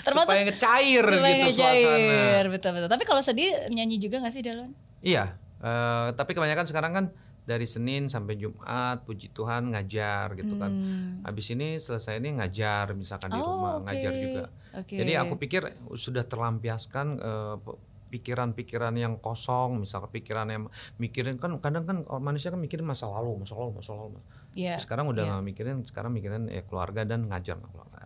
Termasuk 0.05 0.29
supaya 0.29 0.43
ngecair 0.49 1.05
supaya 1.05 1.33
gitu 1.37 1.45
ngecair. 1.49 1.85
suasana. 1.85 2.49
Betul 2.49 2.71
betul. 2.77 2.89
Tapi 2.89 3.03
kalau 3.05 3.21
sedih 3.21 3.49
nyanyi 3.69 4.01
juga 4.01 4.21
gak 4.21 4.33
sih 4.33 4.41
Dylan? 4.41 4.73
Iya, 5.01 5.37
eh, 5.61 6.07
tapi 6.17 6.33
kebanyakan 6.33 6.65
sekarang 6.65 6.91
kan 6.93 7.05
dari 7.51 7.67
Senin 7.67 8.07
sampai 8.07 8.39
Jumat, 8.39 9.03
puji 9.03 9.27
Tuhan 9.29 9.75
ngajar 9.75 10.39
gitu 10.39 10.55
kan. 10.55 10.71
Hmm. 10.71 11.19
Habis 11.21 11.51
ini 11.51 11.75
selesai 11.75 12.17
ini 12.17 12.39
ngajar 12.39 12.95
misalkan 12.95 13.27
di 13.29 13.37
Oh, 13.37 13.47
rumah 13.51 13.71
oke. 13.77 13.91
ngajar 13.91 14.11
juga. 14.15 14.43
Oke. 14.71 14.95
Jadi 14.95 15.11
aku 15.13 15.35
pikir 15.35 15.61
sudah 15.93 16.23
terlampiaskan 16.23 17.19
pe- 17.59 17.79
pikiran-pikiran 18.11 18.91
yang 18.95 19.15
kosong, 19.17 19.79
misalkan 19.79 20.11
pikiran 20.11 20.47
yang 20.47 20.63
mikirin 20.95 21.35
kan 21.35 21.55
kadang 21.59 21.83
kan 21.83 21.97
orang 22.07 22.35
manusia 22.35 22.51
kan 22.51 22.59
mikirin 22.59 22.83
masa 22.83 23.07
lalu, 23.07 23.39
masa 23.39 23.55
lalu, 23.55 23.71
masa 23.79 23.91
lalu. 23.91 24.19
Iya. 24.51 24.79
Sekarang 24.79 25.07
udah 25.07 25.23
nggak 25.27 25.43
mikirin, 25.47 25.77
sekarang 25.83 26.11
mikirin 26.11 26.47
ya 26.47 26.63
keluarga 26.63 27.03
dan 27.03 27.27
ngajar 27.27 27.55
keluarga. 27.59 28.03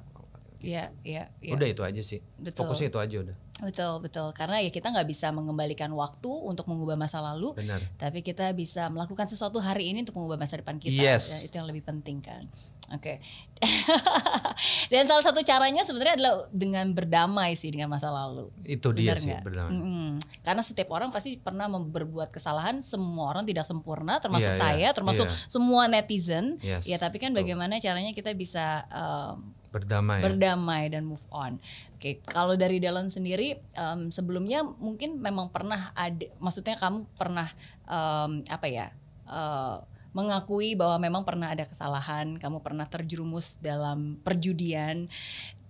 Iya, 0.66 0.90
iya, 1.06 1.30
iya. 1.42 1.54
Udah 1.54 1.68
itu 1.70 1.82
aja 1.86 2.02
sih. 2.02 2.26
Betul. 2.42 2.66
Fokusnya 2.66 2.90
itu 2.90 2.98
aja 2.98 3.16
udah. 3.22 3.38
Betul, 3.56 4.04
betul. 4.04 4.36
Karena 4.36 4.60
ya 4.60 4.68
kita 4.68 4.92
nggak 4.92 5.08
bisa 5.08 5.32
mengembalikan 5.32 5.88
waktu 5.96 6.28
untuk 6.28 6.68
mengubah 6.68 7.00
masa 7.00 7.24
lalu, 7.24 7.56
Benar. 7.56 7.80
tapi 7.96 8.20
kita 8.20 8.52
bisa 8.52 8.92
melakukan 8.92 9.32
sesuatu 9.32 9.64
hari 9.64 9.96
ini 9.96 10.04
untuk 10.04 10.20
mengubah 10.20 10.36
masa 10.36 10.60
depan 10.60 10.76
kita. 10.76 11.00
Yes. 11.00 11.32
Ya, 11.32 11.40
itu 11.40 11.56
yang 11.56 11.68
lebih 11.72 11.88
penting 11.88 12.20
kan. 12.20 12.44
Oke. 12.92 13.18
Dan 14.94 15.08
salah 15.08 15.24
satu 15.24 15.42
caranya 15.42 15.82
sebenarnya 15.82 16.20
adalah 16.20 16.34
dengan 16.52 16.86
berdamai 16.94 17.56
sih 17.56 17.72
dengan 17.72 17.90
masa 17.90 18.12
lalu. 18.12 18.52
Itu 18.62 18.92
dia 18.94 19.16
Benar 19.16 19.18
sih 19.24 19.30
nggak? 19.32 19.44
benar. 19.48 19.68
Mm-mm. 19.72 20.10
Karena 20.44 20.62
setiap 20.62 20.90
orang 20.94 21.10
pasti 21.10 21.40
pernah 21.40 21.66
berbuat 21.72 22.30
kesalahan. 22.30 22.84
Semua 22.84 23.32
orang 23.34 23.48
tidak 23.48 23.66
sempurna, 23.66 24.20
termasuk 24.22 24.52
Iya, 24.54 24.60
saya, 24.60 24.78
iya, 24.78 24.90
termasuk 24.94 25.26
iya. 25.26 25.36
semua 25.50 25.88
netizen. 25.90 26.60
Yes, 26.62 26.86
Ya, 26.86 27.00
tapi 27.02 27.18
kan 27.18 27.34
betul. 27.34 27.48
bagaimana 27.48 27.80
caranya 27.82 28.12
kita 28.14 28.36
bisa 28.38 28.86
um, 28.92 29.50
Berdamai. 29.76 30.24
berdamai 30.24 30.88
dan 30.88 31.04
move 31.04 31.28
on. 31.36 31.60
Oke, 32.00 32.24
kalau 32.24 32.56
dari 32.56 32.80
Dallon 32.80 33.12
sendiri 33.12 33.60
um, 33.76 34.08
sebelumnya 34.08 34.64
mungkin 34.64 35.20
memang 35.20 35.52
pernah 35.52 35.92
ada, 35.92 36.32
maksudnya 36.40 36.80
kamu 36.80 37.04
pernah 37.20 37.52
um, 37.84 38.40
apa 38.48 38.68
ya 38.72 38.96
uh, 39.28 39.84
mengakui 40.16 40.80
bahwa 40.80 40.96
memang 41.04 41.28
pernah 41.28 41.52
ada 41.52 41.68
kesalahan, 41.68 42.40
kamu 42.40 42.64
pernah 42.64 42.88
terjerumus 42.88 43.60
dalam 43.60 44.16
perjudian. 44.24 45.12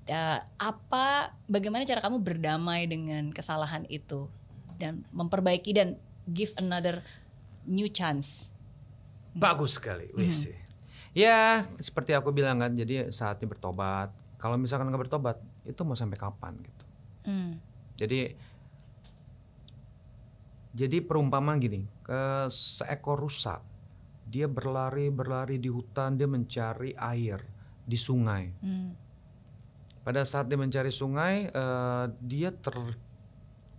Uh, 0.06 0.38
apa, 0.62 1.34
bagaimana 1.50 1.82
cara 1.82 1.98
kamu 1.98 2.22
berdamai 2.22 2.86
dengan 2.86 3.34
kesalahan 3.34 3.90
itu 3.90 4.30
dan 4.78 5.02
memperbaiki 5.10 5.74
dan 5.74 5.98
give 6.30 6.54
another 6.62 7.02
new 7.66 7.90
chance? 7.90 8.54
Bagus 9.34 9.82
sekali, 9.82 10.14
wih 10.14 10.30
sih. 10.30 10.65
Ya, 11.16 11.64
seperti 11.80 12.12
aku 12.12 12.36
bilang 12.36 12.60
kan, 12.60 12.76
jadi 12.76 13.08
saatnya 13.08 13.48
bertobat. 13.48 14.12
Kalau 14.36 14.60
misalkan 14.60 14.92
nggak 14.92 15.08
bertobat, 15.08 15.40
itu 15.64 15.80
mau 15.88 15.96
sampai 15.96 16.20
kapan 16.20 16.60
gitu. 16.60 16.84
Hmm. 17.32 17.56
Jadi, 17.96 18.36
jadi 20.76 20.98
perumpamaan 21.00 21.56
gini, 21.64 21.88
ke 22.04 22.52
seekor 22.52 23.16
rusa, 23.24 23.64
dia 24.28 24.52
berlari 24.52 25.08
berlari 25.08 25.56
di 25.56 25.72
hutan, 25.72 26.20
dia 26.20 26.28
mencari 26.28 26.92
air 26.92 27.40
di 27.88 27.96
sungai. 27.96 28.44
Hmm. 28.60 28.92
Pada 30.04 30.28
saat 30.28 30.52
dia 30.52 30.60
mencari 30.60 30.92
sungai, 30.92 31.48
eh, 31.48 32.06
dia 32.20 32.52
ter- 32.52 33.00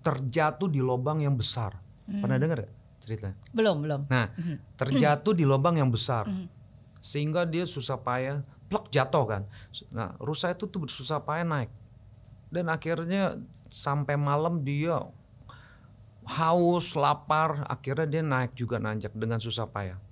terjatuh 0.00 0.72
di 0.72 0.80
lubang 0.80 1.20
yang 1.20 1.36
besar. 1.36 1.76
Hmm. 2.08 2.24
Pernah 2.24 2.38
dengar 2.40 2.64
gak 2.64 2.72
cerita? 3.04 3.28
Belum, 3.52 3.84
belum. 3.84 4.08
Nah, 4.08 4.32
terjatuh 4.80 5.36
di 5.36 5.44
lubang 5.44 5.76
yang 5.76 5.92
besar, 5.92 6.24
sehingga 7.06 7.46
dia 7.46 7.62
susah 7.62 8.02
payah, 8.02 8.42
plok 8.66 8.90
jatuh 8.90 9.24
kan. 9.30 9.42
Nah, 9.94 10.18
rusa 10.18 10.50
itu 10.50 10.66
tuh 10.66 10.90
susah 10.90 11.22
payah 11.22 11.46
naik, 11.46 11.70
dan 12.50 12.66
akhirnya 12.66 13.38
sampai 13.70 14.18
malam 14.18 14.66
dia 14.66 15.06
haus, 16.26 16.98
lapar, 16.98 17.62
akhirnya 17.70 18.10
dia 18.10 18.22
naik 18.26 18.58
juga 18.58 18.82
nanjak 18.82 19.14
dengan 19.14 19.38
susah 19.38 19.70
payah. 19.70 20.02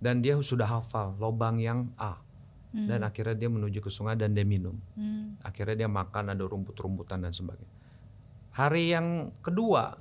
Dan 0.00 0.24
dia 0.24 0.40
sudah 0.40 0.64
hafal 0.64 1.12
lubang 1.20 1.60
yang 1.60 1.92
A, 2.00 2.16
dan 2.72 3.04
akhirnya 3.04 3.34
dia 3.36 3.50
menuju 3.52 3.84
ke 3.84 3.90
sungai 3.92 4.16
dan 4.16 4.32
dia 4.32 4.48
minum. 4.48 4.76
Hmm. 4.96 5.36
Akhirnya 5.44 5.84
dia 5.84 5.90
makan 5.90 6.32
ada 6.32 6.44
rumput-rumputan 6.46 7.20
dan 7.20 7.34
sebagainya. 7.34 7.76
Hari 8.56 8.84
yang 8.96 9.36
kedua 9.44 9.98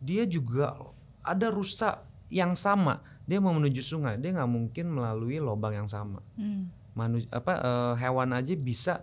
dia 0.00 0.24
juga 0.26 0.74
ada 1.22 1.50
rusa 1.50 2.02
yang 2.30 2.54
sama. 2.54 3.02
Dia 3.26 3.42
mau 3.42 3.50
menuju 3.50 3.82
sungai, 3.82 4.22
dia 4.22 4.30
nggak 4.30 4.50
mungkin 4.50 4.86
melalui 4.94 5.42
lubang 5.42 5.74
yang 5.74 5.90
sama. 5.90 6.22
Hmm. 6.38 6.70
Manu, 6.94 7.20
apa 7.28 7.52
eh, 7.58 7.94
hewan 8.06 8.32
aja 8.32 8.54
bisa 8.54 9.02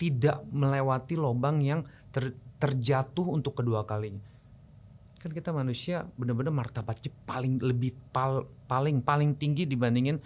tidak 0.00 0.42
melewati 0.48 1.14
lubang 1.14 1.60
yang 1.60 1.84
ter- 2.10 2.34
terjatuh 2.58 3.28
untuk 3.28 3.60
kedua 3.60 3.84
kalinya. 3.84 4.24
Kan 5.20 5.30
kita 5.30 5.52
manusia 5.52 6.08
benar-benar 6.16 6.50
martabatnya 6.50 7.12
paling 7.28 7.60
lebih 7.60 7.94
pal- 8.10 8.48
paling 8.66 9.04
paling 9.04 9.36
tinggi 9.36 9.68
dibandingin 9.68 10.18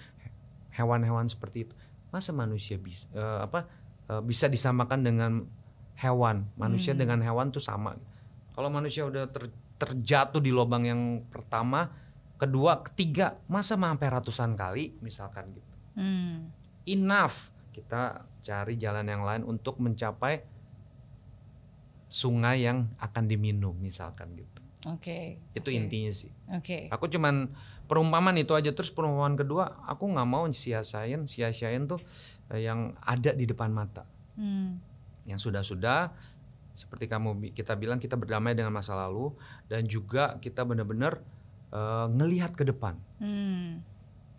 hewan-hewan 0.72 1.28
seperti 1.28 1.68
itu. 1.68 1.74
Masa 2.14 2.30
manusia 2.32 2.78
bisa 2.78 3.10
apa 3.42 3.66
eh, 4.06 4.22
bisa 4.22 4.46
disamakan 4.46 5.02
dengan 5.02 5.32
hewan? 5.98 6.46
Manusia 6.54 6.94
dengan 6.94 7.20
hewan 7.20 7.50
tuh 7.50 7.60
sama. 7.60 7.98
Kalau 8.52 8.68
manusia 8.70 9.02
udah 9.02 9.26
ter- 9.28 9.52
terjatuh 9.82 10.38
di 10.38 10.54
lubang 10.54 10.86
yang 10.86 11.26
pertama, 11.26 11.90
kedua, 12.42 12.82
ketiga, 12.82 13.38
masa 13.46 13.78
sampai 13.78 14.08
ratusan 14.10 14.58
kali 14.58 14.98
misalkan 14.98 15.54
gitu. 15.54 15.74
Hmm. 15.94 16.50
Enough. 16.82 17.54
Kita 17.72 18.26
cari 18.42 18.74
jalan 18.76 19.06
yang 19.06 19.22
lain 19.22 19.46
untuk 19.46 19.78
mencapai 19.78 20.42
sungai 22.10 22.68
yang 22.68 22.92
akan 23.00 23.24
diminum 23.24 23.72
misalkan 23.78 24.34
gitu. 24.36 24.60
Oke. 24.90 25.38
Itu 25.54 25.70
oke, 25.70 25.78
intinya 25.78 26.12
sih. 26.12 26.28
Oke. 26.50 26.90
Aku 26.90 27.08
cuman 27.08 27.48
perumpamaan 27.86 28.36
itu 28.36 28.52
aja 28.52 28.74
terus 28.74 28.90
perumpamaan 28.90 29.38
kedua, 29.38 29.80
aku 29.86 30.10
nggak 30.10 30.28
mau 30.28 30.44
sia-siain, 30.50 31.24
sia-siain 31.30 31.86
tuh 31.86 32.02
eh, 32.50 32.66
yang 32.66 32.92
ada 33.00 33.32
di 33.32 33.46
depan 33.46 33.70
mata. 33.70 34.04
Hmm. 34.36 34.82
Yang 35.24 35.48
sudah-sudah 35.48 36.12
seperti 36.72 37.06
kamu 37.06 37.52
kita 37.52 37.76
bilang 37.76 38.00
kita 38.00 38.16
berdamai 38.16 38.56
dengan 38.56 38.72
masa 38.72 38.96
lalu 38.96 39.32
dan 39.68 39.84
juga 39.84 40.40
kita 40.40 40.64
benar-benar 40.64 41.20
eh, 41.72 42.06
ngelihat 42.12 42.52
ke 42.54 42.68
depan. 42.68 42.94
Hmm. 43.18 43.80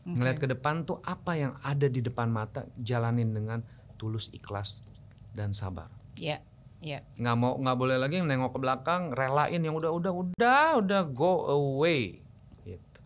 Oke. 0.03 0.19
Ngelihat 0.19 0.37
ke 0.43 0.47
depan 0.51 0.83
tuh 0.83 0.99
apa 1.01 1.39
yang 1.39 1.53
ada 1.63 1.87
di 1.87 2.03
depan 2.03 2.27
mata, 2.27 2.67
jalanin 2.75 3.31
dengan 3.31 3.63
tulus, 3.95 4.27
ikhlas 4.35 4.83
dan 5.31 5.55
sabar. 5.55 5.87
Ya. 6.19 6.43
Ya. 6.83 6.99
Nggak 7.15 7.35
mau 7.39 7.55
nggak 7.55 7.77
boleh 7.79 7.95
lagi 7.95 8.19
nengok 8.19 8.51
ke 8.51 8.59
belakang, 8.59 9.15
relain 9.15 9.63
yang 9.63 9.71
udah 9.79 9.87
udah 9.95 10.11
udah 10.11 10.65
udah 10.83 11.01
go 11.07 11.47
away. 11.47 12.19
Gitu. 12.67 12.97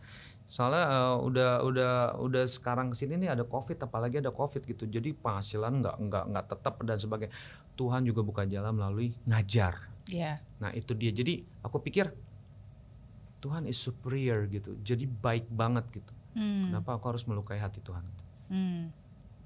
Soalnya 0.50 0.84
eh, 0.90 1.16
udah 1.22 1.50
udah 1.62 1.92
udah 2.18 2.44
sekarang 2.50 2.90
ke 2.90 2.98
sini 2.98 3.14
nih 3.14 3.38
ada 3.38 3.46
covid, 3.46 3.78
apalagi 3.78 4.18
ada 4.18 4.34
covid 4.34 4.66
gitu. 4.66 4.90
Jadi 4.90 5.14
penghasilan 5.14 5.78
nggak 5.78 5.96
nggak 6.10 6.24
nggak 6.34 6.46
tetap 6.50 6.74
dan 6.82 6.98
sebagainya. 6.98 7.34
Tuhan 7.78 8.02
juga 8.02 8.26
buka 8.26 8.42
jalan 8.42 8.74
melalui 8.74 9.14
ngajar. 9.22 9.86
Ya. 10.10 10.42
Nah 10.58 10.74
itu 10.74 10.98
dia. 10.98 11.14
Jadi 11.14 11.46
aku 11.62 11.78
pikir 11.78 12.10
Tuhan 13.38 13.66
is 13.70 13.78
superior 13.78 14.46
gitu. 14.50 14.74
Jadi 14.82 15.06
baik 15.06 15.46
banget 15.50 16.02
gitu. 16.02 16.12
Hmm. 16.34 16.70
Kenapa 16.70 16.98
aku 16.98 17.14
harus 17.14 17.24
melukai 17.26 17.58
hati 17.58 17.82
Tuhan? 17.82 18.04
Hmm. 18.50 18.90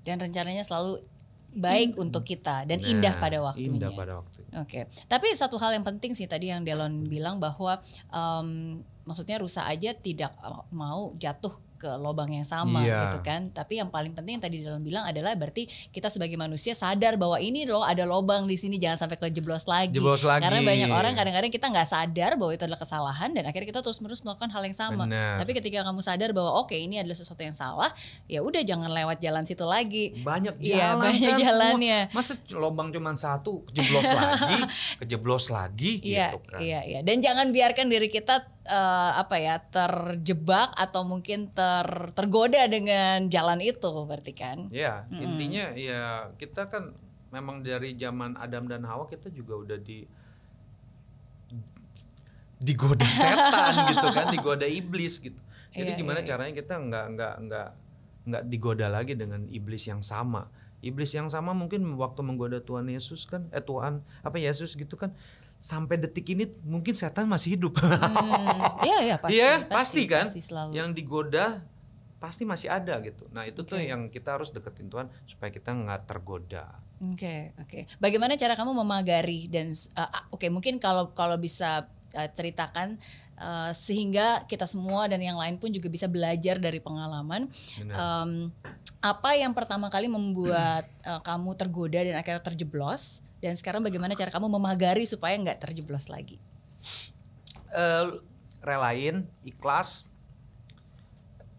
Dan 0.02 0.16
rencananya 0.18 0.66
selalu 0.66 1.04
baik 1.52 2.00
untuk 2.00 2.24
kita 2.24 2.64
dan 2.64 2.80
indah 2.80 3.12
Nah, 3.12 3.20
pada 3.20 3.38
waktunya. 3.44 3.68
Indah 3.76 3.90
pada 3.92 4.12
waktunya. 4.16 4.52
Oke, 4.64 4.88
tapi 5.04 5.28
satu 5.36 5.60
hal 5.60 5.76
yang 5.76 5.84
penting 5.84 6.16
sih 6.16 6.24
tadi 6.24 6.48
yang 6.48 6.64
Delon 6.64 7.04
bilang 7.04 7.36
bahwa 7.36 7.76
em, 8.08 8.80
maksudnya 9.04 9.36
rusa 9.36 9.68
aja 9.68 9.92
tidak 9.92 10.32
uh, 10.40 10.64
mau 10.72 11.12
jatuh 11.20 11.52
ke 11.82 11.90
lubang 11.98 12.30
yang 12.30 12.44
sama 12.44 12.80
Iya. 12.80 13.10
gitu 13.10 13.18
kan. 13.20 13.50
Tapi 13.50 13.76
yang 13.76 13.88
paling 13.88 14.12
penting 14.12 14.38
yang 14.38 14.44
tadi 14.44 14.62
Delon 14.62 14.78
bilang 14.80 15.02
adalah 15.02 15.34
berarti 15.34 15.66
kita 15.90 16.06
sebagai 16.06 16.36
manusia 16.36 16.72
sadar 16.72 17.16
bahwa 17.16 17.36
ini 17.36 17.66
loh 17.66 17.82
ada 17.82 18.02
lubang 18.02 18.46
di 18.46 18.54
sini 18.54 18.78
jangan 18.78 19.02
sampai 19.02 19.18
kejeblos 19.18 19.66
lagi. 19.66 19.90
Jeblos 19.92 20.22
lagi. 20.22 20.40
Karena 20.40 20.62
banyak 20.62 20.88
orang 20.88 21.12
kadang-kadang 21.12 21.50
kita 21.50 21.66
nggak 21.66 21.88
sadar 21.88 22.30
bahwa 22.34 22.52
itu 22.52 22.62
adalah 22.62 22.78
kesalahan 22.78 23.30
dan 23.32 23.42
akhirnya 23.44 23.68
kita 23.68 23.80
terus-menerus 23.80 24.22
melakukan 24.22 24.48
hal 24.48 24.62
yang 24.62 24.76
sama. 24.76 25.04
Benar. 25.04 25.42
Tapi 25.42 25.50
ketika 25.52 25.82
kamu 25.82 26.00
sadar 26.00 26.30
bahwa 26.30 26.54
oke 26.56 26.72
ini 26.72 26.96
adalah 26.96 27.14
sesuatu 27.14 27.40
yang 27.40 27.52
salah, 27.52 27.90
ya 28.24 28.38
udah 28.38 28.62
jangan 28.62 28.86
lewat 28.88 29.18
jalan 29.18 29.42
situ 29.42 29.64
lagi. 29.64 30.14
banyak 30.22 30.54
Iya, 30.58 30.94
jalan 30.94 31.02
banyak 31.02 31.28
kan 31.28 31.40
jalannya. 31.40 31.98
semua. 32.04 32.14
masa 32.14 32.32
lubang 32.52 32.88
cuma 32.88 33.10
satu 33.12 33.64
kejeblos 33.66 34.04
lagi 34.04 34.56
kejeblos 35.00 35.44
lagi 35.48 35.92
Iya, 35.98 36.28
gitu 36.28 36.38
kan 36.44 36.60
iya, 36.60 36.80
iya. 36.84 37.00
Dan 37.00 37.18
jangan 37.18 37.48
biarkan 37.48 37.88
diri 37.88 38.06
kita 38.06 38.44
eh, 38.66 39.10
apa 39.18 39.36
ya 39.38 39.58
terjebak 39.58 40.74
atau 40.74 41.02
mungkin 41.02 41.50
ter 41.50 42.12
tergoda 42.14 42.66
dengan 42.70 43.26
jalan 43.26 43.60
itu, 43.60 43.90
berarti 44.06 44.32
kan? 44.34 44.58
ya 44.70 45.06
intinya 45.10 45.74
ya 45.74 46.30
kita 46.38 46.68
kan 46.70 46.94
memang 47.32 47.64
dari 47.64 47.96
zaman 47.96 48.36
Adam 48.36 48.68
dan 48.68 48.84
Hawa 48.84 49.08
kita 49.08 49.32
juga 49.32 49.56
udah 49.56 49.78
di 49.80 50.04
digoda 52.62 53.02
setan 53.18 53.90
gitu 53.90 54.08
kan 54.14 54.26
digoda 54.30 54.66
iblis 54.68 55.18
gitu 55.18 55.40
jadi 55.72 55.96
Iya, 55.96 55.98
gimana 55.98 56.20
iya, 56.20 56.24
iya. 56.24 56.30
caranya 56.30 56.54
kita 56.54 56.74
nggak 56.78 57.06
nggak 57.16 57.34
nggak 57.48 57.68
nggak 58.22 58.42
digoda 58.46 58.86
lagi 58.86 59.18
dengan 59.18 59.50
iblis 59.50 59.88
yang 59.90 60.04
sama 60.04 60.46
iblis 60.78 61.10
yang 61.10 61.26
sama 61.26 61.50
mungkin 61.56 61.82
waktu 61.98 62.22
menggoda 62.22 62.62
Tuhan 62.62 62.86
Yesus 62.86 63.26
kan 63.26 63.50
eh 63.50 63.64
Tuhan 63.64 64.04
apa 64.22 64.36
Yesus 64.38 64.78
gitu 64.78 64.94
kan 64.94 65.10
sampai 65.62 65.94
detik 65.94 66.26
ini 66.26 66.50
mungkin 66.66 66.90
setan 66.90 67.30
masih 67.30 67.54
hidup 67.54 67.78
Hmm, 67.78 68.82
iya, 68.82 68.98
iya 69.06 69.16
pasti, 69.16 69.38
Iya, 69.38 69.52
pasti 69.70 70.02
kan? 70.10 70.26
pasti 70.26 70.42
selalu. 70.42 70.70
yang 70.74 70.90
digoda 70.90 71.62
pasti 72.18 72.42
masih 72.42 72.70
ada 72.70 72.98
gitu. 73.02 73.26
Nah 73.30 73.46
itu 73.46 73.62
tuh 73.62 73.78
Oke. 73.78 73.86
yang 73.86 74.06
kita 74.06 74.38
harus 74.38 74.50
deketin 74.50 74.86
Tuhan 74.86 75.06
supaya 75.26 75.50
kita 75.50 75.70
nggak 75.70 76.06
tergoda. 76.06 76.70
Oke, 77.02 77.50
oke. 77.58 77.86
Bagaimana 77.98 78.34
cara 78.34 78.54
kamu 78.54 78.74
memagari 78.78 79.50
dan 79.50 79.70
uh, 79.98 80.30
oke 80.30 80.46
mungkin 80.46 80.78
kalau 80.78 81.10
kalau 81.10 81.34
bisa 81.34 81.90
uh, 82.14 82.28
ceritakan 82.30 82.94
uh, 83.42 83.74
sehingga 83.74 84.46
kita 84.46 84.70
semua 84.70 85.10
dan 85.10 85.18
yang 85.18 85.34
lain 85.34 85.58
pun 85.58 85.74
juga 85.74 85.90
bisa 85.90 86.06
belajar 86.06 86.62
dari 86.62 86.78
pengalaman. 86.78 87.50
Benar. 87.82 87.94
Em, 87.98 88.30
apa 89.02 89.34
yang 89.34 89.50
pertama 89.50 89.90
kali 89.90 90.06
membuat 90.06 90.86
uh, 91.02 91.18
kamu 91.26 91.58
tergoda 91.58 91.98
dan 91.98 92.14
akhirnya 92.14 92.38
terjeblos? 92.38 93.18
Dan 93.42 93.58
sekarang 93.58 93.82
bagaimana 93.82 94.14
cara 94.14 94.30
kamu 94.30 94.46
memagari 94.46 95.02
supaya 95.02 95.34
nggak 95.34 95.58
terjeblos 95.58 96.06
lagi? 96.06 96.38
Eh, 97.74 98.08
relain, 98.62 99.26
ikhlas, 99.42 100.06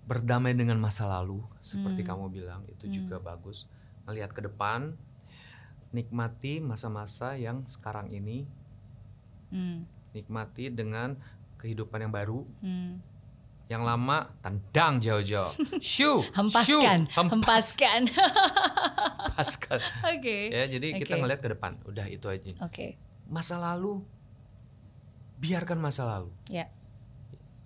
berdamai 0.07 0.55
dengan 0.55 0.79
masa 0.79 1.07
lalu 1.07 1.43
seperti 1.59 2.03
kamu 2.07 2.31
bilang 2.31 2.63
itu 2.71 2.87
juga 2.87 3.19
bagus. 3.19 3.67
Melihat 4.07 4.31
ke 4.31 4.39
depan, 4.47 4.95
nikmati 5.91 6.63
masa-masa 6.63 7.35
yang 7.35 7.67
sekarang 7.67 8.11
ini, 8.15 8.47
Hmm, 9.53 9.85
nikmati 10.17 10.73
dengan 10.73 11.13
kehidupan 11.61 12.01
yang 12.01 12.13
baru. 12.15 12.41
hmm. 12.63 13.12
Yang 13.67 13.83
lama 13.83 14.17
tendang 14.39 14.99
jauh-jauh. 14.99 15.51
Shoo, 15.79 16.21
Hempaskan, 16.31 17.07
shoo, 17.07 17.21
hempaskan. 17.31 18.01
hempaskan. 18.11 19.79
Oke. 20.05 20.37
Ya, 20.51 20.67
jadi 20.67 20.87
kita 20.99 21.15
Oke. 21.15 21.21
ngelihat 21.21 21.41
ke 21.41 21.49
depan. 21.49 21.71
Udah 21.83 22.05
itu 22.05 22.27
aja. 22.27 22.49
Oke. 22.59 22.99
Masa 23.25 23.57
lalu 23.57 24.03
biarkan 25.37 25.79
masa 25.79 26.05
lalu. 26.05 26.29
Ya. 26.47 26.69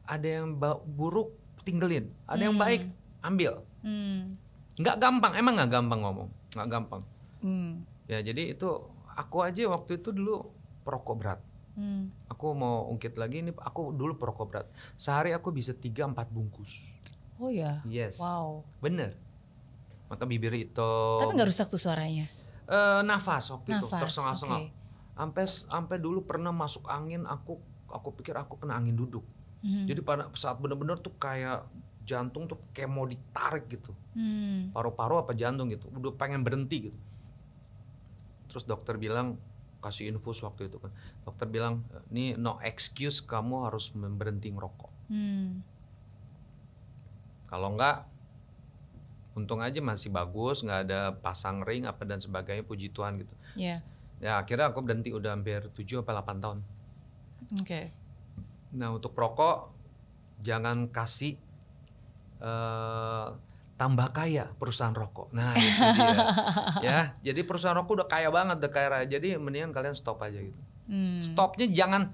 Ada 0.08 0.39
yang 0.39 0.56
buruk 0.88 1.36
tinggalin, 1.62 2.08
ada 2.24 2.39
yang 2.39 2.56
Hmm. 2.56 2.64
baik 2.64 2.82
ambil. 3.20 3.54
Hmm. 3.84 4.39
Nggak 4.78 4.98
gampang, 4.98 5.34
emang 5.36 5.54
nggak 5.58 5.72
gampang 5.74 6.00
ngomong, 6.00 6.30
nggak 6.56 6.70
gampang. 6.70 7.02
Hmm. 7.43 7.84
Ya 8.08 8.24
jadi 8.24 8.56
itu 8.56 8.70
aku 9.12 9.43
aja 9.43 9.68
waktu 9.68 10.00
itu 10.00 10.10
dulu 10.10 10.48
perokok 10.88 11.16
berat. 11.20 11.39
Hmm. 11.78 12.10
Aku 12.34 12.58
mau 12.58 12.90
ungkit 12.90 13.14
lagi 13.22 13.46
ini, 13.46 13.54
aku 13.54 13.94
dulu 13.94 14.18
perokok 14.18 14.46
berat. 14.50 14.68
Sehari 14.98 15.30
aku 15.32 15.54
bisa 15.54 15.78
3-4 15.78 16.34
bungkus. 16.34 16.90
Oh 17.38 17.54
ya. 17.54 17.86
Yes. 17.86 18.18
Wow. 18.18 18.66
Bener. 18.82 19.14
Maka 20.10 20.26
bibir 20.26 20.52
itu. 20.58 20.92
Tapi 21.22 21.32
nggak 21.38 21.50
rusak 21.54 21.70
tuh 21.70 21.78
suaranya. 21.78 22.26
Eh, 22.68 23.02
nafas 23.06 23.54
waktu 23.54 23.78
itu 23.78 23.86
Nafas, 23.88 24.02
tersengah-sengah. 24.10 24.60
oke. 24.66 24.76
Sampai 25.18 25.44
sampai 25.48 25.98
dulu 26.02 26.26
pernah 26.26 26.50
masuk 26.50 26.90
angin, 26.90 27.24
aku 27.30 27.62
aku 27.88 28.10
pikir 28.20 28.34
aku 28.36 28.58
kena 28.58 28.76
angin 28.76 28.98
duduk. 28.98 29.24
Hmm. 29.62 29.86
Jadi 29.86 30.02
pada 30.02 30.28
saat 30.34 30.58
bener-bener 30.58 30.98
tuh 31.00 31.14
kayak 31.16 31.66
jantung 32.08 32.50
tuh 32.50 32.58
kayak 32.74 32.90
mau 32.90 33.06
ditarik 33.06 33.70
gitu. 33.70 33.94
Hmm. 34.18 34.74
Paru-paru 34.74 35.22
apa 35.22 35.38
jantung 35.38 35.70
gitu. 35.70 35.88
Udah 35.94 36.14
pengen 36.18 36.42
berhenti 36.42 36.92
gitu. 36.92 37.00
Terus 38.50 38.66
dokter 38.66 38.98
bilang 38.98 39.38
kasih 39.82 40.10
infus 40.12 40.42
waktu 40.42 40.68
itu 40.68 40.78
kan. 40.82 40.92
Dokter 41.24 41.48
bilang, 41.48 41.86
"Ini 42.10 42.36
no 42.38 42.58
excuse 42.62 43.22
kamu 43.22 43.70
harus 43.70 43.94
berhenti 43.94 44.50
ngerokok. 44.52 44.92
Hmm. 45.08 45.64
Kalau 47.48 47.74
enggak 47.74 48.04
untung 49.38 49.62
aja 49.62 49.78
masih 49.80 50.10
bagus, 50.10 50.66
nggak 50.66 50.82
ada 50.90 51.02
pasang 51.14 51.62
ring 51.62 51.86
apa 51.86 52.04
dan 52.04 52.18
sebagainya 52.18 52.66
puji 52.66 52.90
Tuhan 52.90 53.22
gitu. 53.22 53.34
Ya. 53.54 53.86
Ya 54.18 54.42
akhirnya 54.42 54.74
aku 54.74 54.82
berhenti 54.82 55.14
udah 55.14 55.38
hampir 55.38 55.70
7 55.78 56.02
apa 56.02 56.12
8 56.18 56.42
tahun. 56.42 56.60
Oke. 57.62 57.94
Nah 58.74 58.98
untuk 58.98 59.14
perokok 59.14 59.70
jangan 60.42 60.90
kasih 60.90 61.38
eh 62.42 63.28
tambah 63.78 64.10
kaya 64.10 64.50
perusahaan 64.58 64.92
rokok. 64.92 65.32
Nah 65.38 65.54
itu 65.54 65.82
dia. 65.94 66.18
ya 66.88 67.00
jadi 67.22 67.46
perusahaan 67.46 67.78
rokok 67.78 68.04
udah 68.04 68.10
kaya 68.10 68.30
banget, 68.34 68.58
udah 68.60 68.72
kaya 68.74 68.88
raya. 68.90 69.06
Jadi 69.06 69.38
mendingan 69.38 69.70
kalian 69.70 69.94
stop 69.94 70.20
aja 70.26 70.42
gitu. 70.42 70.62
Hmm. 70.90 71.22
Stopnya 71.22 71.70
jangan 71.70 72.10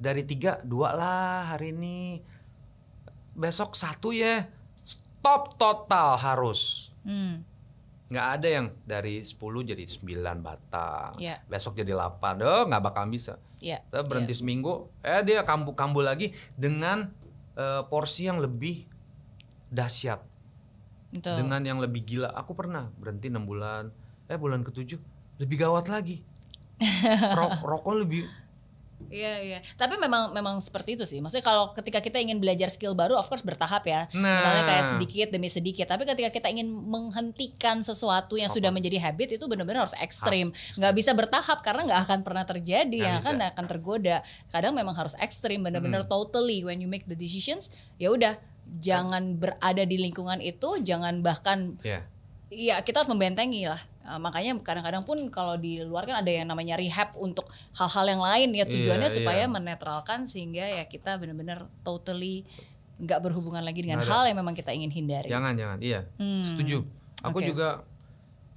dari 0.00 0.24
tiga 0.24 0.58
dua 0.64 0.96
lah 0.96 1.54
hari 1.54 1.76
ini. 1.76 2.18
Besok 3.36 3.76
satu 3.76 4.10
ya. 4.10 4.48
Stop 4.80 5.60
total 5.60 6.16
harus. 6.18 6.90
Hmm. 7.04 7.44
nggak 8.12 8.28
ada 8.28 8.48
yang 8.60 8.66
dari 8.84 9.24
10 9.24 9.40
jadi 9.40 9.88
9 9.88 10.44
batang. 10.44 11.16
Iya. 11.16 11.40
Besok 11.48 11.80
jadi 11.80 11.96
8. 11.96 12.44
Oh, 12.44 12.68
nggak 12.68 12.84
bakal 12.84 13.08
bisa. 13.08 13.40
Kita 13.88 14.04
berhenti 14.04 14.36
seminggu, 14.36 14.92
eh 15.00 15.24
dia 15.24 15.40
kambuh-kambuh 15.40 16.04
lagi 16.04 16.36
dengan 16.52 17.08
eh, 17.56 17.82
porsi 17.88 18.28
yang 18.28 18.36
lebih 18.36 18.84
dahsyat, 19.72 20.20
Betul. 21.12 21.44
dengan 21.44 21.60
yang 21.60 21.78
lebih 21.78 22.02
gila. 22.08 22.32
Aku 22.32 22.56
pernah 22.56 22.88
berhenti 22.96 23.28
6 23.28 23.44
bulan, 23.44 23.92
eh 24.26 24.38
bulan 24.40 24.64
ketujuh 24.64 24.98
lebih 25.36 25.56
gawat 25.60 25.92
lagi. 25.92 26.24
Ro- 27.38 27.62
rokok 27.62 27.94
lebih 28.00 28.26
Iya 29.10 29.34
iya. 29.42 29.58
Tapi 29.74 29.98
memang 29.98 30.30
memang 30.30 30.62
seperti 30.62 30.94
itu 30.94 31.04
sih. 31.08 31.18
Maksudnya 31.18 31.42
kalau 31.42 31.74
ketika 31.74 31.98
kita 31.98 32.22
ingin 32.22 32.38
belajar 32.38 32.70
skill 32.70 32.94
baru, 32.94 33.18
of 33.18 33.26
course 33.26 33.42
bertahap 33.42 33.82
ya. 33.88 34.06
Nah. 34.14 34.38
Misalnya 34.38 34.62
kayak 34.68 34.84
sedikit 34.94 35.28
demi 35.32 35.48
sedikit. 35.50 35.86
Tapi 35.90 36.06
ketika 36.06 36.30
kita 36.30 36.48
ingin 36.52 36.68
menghentikan 36.70 37.82
sesuatu 37.82 38.38
yang 38.38 38.52
sudah 38.52 38.70
menjadi 38.70 39.02
habit 39.02 39.40
itu 39.40 39.44
benar-benar 39.48 39.88
harus 39.88 39.96
ekstrim. 39.98 40.54
Nggak 40.78 40.92
bisa 40.94 41.10
bertahap 41.16 41.64
karena 41.64 41.88
nggak 41.88 42.00
akan 42.06 42.18
pernah 42.22 42.44
terjadi. 42.46 42.98
Yang 43.02 43.26
akan 43.26 43.34
bisa. 43.40 43.50
akan 43.56 43.64
tergoda. 43.66 44.16
Kadang 44.52 44.72
memang 44.76 44.94
harus 44.94 45.16
ekstrim, 45.18 45.64
benar-benar 45.64 46.06
totally 46.06 46.62
when 46.62 46.78
you 46.78 46.86
make 46.86 47.08
the 47.08 47.16
decisions. 47.16 47.72
Ya 47.98 48.12
udah, 48.12 48.38
jangan 48.80 49.36
berada 49.36 49.84
di 49.84 49.96
lingkungan 50.00 50.40
itu, 50.40 50.80
jangan 50.80 51.20
bahkan 51.20 51.76
Ya. 51.84 52.06
Iya 52.52 52.84
kita 52.84 53.00
harus 53.00 53.08
membentengi 53.08 53.64
lah. 53.64 53.80
Nah, 54.04 54.20
makanya 54.20 54.52
kadang-kadang 54.60 55.08
pun 55.08 55.16
kalau 55.32 55.56
di 55.56 55.80
luar 55.80 56.04
kan 56.04 56.20
ada 56.20 56.28
yang 56.28 56.44
namanya 56.44 56.76
rehab 56.76 57.16
untuk 57.16 57.48
hal-hal 57.72 58.04
yang 58.04 58.20
lain 58.20 58.48
ya 58.52 58.68
tujuannya 58.68 59.08
Iya, 59.08 59.16
supaya 59.24 59.44
iya. 59.48 59.48
menetralkan 59.48 60.28
sehingga 60.28 60.68
ya 60.68 60.84
kita 60.84 61.16
benar-benar 61.16 61.64
totally 61.80 62.44
nggak 63.00 63.24
berhubungan 63.24 63.64
lagi 63.64 63.80
dengan 63.80 64.04
Nggak 64.04 64.12
hal 64.12 64.22
yang 64.28 64.38
memang 64.44 64.52
kita 64.52 64.68
ingin 64.68 64.92
hindari. 64.92 65.32
Jangan 65.32 65.56
jangan. 65.56 65.78
Iya. 65.80 66.04
Hmm. 66.20 66.44
Setuju. 66.44 66.84
Aku 67.24 67.40
Oke. 67.40 67.48
juga 67.48 67.88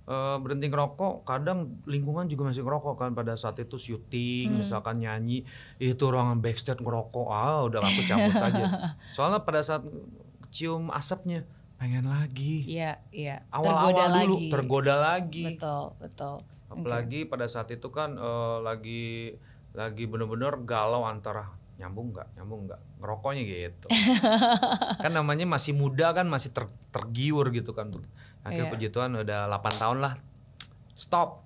eh, 0.06 0.38
berhenti 0.38 0.68
ngerokok. 0.68 1.24
Kadang 1.24 1.82
lingkungan 1.84 2.26
juga 2.26 2.47
masih 2.47 2.62
ngerokok 2.62 2.95
kan 2.95 3.12
pada 3.12 3.34
saat 3.34 3.58
itu 3.58 3.76
syuting, 3.76 4.49
Hmm. 4.49 4.60
misalkan 4.62 4.97
nyanyi, 4.97 5.41
itu 5.78 6.03
ruangan 6.03 6.38
backstage 6.38 6.80
ngerokok. 6.80 7.28
Ah, 7.28 7.64
udah 7.64 7.80
aku 7.80 8.01
cabut 8.03 8.34
aja. 8.36 8.66
Soalnya 9.16 9.41
pada 9.41 9.60
saat 9.60 9.84
cium 10.49 10.88
asapnya 10.89 11.43
pengen 11.76 12.06
lagi. 12.06 12.64
Iya 12.64 13.01
iya. 13.10 13.43
Awal-awal 13.49 13.91
Tergoda 13.91 14.06
dulu 14.06 14.16
lagi. 14.16 14.47
tergoda 14.47 14.95
lagi. 14.95 15.43
Betul 15.51 15.84
betul. 15.97 16.36
Apalagi 16.66 17.20
pada 17.24 17.45
saat 17.45 17.68
itu 17.70 17.88
kan 17.89 18.14
eh, 18.14 18.58
lagi 18.60 19.36
lagi 19.72 20.03
bener-bener 20.06 20.56
galau 20.62 21.03
antara 21.03 21.51
nyambung 21.76 22.10
nggak 22.10 22.39
nyambung 22.39 22.72
nggak 22.72 22.80
ngerokoknya 23.03 23.43
gitu 23.43 23.88
kan 25.03 25.12
namanya 25.12 25.43
masih 25.43 25.76
muda 25.76 26.16
kan 26.16 26.24
masih 26.24 26.56
ter- 26.56 26.72
tergiur 26.88 27.51
gitu 27.51 27.76
kan 27.76 27.91
Akhirnya 28.45 28.69
puji 28.69 28.87
Tuhan 28.87 29.11
udah 29.11 29.39
8 29.49 29.75
tahun 29.75 29.97
lah 29.99 30.13
stop 30.93 31.41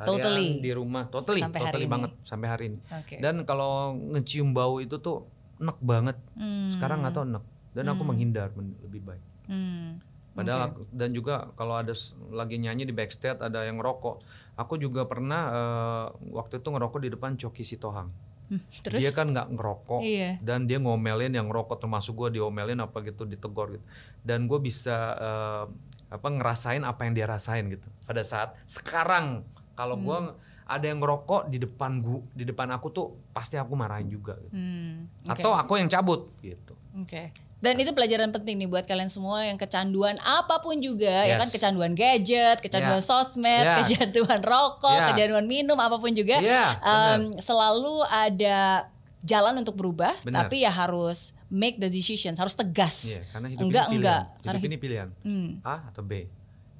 Totally. 0.00 0.56
di 0.58 0.72
rumah 0.72 1.04
totally 1.06 1.44
Sampai 1.44 1.60
totally 1.60 1.84
ini. 1.84 1.92
banget 1.92 2.10
sampai 2.24 2.48
hari 2.48 2.64
ini 2.66 2.78
Oke. 2.90 3.20
dan 3.20 3.44
kalau 3.44 3.92
ngecium 3.92 4.50
bau 4.50 4.80
itu 4.80 4.96
tuh 4.96 5.28
enek 5.56 5.76
banget 5.78 6.16
Hmm. 6.32 6.72
sekarang 6.72 7.04
nggak 7.04 7.12
tahu 7.12 7.24
enek 7.26 7.44
dan 7.70 7.84
aku 7.86 8.02
menghindar 8.02 8.48
men- 8.50 8.80
lebih 8.80 9.04
baik 9.04 9.24
Hmm. 9.44 10.00
Padahal 10.30 10.70
aku- 10.70 10.86
dan 10.88 11.10
juga 11.10 11.50
kalau 11.52 11.74
ada 11.74 11.90
lagi 12.30 12.56
nyanyi 12.56 12.86
di 12.86 12.94
backstage 12.94 13.42
ada 13.42 13.60
yang 13.60 13.76
ngerokok. 13.76 14.22
Aku 14.56 14.78
juga 14.78 15.02
pernah 15.02 15.42
eh, 15.50 16.06
waktu 16.30 16.54
itu 16.56 16.68
ngerokok 16.70 17.00
di 17.00 17.10
depan 17.10 17.34
Coki 17.34 17.60
Sitohang. 17.60 18.14
Hmm, 18.46 18.62
Terus 18.80 18.98
Dia 19.00 19.10
kan 19.10 19.26
nggak 19.28 19.50
ngerokok 19.50 20.00
Iya. 20.00 20.38
dan 20.38 20.64
dia 20.64 20.78
ngomelin 20.78 21.30
yang 21.30 21.46
ngerokok 21.46 21.76
termasuk 21.78 22.14
gue 22.16 22.38
diomelin 22.38 22.78
apa 22.78 23.02
gitu 23.02 23.22
ditegor 23.24 23.74
gitu. 23.74 23.84
Dan 24.22 24.46
gue 24.46 24.58
bisa 24.60 24.96
eh, 25.18 25.64
apa 26.10 26.26
ngerasain 26.26 26.82
apa 26.82 27.00
yang 27.06 27.14
dia 27.14 27.24
rasain 27.24 27.70
gitu. 27.70 27.86
Pada 28.02 28.20
saat 28.20 28.58
sekarang 28.66 29.46
kalau 29.72 29.94
Hmm. 29.96 30.04
gue 30.04 30.18
ada 30.66 30.86
yang 30.86 30.98
ngerokok 30.98 31.50
di 31.50 31.58
depan 31.58 31.98
gua 31.98 32.22
di 32.30 32.44
depan 32.44 32.70
aku 32.70 32.90
tuh 32.90 33.06
pasti 33.30 33.54
aku 33.54 33.74
marahin 33.74 34.06
juga 34.06 34.38
gitu. 34.38 34.54
Hmm, 34.54 35.10
oke. 35.24 35.34
Atau 35.34 35.50
aku 35.50 35.72
yang 35.78 35.88
cabut 35.88 36.30
gitu. 36.40 36.74
Oke. 36.94 37.34
Dan 37.60 37.76
itu 37.76 37.92
pelajaran 37.92 38.32
penting 38.32 38.56
nih 38.56 38.66
buat 38.66 38.88
kalian 38.88 39.12
semua 39.12 39.44
yang 39.44 39.60
kecanduan 39.60 40.16
apa 40.18 40.64
pun 40.64 40.80
juga 40.80 41.28
ya 41.28 41.36
Yes. 41.36 41.40
kan 41.44 41.48
kecanduan 41.52 41.92
gadget, 41.92 42.56
kecanduan 42.58 42.98
Yeah. 42.98 43.04
sosmed, 43.04 43.64
Yeah. 43.66 43.76
kecanduan 43.82 44.40
rokok, 44.40 44.94
Yeah. 44.96 45.08
kecanduan 45.12 45.44
minum 45.44 45.76
apa 45.76 46.00
pun 46.00 46.10
juga. 46.10 46.40
Yeah, 46.40 46.80
em, 46.80 47.34
selalu 47.36 48.00
ada 48.08 48.88
jalan 49.20 49.60
untuk 49.60 49.76
berubah, 49.76 50.16
Benar. 50.24 50.48
tapi 50.48 50.64
ya 50.64 50.72
harus 50.72 51.36
make 51.50 51.76
the 51.76 51.90
decisions, 51.90 52.38
harus 52.38 52.54
tegas. 52.54 52.96
Iya, 53.10 53.20
karena 53.28 53.46
hidup 53.48 53.62
enggak 53.66 53.84
ini 53.84 53.90
pilihan. 53.90 53.98
enggak, 53.98 54.22
Hidup 54.24 54.44
karena 54.46 54.60
ini 54.62 54.76
pilihan. 54.78 55.08
Hmm, 55.20 55.48
A 55.60 55.76
atau 55.90 56.02
B? 56.02 56.12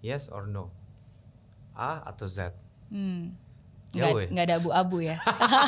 Yes 0.01 0.31
or 0.31 0.47
no? 0.47 0.71
A 1.73 2.07
atau 2.07 2.25
Z? 2.25 2.55
hmm. 2.89 3.51
Ya, 3.91 4.07
Nggak, 4.07 4.11
weh. 4.14 4.29
nggak 4.31 4.45
ada 4.47 4.57
abu-abu 4.57 4.97
ya. 5.03 5.18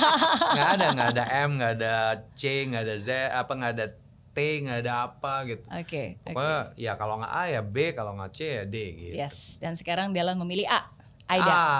nggak 0.54 0.68
ada, 0.78 0.86
nggak 0.94 1.08
ada 1.10 1.24
M, 1.42 1.50
nggak 1.58 1.72
ada 1.74 1.94
C, 2.32 2.42
nggak 2.64 2.82
ada 2.86 2.96
Z, 2.96 3.08
apa 3.28 3.50
nggak 3.50 3.72
ada 3.74 3.86
T, 4.30 4.38
nggak 4.62 4.78
ada 4.78 4.92
apa 5.04 5.32
gitu. 5.44 5.66
Oke. 5.66 6.22
oke. 6.22 6.30
Pokoknya 6.30 6.58
ya 6.78 6.92
kalau 6.94 7.18
nggak 7.18 7.32
A 7.34 7.42
ya 7.50 7.60
B, 7.60 7.76
kalau 7.90 8.14
nggak 8.14 8.30
C 8.30 8.40
ya 8.46 8.64
D 8.64 8.76
gitu. 8.94 9.14
Yes. 9.18 9.58
Dan 9.58 9.74
sekarang 9.74 10.14
Dylan 10.14 10.38
memilih 10.38 10.70
A. 10.70 10.86
Aida. 11.32 11.52
Ah, 11.52 11.78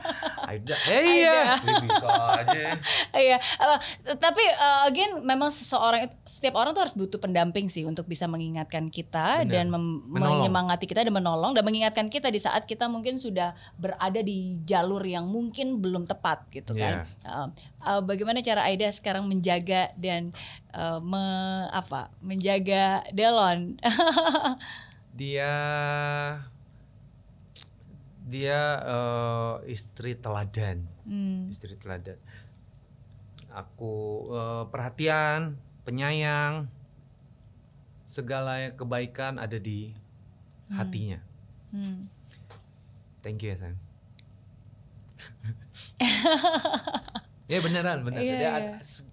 Aida. 0.48 0.74
Eh, 0.88 1.02
iya. 1.20 1.60
Bisa 1.60 2.08
aja. 2.40 2.80
Iya, 3.12 3.36
eh, 3.36 3.78
tapi 4.16 4.40
eh, 4.40 4.80
again 4.88 5.20
memang 5.20 5.52
seseorang 5.52 6.08
itu 6.08 6.14
setiap 6.24 6.56
orang 6.56 6.72
tuh 6.72 6.88
harus 6.88 6.96
butuh 6.96 7.20
pendamping 7.20 7.68
sih 7.68 7.84
untuk 7.84 8.08
bisa 8.08 8.24
mengingatkan 8.24 8.88
kita 8.88 9.44
Benar. 9.44 9.52
dan 9.52 9.66
mem- 9.68 10.08
menyemangati 10.08 10.88
kita 10.88 11.04
dan 11.04 11.12
menolong 11.12 11.52
dan 11.52 11.66
mengingatkan 11.66 12.08
kita 12.08 12.32
di 12.32 12.40
saat 12.40 12.64
kita 12.64 12.88
mungkin 12.88 13.20
sudah 13.20 13.52
berada 13.76 14.24
di 14.24 14.56
jalur 14.64 15.04
yang 15.04 15.28
mungkin 15.28 15.84
belum 15.84 16.08
tepat 16.08 16.48
gitu 16.48 16.72
kan. 16.72 17.04
Eh, 17.04 17.46
eh, 17.84 18.00
bagaimana 18.00 18.40
cara 18.40 18.64
Aida 18.64 18.88
sekarang 18.88 19.28
menjaga 19.28 19.92
dan 20.00 20.32
eh, 20.72 20.98
me- 21.04 21.68
apa? 21.68 22.08
menjaga 22.24 23.04
Delon? 23.12 23.76
Dia 25.18 25.52
dia 28.28 28.60
eh, 28.84 29.72
istri 29.72 30.12
teladan. 30.14 30.84
Hmm, 31.02 31.48
istri 31.48 31.74
teladan. 31.74 32.20
Aku 33.48 33.92
eh, 34.30 34.64
perhatian, 34.68 35.56
penyayang, 35.82 36.68
segala 38.04 38.72
kebaikan 38.72 39.36
ada 39.36 39.56
di 39.56 39.92
hatinya. 40.68 41.20
hmm. 41.72 42.04
Thank 43.18 43.42
you 43.42 43.50
ya 43.50 43.58
sayang. 43.58 43.80
ya 47.50 47.58
beneran 47.60 48.04
bener. 48.04 48.22
Jadi 48.22 48.44
ada 48.46 48.72
s- 48.80 49.08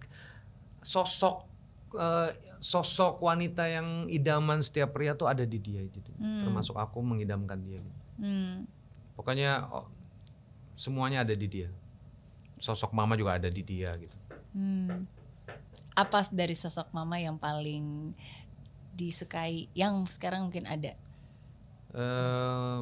sosok 0.82 1.47
eh, 1.95 2.30
sosok 2.59 3.20
wanita 3.20 3.66
yang 3.68 4.07
idaman 4.07 4.61
setiap 4.61 4.93
pria 4.93 5.13
tuh 5.13 5.28
ada 5.28 5.43
di 5.43 5.57
dia 5.57 5.82
gitu. 5.86 6.11
Termasuk 6.18 6.76
aku 6.76 6.99
mengidamkan 7.01 7.59
dia. 7.61 7.80
Gitu. 7.80 8.01
Hmm. 8.20 8.57
Pokoknya 9.16 9.66
oh, 9.72 9.88
semuanya 10.76 11.24
ada 11.24 11.34
di 11.34 11.47
dia. 11.47 11.70
Sosok 12.59 12.91
mama 12.91 13.16
juga 13.16 13.39
ada 13.39 13.49
di 13.49 13.63
dia 13.63 13.89
gitu. 13.95 14.18
Hmm. 14.55 15.07
Apa 15.95 16.28
dari 16.32 16.55
sosok 16.55 16.91
mama 16.91 17.20
yang 17.20 17.39
paling 17.39 18.11
disukai 18.95 19.68
yang 19.76 20.03
sekarang 20.07 20.47
mungkin 20.51 20.68
ada? 20.68 20.93
eh 21.95 22.80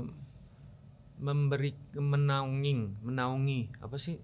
memberi 1.22 1.70
menaungi 1.94 3.06
menaungi 3.06 3.78
apa 3.86 4.02
sih 4.02 4.18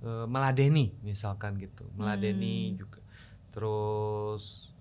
Eh, 0.00 0.24
meladeni 0.24 0.96
misalkan 1.04 1.60
gitu 1.60 1.84
meladeni 1.92 2.72
juga 2.72 3.04
terus 3.52 4.72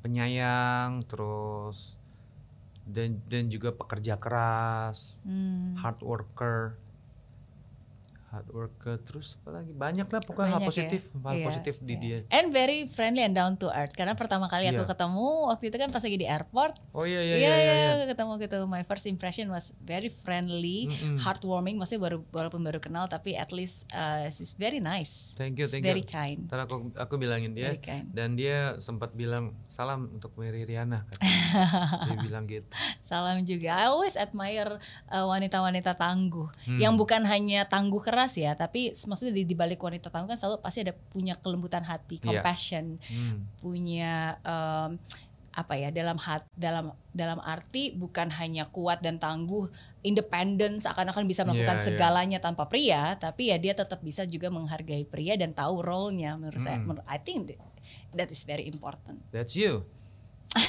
penyayang 0.00 1.04
terus 1.04 2.00
dan 2.84 3.16
dan 3.24 3.48
juga 3.48 3.70
pekerja 3.70 4.14
keras 4.14 5.16
Hmm. 5.22 5.72
hard 5.76 6.00
worker 6.00 6.76
hard 8.28 8.50
worker 8.50 8.98
terus 8.98 9.38
apa 9.38 9.62
lagi 9.62 9.70
banyak 9.70 10.10
lah 10.10 10.18
pokoknya 10.18 10.50
hal 10.50 10.58
Banyak 10.58 10.66
ya? 10.66 10.68
positif 10.68 11.00
hal 11.14 11.34
Iya, 11.38 11.46
positif 11.46 11.74
di 11.78 11.94
iya. 11.94 12.02
dia 12.02 12.18
And 12.34 12.50
very 12.50 12.82
friendly 12.84 13.22
and 13.22 13.30
down 13.30 13.54
to 13.54 13.70
earth. 13.70 13.94
Karena 13.94 14.18
pertama 14.18 14.50
kali 14.50 14.66
aku 14.66 14.82
Iya. 14.82 14.90
ketemu 14.90 15.26
waktu 15.46 15.64
itu 15.70 15.76
kan 15.78 15.88
pas 15.88 16.02
lagi 16.02 16.18
di 16.18 16.26
airport. 16.26 16.74
oh 16.90 17.06
iya 17.06 17.22
iya 17.22 17.34
Iya, 17.38 17.54
iya, 17.54 17.74
iya, 17.78 17.90
iya, 17.94 18.06
ketemu 18.10 18.42
gitu. 18.42 18.58
My 18.66 18.82
first 18.82 19.06
impression 19.06 19.46
was 19.48 19.70
very 19.78 20.10
friendly, 20.10 20.90
Mm-mm. 20.90 21.22
heartwarming. 21.22 21.78
Maksudnya 21.78 22.02
baru 22.02 22.26
walaupun 22.28 22.58
baru 22.60 22.82
kenal 22.82 23.06
tapi 23.06 23.38
at 23.38 23.54
least 23.54 23.86
uh, 23.94 24.26
she's 24.26 24.58
very 24.58 24.82
nice. 24.82 25.38
thank 25.38 25.54
you 25.54 25.62
She's 25.62 25.78
thank 25.78 25.86
very 25.86 26.02
you 26.02 26.10
kind. 26.10 26.50
Ntar 26.50 26.66
aku 26.66 26.90
aku 26.92 27.14
bilangin 27.14 27.54
dia 27.54 27.78
Very 27.78 28.02
dan 28.10 28.34
dia 28.34 28.74
sempat 28.78 29.14
bilang 29.14 29.54
salam 29.74 30.06
untuk 30.08 30.30
Mary 30.34 30.62
Riana 30.62 31.02
dia 32.06 32.16
bilang 32.16 32.46
gitu 32.46 32.62
Salam 33.00 33.42
juga. 33.42 33.74
I 33.74 33.86
always 33.86 34.14
admire 34.14 34.78
uh, 35.08 35.26
wanita-wanita 35.26 35.92
tangguh 35.94 36.46
Hmm. 36.64 36.78
yang 36.78 36.94
bukan 36.94 37.20
hanya 37.24 37.66
tangguh 37.66 37.98
keras 37.98 38.34
ya, 38.34 38.54
tapi 38.54 38.94
maksudnya 39.04 39.34
di, 39.34 39.44
di 39.44 39.52
balik 39.52 39.76
wanita 39.78 40.08
tangguh 40.08 40.30
kan 40.30 40.38
selalu 40.38 40.56
pasti 40.58 40.80
ada 40.80 40.94
punya 41.10 41.34
kelembutan 41.34 41.82
hati, 41.82 42.16
Iya. 42.16 42.24
compassion, 42.32 42.96
Hmm. 43.02 43.44
punya 43.58 44.14
um, 44.40 44.96
apa 45.52 45.74
ya 45.74 45.90
dalam 45.90 46.18
hat 46.18 46.42
dalam 46.50 46.90
dalam 47.10 47.38
arti 47.38 47.92
bukan 47.92 48.26
hanya 48.32 48.66
kuat 48.66 48.98
dan 48.98 49.18
tangguh, 49.18 49.68
independen 50.02 50.78
seakan-akan 50.78 51.24
bisa 51.24 51.42
melakukan 51.42 51.76
Iya, 51.76 51.82
iya. 51.82 51.88
segalanya 51.90 52.38
tanpa 52.38 52.66
pria, 52.66 53.14
tapi 53.16 53.50
ya 53.50 53.56
dia 53.56 53.72
tetap 53.72 54.00
bisa 54.00 54.24
juga 54.24 54.48
menghargai 54.48 55.04
pria 55.04 55.34
dan 55.34 55.52
tahu 55.52 55.78
role-nya 55.80 56.34
menurut 56.34 56.58
saya. 56.58 56.78
Hmm. 56.78 56.88
menurut- 56.88 57.06
I 57.06 57.18
think 57.18 57.54
that- 58.16 58.30
is 58.30 58.42
very 58.44 58.66
important. 58.66 59.20
that's 59.30 59.54
you 59.54 59.84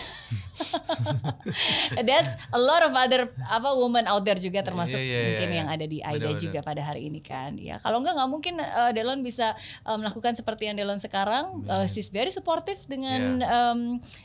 That's 2.08 2.34
a 2.50 2.58
lot 2.58 2.82
of 2.82 2.92
other 2.98 3.30
apa 3.46 3.70
woman 3.78 4.10
out 4.10 4.26
there 4.26 4.40
juga 4.42 4.66
termasuk 4.66 4.98
Iya, 4.98 5.06
iya, 5.06 5.14
iya, 5.14 5.26
mungkin 5.30 5.50
iya. 5.50 5.58
yang 5.62 5.68
ada 5.70 5.86
di 5.86 5.98
Aida 6.02 6.18
Benar-benar. 6.26 6.42
juga 6.42 6.60
pada 6.66 6.82
hari 6.82 7.02
ini 7.10 7.22
kan. 7.22 7.54
Ya, 7.62 7.78
kalau 7.78 8.02
enggak 8.02 8.18
nggak 8.18 8.30
mungkin 8.32 8.56
uh, 8.58 8.90
Delon 8.90 9.22
bisa 9.22 9.54
uh, 9.86 9.98
melakukan 9.98 10.34
seperti 10.34 10.66
yang 10.70 10.76
Delon 10.78 10.98
sekarang. 10.98 11.66
Uh, 11.70 11.86
she's 11.86 12.10
very 12.10 12.34
supportive 12.34 12.82
dengan 12.90 13.42
um, 13.46 13.80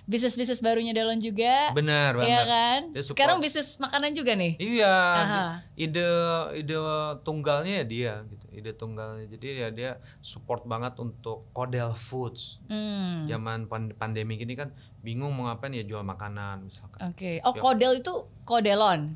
bisnis-bisnis 0.08 0.64
barunya 0.64 0.96
Delon 0.96 1.20
juga. 1.20 1.72
Benar 1.76 2.16
banget. 2.20 2.28
Iya 2.32 2.40
kan? 2.48 2.80
Sekarang 3.04 3.36
bisnis 3.38 3.76
makanan 3.76 4.16
juga 4.16 4.32
nih. 4.32 4.56
Iya, 4.56 4.96
Aha. 4.96 5.44
ide 5.76 6.08
ide 6.56 6.76
tunggalnya 7.22 7.82
ya 7.82 7.84
dia 7.84 8.14
gitu. 8.24 8.39
Ide 8.50 8.74
tunggalnya. 8.74 9.26
Jadi 9.26 9.46
ya 9.56 9.68
dia 9.70 9.90
support 10.20 10.62
banget 10.64 10.98
untuk 10.98 11.48
Kodel 11.50 11.94
Foods. 11.94 12.58
Hmm. 12.66 13.24
Zaman 13.24 13.66
pan- 13.66 13.94
pandemi 13.94 14.36
gini 14.36 14.54
kan 14.54 14.74
bingung 15.00 15.32
mau 15.32 15.48
ngapain 15.48 15.72
ya 15.72 15.82
jual 15.82 16.02
makanan 16.02 16.66
misalkan. 16.66 16.98
Oke. 17.08 17.38
Oh, 17.42 17.54
Kodel 17.54 17.98
itu 17.98 18.14
Kodelon. 18.42 19.14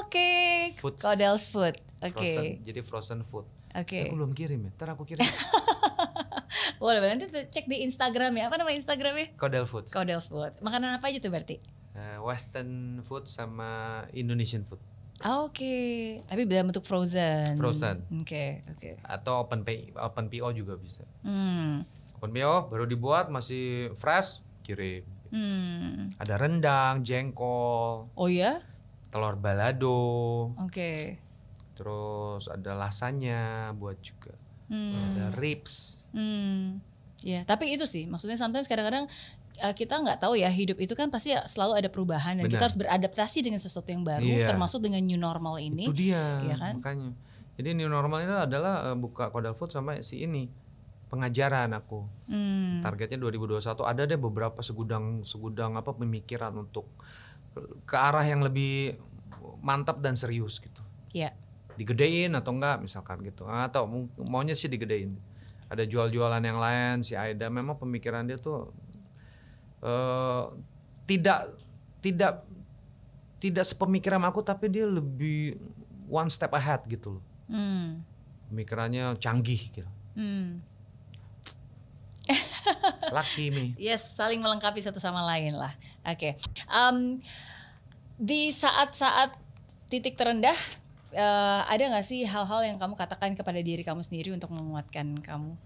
Oke. 0.00 0.72
Foods. 0.76 1.02
Kodel's 1.02 1.44
Food. 1.48 1.76
Oke. 2.00 2.16
Frozen, 2.16 2.44
jadi 2.64 2.80
frozen 2.80 3.20
food. 3.22 3.46
Oke. 3.76 4.08
Aku 4.08 4.16
belum 4.16 4.32
kirim 4.32 4.66
ya. 4.66 4.70
Ntar 4.74 4.96
aku 4.96 5.04
kirim. 5.04 5.20
Boleh 6.80 6.98
nanti 7.04 7.28
cek 7.28 7.68
di 7.68 7.84
Instagram 7.84 8.32
ya. 8.34 8.48
Apa 8.48 8.56
nama 8.56 8.72
Instagramnya? 8.72 9.36
Kodel 9.36 9.68
Foods. 9.68 9.92
Kodel's 9.92 10.32
Food. 10.32 10.56
Makanan 10.64 10.96
apa 10.96 11.12
aja 11.12 11.20
tuh 11.20 11.28
berarti? 11.28 11.60
Eh, 11.90 12.16
Western 12.22 13.02
food 13.02 13.26
sama 13.26 14.02
Indonesian 14.14 14.64
food. 14.64 14.78
Ah, 15.20 15.44
Oke, 15.44 15.76
tapi 16.24 16.48
dalam 16.48 16.72
bentuk 16.72 16.88
frozen. 16.88 17.60
Frozen. 17.60 18.08
Oke, 18.24 18.64
oke. 18.64 18.96
Atau 19.04 19.44
open 19.44 19.60
PO, 19.62 19.92
open 20.00 20.32
PO 20.32 20.48
juga 20.50 20.80
bisa. 20.80 21.04
Hmm. 21.20 21.84
Open 22.16 22.32
PO 22.32 22.72
baru 22.72 22.88
dibuat 22.88 23.28
masih 23.28 23.92
fresh 23.94 24.40
kirim. 24.64 25.04
Hmm. 25.28 26.16
Ada 26.16 26.40
rendang, 26.40 27.04
jengkol, 27.04 28.08
Oh 28.16 28.28
ya? 28.32 28.64
telur 29.10 29.36
balado, 29.36 30.54
Oke. 30.56 31.18
terus 31.74 32.46
ada 32.46 32.72
lasanya 32.74 33.70
buat 33.76 34.00
juga. 34.00 34.32
Hmm. 34.72 34.94
Ada 34.94 35.36
ribs. 35.36 36.06
Hmm. 36.16 36.80
Ya, 37.20 37.44
tapi 37.44 37.76
itu 37.76 37.84
sih 37.84 38.08
maksudnya 38.08 38.40
sometimes 38.40 38.64
kadang-kadang 38.64 39.04
kita 39.54 39.94
nggak 39.98 40.18
tahu 40.18 40.38
ya 40.38 40.48
hidup 40.48 40.80
itu 40.80 40.94
kan 40.94 41.10
pasti 41.10 41.34
selalu 41.44 41.84
ada 41.84 41.88
perubahan 41.88 42.38
dan 42.38 42.48
kita 42.48 42.56
Benar. 42.56 42.64
harus 42.64 42.78
beradaptasi 42.78 43.38
dengan 43.42 43.60
sesuatu 43.60 43.88
yang 43.88 44.00
baru 44.00 44.24
Iya. 44.24 44.46
termasuk 44.48 44.80
dengan 44.80 45.02
new 45.02 45.16
normal 45.16 45.60
ini. 45.60 45.84
Itu 45.84 45.92
dia, 45.92 46.40
Iya 46.40 46.56
kan? 46.56 46.74
makanya. 46.80 47.10
Jadi 47.60 47.68
new 47.76 47.92
normal 47.92 48.24
itu 48.24 48.32
adalah 48.32 48.88
eh, 48.88 48.96
buka 48.96 49.28
Kodal 49.28 49.52
Food 49.52 49.68
sama 49.68 50.00
si 50.00 50.24
ini 50.24 50.48
pengajaran 51.10 51.74
aku. 51.74 52.06
Hmm. 52.30 52.80
Targetnya 52.80 53.18
2021 53.18 53.84
ada 53.84 54.02
deh 54.06 54.16
beberapa 54.16 54.62
segudang 54.62 55.26
segudang 55.26 55.74
apa 55.74 55.92
pemikiran 55.92 56.54
untuk 56.56 56.86
ke, 57.84 57.96
arah 57.98 58.22
yang 58.22 58.40
lebih 58.40 58.96
mantap 59.60 59.98
dan 59.98 60.14
serius 60.14 60.56
gitu. 60.56 60.80
Ya. 61.12 61.34
Digedein 61.76 62.32
atau 62.32 62.54
enggak 62.54 62.80
misalkan 62.80 63.20
gitu. 63.20 63.44
Atau 63.44 63.84
mau- 63.84 64.08
maunya 64.24 64.54
sih 64.54 64.70
digedein. 64.70 65.18
Ada 65.68 65.84
jual-jualan 65.84 66.40
yang 66.40 66.58
lain 66.58 67.02
si 67.02 67.12
Aida 67.12 67.46
memang 67.46 67.76
pemikiran 67.76 68.24
dia 68.24 68.38
tuh 68.38 68.70
eh 69.80 70.44
tidak 71.08 71.40
tidak 72.00 72.44
tidak 73.40 73.64
sepemikiran 73.64 74.20
aku 74.28 74.44
tapi 74.44 74.68
dia 74.68 74.84
lebih 74.84 75.56
one 76.10 76.28
step 76.28 76.52
ahead 76.52 76.84
gitu 76.86 77.18
loh. 77.18 77.24
Hmm. 77.48 78.04
Pemikirannya 78.52 79.16
canggih 79.16 79.72
gitu. 79.72 79.90
Hmm. 80.14 80.60
Laki 83.16 83.50
nih. 83.50 83.68
Yes, 83.80 84.14
saling 84.14 84.38
melengkapi 84.38 84.78
satu 84.84 85.00
sama 85.02 85.24
lain 85.24 85.56
lah. 85.56 85.72
Oke. 86.06 86.36
Em, 86.68 87.18
di 88.20 88.52
saat-saat 88.52 89.34
titik 89.90 90.14
terendah, 90.14 90.56
eh, 91.10 91.60
ada 91.66 91.82
nggak 91.90 92.06
sih 92.06 92.22
hal-hal 92.28 92.60
yang 92.62 92.76
kamu 92.78 92.94
katakan 92.94 93.34
kepada 93.34 93.58
diri 93.64 93.82
kamu 93.82 94.04
sendiri 94.04 94.30
untuk 94.30 94.52
menguatkan 94.52 95.18
kamu? 95.24 95.56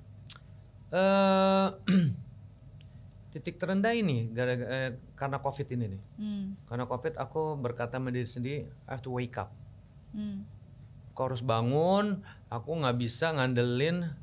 eh 0.95 1.69
titik 3.35 3.59
terendah 3.59 3.91
ini 3.91 4.30
gara 4.30 4.55
eh, 4.55 4.91
karena 5.18 5.43
covid 5.43 5.66
ini 5.74 5.99
nih. 5.99 6.03
Hmm. 6.22 6.47
Karena 6.70 6.87
covid 6.87 7.18
aku 7.18 7.59
berkata 7.59 7.99
sama 7.99 8.14
diri 8.14 8.30
sendiri, 8.30 8.70
I 8.87 8.91
have 8.95 9.03
to 9.03 9.11
wake 9.11 9.35
up. 9.35 9.51
Hmm. 10.14 10.47
Aku 11.11 11.20
harus 11.26 11.43
bangun. 11.43 12.22
Aku 12.47 12.78
nggak 12.78 12.95
bisa 12.95 13.35
ngandelin 13.35 14.14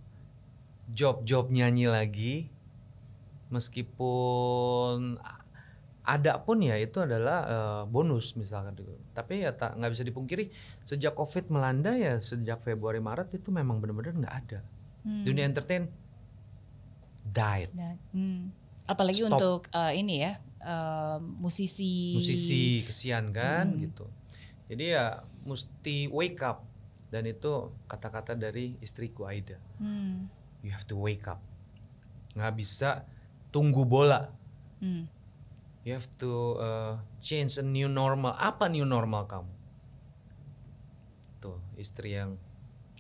job-job 0.96 1.52
nyanyi 1.52 1.92
lagi. 1.92 2.36
Meskipun 3.52 5.20
ada 6.02 6.34
pun 6.42 6.64
ya 6.64 6.80
itu 6.80 7.04
adalah 7.04 7.40
eh, 7.44 7.84
bonus 7.92 8.40
misalkan 8.40 8.80
gitu. 8.80 8.96
Tapi 9.12 9.44
ya 9.44 9.52
tak 9.52 9.76
nggak 9.76 9.92
bisa 9.92 10.08
dipungkiri 10.08 10.56
sejak 10.88 11.20
covid 11.20 11.52
melanda 11.52 11.92
ya 12.00 12.16
sejak 12.24 12.64
Februari 12.64 13.04
Maret 13.04 13.36
itu 13.36 13.52
memang 13.52 13.84
benar-benar 13.84 14.16
nggak 14.16 14.36
ada. 14.48 14.60
Hmm. 15.04 15.28
Dunia 15.28 15.44
entertain 15.52 15.92
died. 17.28 17.76
Dan- 17.76 18.00
hmm. 18.16 18.61
Apalagi 18.92 19.24
Stop. 19.24 19.32
untuk 19.32 19.60
eh, 19.72 19.94
ini 19.96 20.16
ya, 20.20 20.36
eh, 20.60 21.18
musisi. 21.18 22.12
musisi 22.14 22.84
kesian 22.84 23.32
kan 23.32 23.72
Hmm. 23.72 23.80
gitu 23.82 24.06
jadi 24.68 24.84
ya 24.88 25.06
mesti 25.42 26.08
wake 26.08 26.40
up 26.42 26.64
dan 27.08 27.24
itu 27.24 27.52
kata-kata 27.88 28.36
dari 28.36 28.76
istriku 28.80 29.26
Aida 29.26 29.60
Hmm. 29.78 30.28
you 30.60 30.72
have 30.72 30.84
to 30.86 30.96
wake 30.96 31.24
up 31.26 31.40
nggak 32.36 32.54
bisa 32.54 33.04
tunggu 33.50 33.84
bola 33.84 34.32
Hmm. 34.80 35.12
you 35.84 35.92
have 35.92 36.08
to 36.16 36.56
uh, 36.56 36.94
change 37.20 37.58
a 37.58 37.66
new 37.66 37.88
normal 37.88 38.32
apa 38.34 38.68
new 38.68 38.84
normal 38.84 39.28
kamu 39.28 39.52
tuh 41.40 41.58
istri 41.76 42.16
yang 42.16 42.38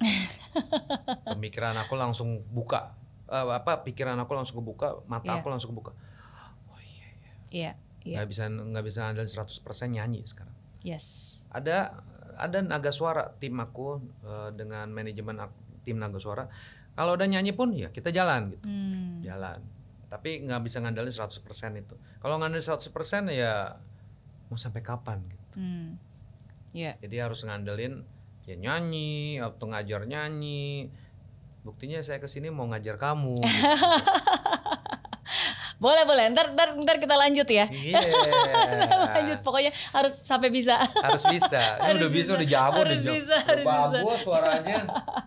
pemikiran 1.29 1.77
aku 1.77 1.93
langsung 1.93 2.41
buka 2.49 2.97
Eh, 3.31 3.47
apa 3.47 3.79
pikiran 3.81 4.19
aku 4.19 4.35
langsung 4.35 4.59
kebuka 4.59 4.99
mata 5.05 5.23
Iya. 5.25 5.39
aku 5.39 5.47
langsung 5.47 5.71
kebuka 5.71 5.95
Iya, 7.49 7.75
iya. 8.03 8.15
nggak 8.19 8.27
bisa 8.27 8.43
nggak 8.47 8.85
bisa 8.85 8.99
ngandelin 9.05 9.27
100% 9.29 9.63
nyanyi 9.89 10.23
sekarang 10.23 10.55
Yes. 10.81 11.05
ada 11.47 11.99
ada 12.35 12.59
naga 12.59 12.89
suara 12.89 13.27
tim 13.33 13.55
aku 13.55 13.99
eh, 14.21 14.49
dengan 14.51 14.87
manajemen 14.89 15.35
ak- 15.37 15.83
tim 15.83 15.95
naga 15.95 16.15
suara 16.17 16.47
kalau 16.91 17.13
udah 17.13 17.23
nyanyi 17.25 17.51
pun 17.51 17.71
ya 17.71 17.87
kita 17.87 18.09
jalan 18.09 18.51
gitu 18.51 18.63
Hmm. 18.63 19.19
jalan 19.21 19.59
tapi 20.07 20.43
nggak 20.43 20.59
bisa 20.61 20.79
ngandelin 20.79 21.07
100% 21.09 21.39
itu 21.77 21.95
kalau 22.19 22.35
ngandelin 22.35 22.59
100% 22.61 23.27
ya 23.27 23.79
mau 24.47 24.55
sampai 24.55 24.81
kapan 24.81 25.23
gitu 25.25 25.47
Hmm. 25.53 25.95
Iya. 26.71 26.95
jadi 26.99 27.27
harus 27.27 27.43
ngandelin 27.43 28.03
ya 28.43 28.55
nyanyi 28.57 29.37
atau 29.37 29.67
ngajar 29.67 30.03
nyanyi 30.03 30.87
buktinya 31.61 32.01
saya 32.01 32.17
ke 32.17 32.25
sini 32.25 32.49
mau 32.49 32.65
ngajar 32.65 32.97
kamu 32.97 33.37
gitu. 33.37 33.65
Boleh, 35.81 36.05
boleh. 36.05 36.29
Ntar, 36.29 36.53
ntar, 36.53 36.77
ntar 36.77 37.01
kita 37.01 37.17
lanjut 37.17 37.49
ya. 37.49 37.65
Iya. 37.65 37.97
lanjut 39.17 39.41
pokoknya 39.41 39.73
harus 39.89 40.21
sampai 40.21 40.53
bisa. 40.53 40.77
harus 40.77 41.25
bisa 41.25 41.57
ini 41.57 41.81
Harus 41.81 41.97
udah 41.97 42.09
bisa, 42.11 42.21
bisa. 42.21 42.37
udah 42.37 42.47
jago 42.47 42.77
Harus 42.77 42.91
udah 42.93 43.01
jago. 43.01 43.15
bisa, 43.17 43.37
Udah 43.41 43.55
bisa. 43.57 43.65
bagus 43.65 44.19
suaranya 44.21 44.77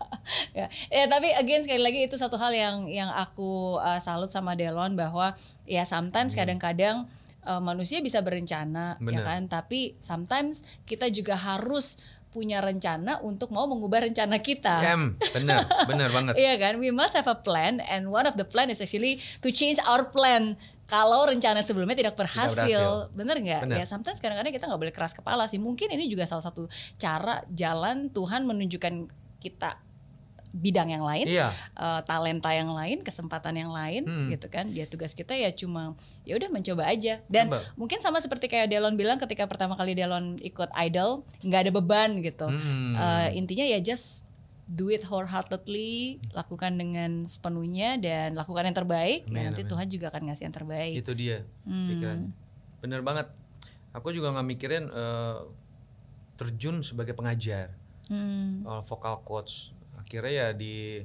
ya. 0.57 0.65
ya 0.87 1.03
tapi 1.05 1.27
again 1.33 1.59
sekali 1.59 1.83
lagi 1.83 2.07
itu 2.07 2.15
satu 2.15 2.39
hal 2.39 2.55
yang 2.55 2.87
yang 2.87 3.11
aku 3.11 3.75
uh, 3.77 3.99
salut 3.99 4.31
sama 4.31 4.55
Delon 4.55 4.95
bahwa 4.95 5.35
ya 5.67 5.83
sometimes 5.83 6.31
kadang-kadang 6.33 7.03
uh, 7.43 7.59
manusia 7.59 7.99
bisa 7.99 8.23
berencana 8.23 8.95
ya 8.95 8.97
Hmm. 8.97 9.11
Benar. 9.11 9.23
kan 9.27 9.41
tapi 9.51 9.99
sometimes 9.99 10.63
kita 10.87 11.11
juga 11.11 11.35
harus 11.35 11.99
punya 12.35 12.59
rencana 12.59 13.23
untuk 13.23 13.55
mau 13.55 13.63
mengubah 13.63 14.11
rencana 14.11 14.43
kita. 14.43 14.83
Em, 14.83 15.15
bener 15.31 15.63
bener 15.87 16.09
banget 16.19 16.33
Iya 16.35 16.59
kan, 16.59 16.83
we 16.83 16.91
must 16.91 17.15
have 17.15 17.31
a 17.31 17.39
plan 17.39 17.79
and 17.87 18.11
one 18.11 18.27
of 18.27 18.35
the 18.35 18.43
plan 18.43 18.67
is 18.67 18.83
actually 18.83 19.23
to 19.39 19.47
change 19.55 19.79
our 19.87 20.11
plan. 20.11 20.59
Kalau 20.85 21.25
rencana 21.25 21.63
sebelumnya 21.63 21.97
tidak 21.97 22.13
berhasil, 22.19 22.61
berhasil. 22.67 23.15
bener 23.15 23.39
nggak? 23.39 23.73
Ya 23.73 23.87
sometimes 23.87 24.19
kadang-kadang 24.19 24.51
kita 24.51 24.67
nggak 24.67 24.81
boleh 24.83 24.93
keras 24.93 25.15
kepala 25.15 25.47
sih. 25.47 25.57
Mungkin 25.57 25.89
ini 25.95 26.11
juga 26.11 26.27
salah 26.27 26.43
satu 26.43 26.67
cara 26.99 27.41
jalan 27.49 28.11
Tuhan 28.11 28.43
menunjukkan 28.45 29.09
kita 29.39 29.79
bidang 30.55 30.87
yang 30.87 31.03
lain, 31.03 31.27
iya 31.27 31.51
eh, 31.75 32.01
talenta 32.01 32.47
yang 32.49 32.71
lain, 32.71 33.03
kesempatan 33.03 33.51
yang 33.53 33.69
lain, 33.69 34.01
Hmm. 34.01 34.31
gitu 34.31 34.47
kan. 34.47 34.71
Dia 34.71 34.87
tugas 34.87 35.11
kita 35.11 35.35
ya 35.35 35.51
cuma 35.51 35.93
ya 36.23 36.33
udah 36.33 36.47
mencoba 36.47 36.87
aja. 36.87 37.19
Dan 37.27 37.51
Coba. 37.51 37.59
mungkin 37.75 37.99
sama 37.99 38.17
seperti 38.17 38.47
kayak 38.47 38.71
Delon 38.71 38.95
bilang 38.95 39.19
ketika 39.19 39.43
pertama 39.45 39.75
kali 39.75 39.91
Delon 39.91 40.39
ikut 40.39 40.71
Idol, 40.79 41.21
nggak 41.41 41.59
ada 41.59 41.71
beban 41.71 42.23
gitu. 42.23 42.47
Hmm. 42.47 42.95
Eh, 42.95 43.35
intinya 43.35 43.67
ya 43.67 43.77
just 43.77 44.23
do 44.65 44.87
it 44.87 45.03
wholeheartedly, 45.03 46.17
lakukan 46.31 46.73
dengan 46.73 47.21
sepenuhnya 47.21 47.99
dan 47.99 48.33
lakukan 48.33 48.63
yang 48.63 48.73
terbaik. 48.73 49.27
Amin, 49.27 49.35
ya 49.35 49.41
nanti 49.45 49.61
amin. 49.61 49.71
Tuhan 49.75 49.87
juga 49.91 50.05
akan 50.09 50.21
ngasih 50.25 50.43
yang 50.43 50.55
terbaik. 50.55 50.93
itu 50.95 51.11
dia 51.13 51.37
Hmm. 51.61 51.89
pikiran 51.91 52.19
bener 52.79 53.01
banget 53.01 53.27
aku 53.91 54.09
juga 54.09 54.31
nggak 54.31 54.47
mikirin 54.47 54.85
eh, 54.87 55.37
terjun 56.33 56.79
sebagai 56.79 57.11
pengajar 57.11 57.75
Hmm. 58.05 58.61
eh, 58.61 58.81
vokal 58.83 59.19
coach 59.21 59.74
akhirnya 60.05 60.31
ya 60.31 60.47
di 60.53 61.01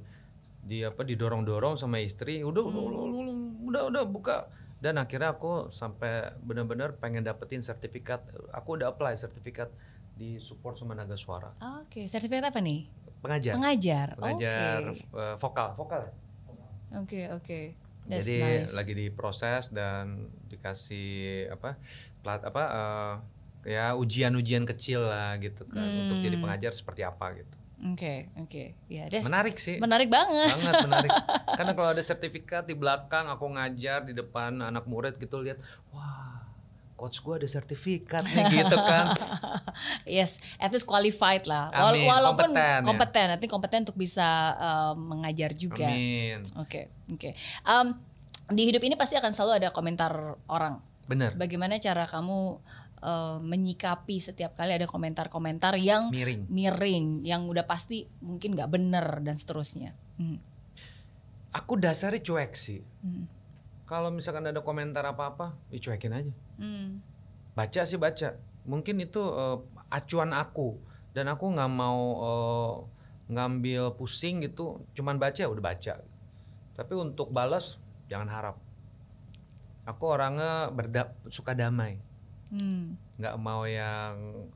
di 0.61 0.85
apa 0.85 1.01
didorong 1.03 1.41
dorong 1.43 1.81
sama 1.81 2.05
istri 2.05 2.45
udah 2.45 2.61
udah, 2.61 2.83
udah 2.85 3.01
udah 3.01 3.35
udah 3.65 3.83
udah 3.89 4.05
buka 4.05 4.37
dan 4.77 5.01
akhirnya 5.01 5.33
aku 5.33 5.73
sampai 5.73 6.37
benar-benar 6.41 7.01
pengen 7.01 7.25
dapetin 7.25 7.65
sertifikat 7.65 8.21
aku 8.53 8.77
udah 8.77 8.93
apply 8.93 9.17
sertifikat 9.17 9.73
di 10.13 10.37
support 10.37 10.77
sama 10.77 10.93
naga 10.93 11.17
suara 11.17 11.49
Oke, 11.81 12.05
sertifikat 12.05 12.53
apa 12.53 12.61
nih? 12.61 12.93
pengajar 13.25 13.57
Pengajar. 13.57 14.09
pengajar 14.17 14.81
Oke. 14.93 15.01
eh, 15.17 15.37
vokal 15.41 15.69
vokal? 15.77 16.03
Oke, 16.97 17.21
oke. 17.33 17.61
That's 18.09 18.27
jadi 18.27 18.67
nice. 18.67 18.73
lagi 18.75 18.93
diproses 18.97 19.65
dan 19.71 20.29
dikasih 20.51 21.53
apa 21.53 21.77
plat 22.25 22.41
apa 22.43 22.63
eh, 22.73 23.15
ya 23.77 23.93
ujian-ujian 23.95 24.65
kecil 24.65 25.05
lah 25.05 25.37
gitu 25.39 25.69
kan 25.69 25.85
untuk 25.85 26.17
jadi 26.21 26.37
Hmm. 26.37 26.45
pengajar 26.49 26.73
seperti 26.73 27.05
apa 27.05 27.37
gitu 27.37 27.60
Oke, 27.81 28.29
oke. 28.37 28.77
Ya, 28.93 29.09
that's 29.09 29.25
menarik 29.25 29.57
sih 29.57 29.81
menarik 29.81 30.13
banget. 30.13 30.53
banget 30.53 30.75
menarik 30.85 31.11
karena 31.59 31.73
kalau 31.73 31.89
ada 31.97 32.03
sertifikat 32.05 32.69
di 32.69 32.77
belakang 32.77 33.25
aku 33.33 33.49
ngajar 33.57 34.05
di 34.05 34.13
depan 34.13 34.61
anak 34.61 34.85
murid 34.85 35.17
gitu 35.17 35.41
lihat 35.41 35.57
wah 35.89 36.45
coach 37.01 37.25
gua 37.25 37.41
ada 37.41 37.49
sertifikat 37.49 38.21
nih 38.37 38.45
gitu 38.61 38.77
kan 38.77 39.17
Yes, 40.05 40.37
at 40.61 40.69
least 40.69 40.85
qualified 40.85 41.49
lah. 41.49 41.73
Amin, 41.73 42.05
Walaupun 42.05 42.53
kompeten, 42.53 42.61
ya. 42.61 42.85
kompeten, 42.85 43.27
nanti 43.33 43.47
kompeten 43.49 43.81
untuk 43.89 43.97
bisa 43.97 44.29
uh, 44.61 44.93
mengajar 44.93 45.57
juga. 45.57 45.89
amin 45.89 46.45
Oke, 46.61 46.93
oke. 47.09 47.33
Um, 47.65 47.97
di 48.51 48.69
hidup 48.69 48.83
ini 48.85 48.99
pasti 48.99 49.17
akan 49.17 49.33
selalu 49.33 49.65
ada 49.65 49.69
komentar 49.73 50.37
orang. 50.51 50.83
bener 51.09 51.35
Bagaimana 51.35 51.81
cara 51.83 52.07
kamu 52.07 52.63
uh, 53.01 53.37
menyikapi 53.41 54.21
setiap 54.21 54.55
kali 54.57 54.77
ada 54.77 54.87
komentar-komentar 54.87 55.77
yang 55.81 56.13
miring. 56.13 56.47
miring, 56.49 57.07
yang 57.25 57.49
udah 57.49 57.65
pasti 57.65 58.07
mungkin 58.21 58.55
nggak 58.57 58.71
bener 58.71 59.07
dan 59.25 59.37
seterusnya. 59.37 59.97
Hmm. 60.21 60.37
aku 61.51 61.81
dasari 61.81 62.21
cuek 62.21 62.53
sih. 62.55 62.85
Hmm. 63.03 63.27
kalau 63.89 64.13
misalkan 64.15 64.47
ada 64.47 64.63
komentar 64.63 65.03
apa-apa 65.03 65.57
dicuekin 65.73 66.15
aja. 66.15 66.33
Hmm. 66.61 67.03
baca 67.59 67.83
sih 67.83 67.99
baca. 67.99 68.39
Mungkin 68.69 69.03
itu 69.03 69.19
eh, 69.19 69.59
acuan 69.91 70.31
aku. 70.31 70.79
Dan 71.11 71.27
aku 71.27 71.51
nggak 71.51 71.73
mau 71.75 72.01
eh, 72.23 72.75
ngambil 73.35 73.99
pusing 73.99 74.47
gitu. 74.47 74.87
Cuman 74.95 75.19
baca 75.19 75.43
udah 75.43 75.65
baca. 75.65 75.99
Tapi 76.79 76.93
untuk 76.95 77.35
balas 77.35 77.83
jangan 78.07 78.31
harap. 78.31 78.57
Aku 79.91 80.07
orangnya 80.07 80.71
berda 80.71 81.11
suka 81.27 81.59
damai 81.59 81.99
Hmm. 82.51 82.99
nggak 83.19 83.37
mau 83.39 83.63
yang 83.63 84.47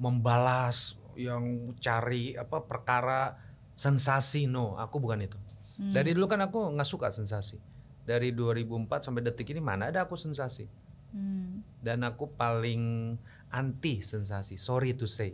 membalas 0.00 0.96
yang 1.16 1.72
cari 1.80 2.36
apa 2.36 2.64
perkara 2.64 3.36
sensasi. 3.76 4.48
No 4.48 4.76
aku 4.76 5.00
bukan 5.00 5.24
itu. 5.24 5.38
Dari 5.76 6.16
dulu 6.16 6.24
kan 6.24 6.40
aku 6.40 6.72
nggak 6.72 6.88
suka 6.88 7.12
sensasi. 7.12 7.60
Dari 8.06 8.32
2004 8.32 9.04
sampai 9.04 9.20
detik 9.20 9.52
ini 9.52 9.60
mana 9.60 9.92
ada 9.92 10.04
aku 10.08 10.16
sensasi. 10.16 10.68
Hmm. 11.16 11.64
dan 11.80 12.04
aku 12.04 12.28
paling 12.36 13.14
anti 13.48 14.04
sensasi. 14.04 14.60
Sorry 14.60 14.92
to 14.92 15.08
say. 15.08 15.32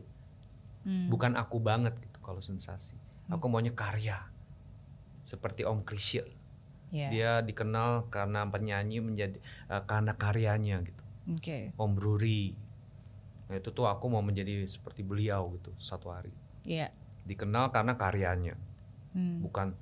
Hmm. 0.82 1.06
bukan 1.06 1.38
aku 1.38 1.62
banget 1.62 1.94
gitu 1.98 2.18
kalau 2.22 2.42
sensasi. 2.42 2.94
Aku 3.30 3.46
maunya 3.46 3.70
karya. 3.74 4.18
Seperti 5.22 5.62
Om 5.62 5.86
Krisya 5.86 6.26
Ya. 6.92 7.08
dia 7.08 7.30
dikenal 7.40 8.12
karena 8.12 8.44
penyanyi 8.44 9.00
menjadi 9.00 9.40
eh, 9.72 9.82
karena 9.88 10.12
karyanya 10.12 10.84
gitu 10.84 11.01
Oke. 11.24 11.70
Om 11.74 11.90
Bruri 11.92 12.54
nah, 13.46 13.54
itu 13.54 13.68
tuh 13.68 13.84
aku 13.84 14.06
mau 14.06 14.20
menjadi 14.20 14.64
seperti 14.64 15.00
beliau 15.00 15.52
gitu 15.54 15.70
satu 15.76 16.08
hari 16.08 16.32
Ya. 16.62 16.90
dikenal 17.22 17.68
karena 17.68 17.94
karyanya 17.94 18.54
Hmm. 19.12 19.42
bukan 19.42 19.76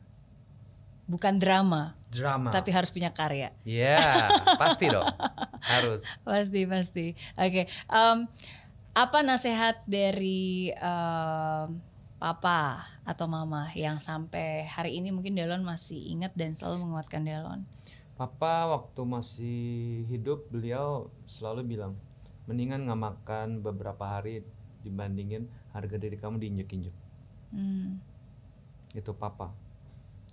Bukan 1.06 1.38
drama, 1.38 1.94
drama 2.06 2.50
tapi 2.50 2.70
harus 2.70 2.90
punya 2.90 3.10
karya. 3.10 3.50
ya 3.62 3.98
pasti 4.56 4.86
dong 4.86 5.10
harus 5.60 6.06
Pasti 6.26 6.66
pasti. 6.66 7.06
Oke. 7.34 7.66
em, 7.86 8.18
apa 8.90 9.18
nasihat 9.20 9.82
dari 9.86 10.70
em, 10.70 11.66
papa 12.14 12.78
atau 13.02 13.26
mama 13.26 13.70
yang 13.72 13.98
sampai 13.98 14.66
hari 14.66 14.98
ini 14.98 15.10
mungkin 15.10 15.34
Delon 15.34 15.62
masih 15.62 15.98
ingat 16.10 16.30
dan 16.34 16.54
selalu 16.54 16.84
menguatkan 16.84 17.22
Delon? 17.22 17.66
Papa 18.20 18.68
waktu 18.68 19.00
masih 19.00 19.60
hidup 20.12 20.52
beliau 20.52 21.08
selalu 21.24 21.72
bilang 21.72 21.96
mendingan 22.44 22.84
nggak 22.84 23.00
makan 23.00 23.64
beberapa 23.64 24.04
hari 24.04 24.44
dibandingin 24.84 25.48
harga 25.72 25.96
diri 25.96 26.20
kamu 26.20 26.36
diinjek-injek. 26.36 26.92
Hmm. 27.48 27.96
Itu 28.92 29.16
papa. 29.16 29.56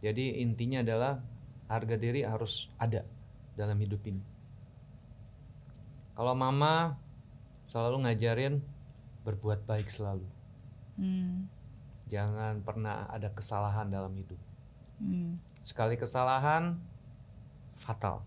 Jadi 0.03 0.43
intinya 0.43 0.83
adalah 0.83 1.23
harga 1.71 1.95
diri 1.95 2.27
harus 2.27 2.67
ada 2.75 3.07
dalam 3.55 3.79
hidup 3.79 4.03
ini. 4.03 4.19
Kalau 6.11 6.35
mama 6.35 6.99
selalu 7.63 8.03
ngajarin 8.03 8.59
berbuat 9.23 9.63
baik 9.63 9.87
selalu. 9.87 10.27
Hmm. 10.99 11.47
Jangan 12.11 12.67
pernah 12.67 13.07
ada 13.07 13.31
kesalahan 13.31 13.87
dalam 13.87 14.11
hidup. 14.11 14.39
Hmm. 14.99 15.39
Sekali 15.63 15.95
kesalahan 15.95 16.75
fatal. 17.77 18.25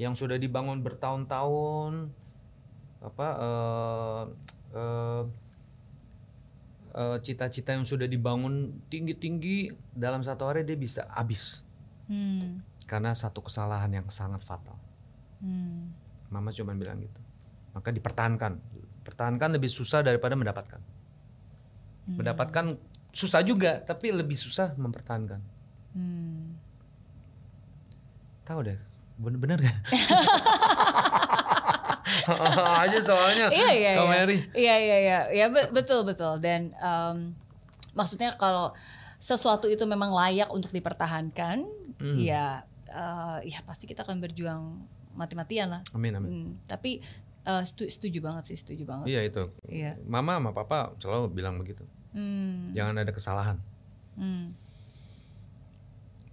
Yang 0.00 0.24
sudah 0.26 0.40
dibangun 0.40 0.82
bertahun-tahun 0.82 2.10
apa 3.02 3.28
eh, 3.38 4.22
eh, 4.72 5.24
cita-cita 7.22 7.74
yang 7.74 7.86
sudah 7.86 8.06
dibangun 8.06 8.82
tinggi-tinggi 8.92 9.72
dalam 9.94 10.20
satu 10.20 10.50
hari 10.50 10.66
dia 10.66 10.76
bisa 10.76 11.08
habis 11.12 11.64
Hmm. 12.12 12.60
karena 12.84 13.14
satu 13.16 13.40
kesalahan 13.40 13.88
yang 13.88 14.06
sangat 14.12 14.42
fatal. 14.44 14.76
Hmm. 15.40 15.94
Mama 16.28 16.52
cuma 16.52 16.76
bilang 16.76 17.00
gitu. 17.00 17.20
Maka 17.72 17.88
dipertahankan. 17.88 18.60
Pertahankan 19.06 19.56
lebih 19.56 19.70
susah 19.72 20.04
daripada 20.04 20.36
mendapatkan. 20.36 20.80
Mendapatkan 22.04 22.76
susah 23.14 23.40
juga, 23.46 23.80
tapi 23.80 24.12
lebih 24.12 24.36
susah 24.36 24.74
mempertahankan. 24.76 25.40
Hmm. 25.96 26.21
Tahu 28.42 28.58
deh, 28.62 28.78
bener-bener 29.16 29.58
gak? 29.60 29.76
aja 32.82 32.98
soalnya. 33.00 33.46
Iya 33.48 33.68
iya 33.72 33.90
Kak 33.94 34.00
iya. 34.00 34.10
Mary. 34.10 34.36
Iya 34.52 34.74
iya 34.76 34.96
iya. 34.98 35.18
Ya 35.32 35.46
be- 35.48 35.70
betul 35.70 36.02
betul 36.02 36.38
dan 36.38 36.70
em, 36.74 37.16
maksudnya 37.92 38.34
kalau 38.34 38.72
sesuatu 39.16 39.66
itu 39.66 39.82
memang 39.84 40.10
layak 40.10 40.48
untuk 40.50 40.70
dipertahankan, 40.70 41.64
Hmm. 42.02 42.18
ya 42.18 42.66
eh, 42.90 43.38
ya 43.46 43.62
pasti 43.62 43.86
kita 43.86 44.02
akan 44.02 44.18
berjuang 44.18 44.82
mati-matian 45.14 45.70
lah. 45.70 45.80
Amin 45.94 46.12
amin. 46.12 46.28
Hmm, 46.28 46.48
tapi 46.66 46.98
eh, 47.42 47.62
setu- 47.62 47.86
setuju 47.86 48.18
banget 48.20 48.50
sih, 48.50 48.56
setuju 48.58 48.82
banget. 48.84 49.06
Iya 49.08 49.20
itu. 49.22 49.42
Iya. 49.64 49.96
Mama 50.02 50.36
sama 50.36 50.50
papa 50.50 50.92
selalu 50.98 51.30
bilang 51.30 51.54
begitu. 51.56 51.86
Hmm, 52.12 52.74
Jangan 52.74 52.98
ada 52.98 53.10
kesalahan. 53.10 53.56
hmm, 54.12 54.52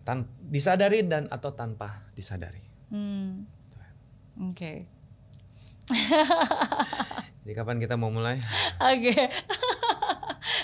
Tan 0.09 0.25
disadari 0.41 1.05
dan 1.05 1.29
atau 1.29 1.53
tanpa 1.53 2.09
disadari. 2.17 2.65
hmm. 2.89 3.45
Oke. 4.49 4.89
Jadi 7.45 7.53
kapan 7.53 7.77
kita 7.77 7.93
mau 7.93 8.09
mulai? 8.09 8.41
Oke. 8.89 9.13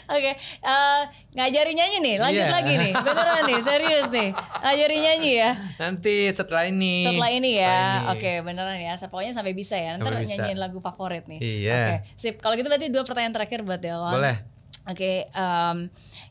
Oke, 0.06 0.32
eh, 0.38 1.02
ngajarin 1.34 1.78
nyanyi 1.78 1.98
nih, 2.02 2.16
lanjut 2.18 2.46
Iya. 2.46 2.54
lagi 2.58 2.74
nih, 2.78 2.94
beneran 2.94 3.44
nih, 3.46 3.60
serius 3.62 4.08
nih, 4.10 4.30
ngajarin 4.34 5.02
nyanyi 5.02 5.32
ya. 5.38 5.52
Nanti 5.78 6.16
setelah 6.30 6.66
ini. 6.66 7.06
Setelah 7.06 7.30
ini 7.30 7.52
ya, 7.58 8.10
oke 8.10 8.32
beneran 8.42 8.78
ya. 8.82 8.98
Pokoknya 8.98 9.34
sampai 9.34 9.54
bisa 9.54 9.78
ya. 9.78 9.98
Bisa. 9.98 10.42
nyanyiin 10.42 10.58
lagu 10.58 10.82
favorit 10.82 11.26
nih. 11.30 11.38
Iya. 11.42 11.78
Oke, 11.78 11.96
sip. 12.18 12.38
Kalau 12.42 12.58
gitu 12.58 12.66
berarti 12.70 12.90
dua 12.90 13.06
pertanyaan 13.06 13.34
terakhir 13.34 13.62
buat 13.62 13.82
Delon. 13.82 14.14
Boleh. 14.14 14.42
Oke, 14.90 15.26
em, 15.26 15.78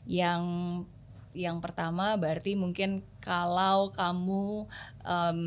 yang 0.07 0.41
yang 1.35 1.59
pertama 1.59 2.15
berarti 2.15 2.55
mungkin 2.55 3.03
kalau 3.19 3.91
kamu 3.91 4.65
em, 5.03 5.39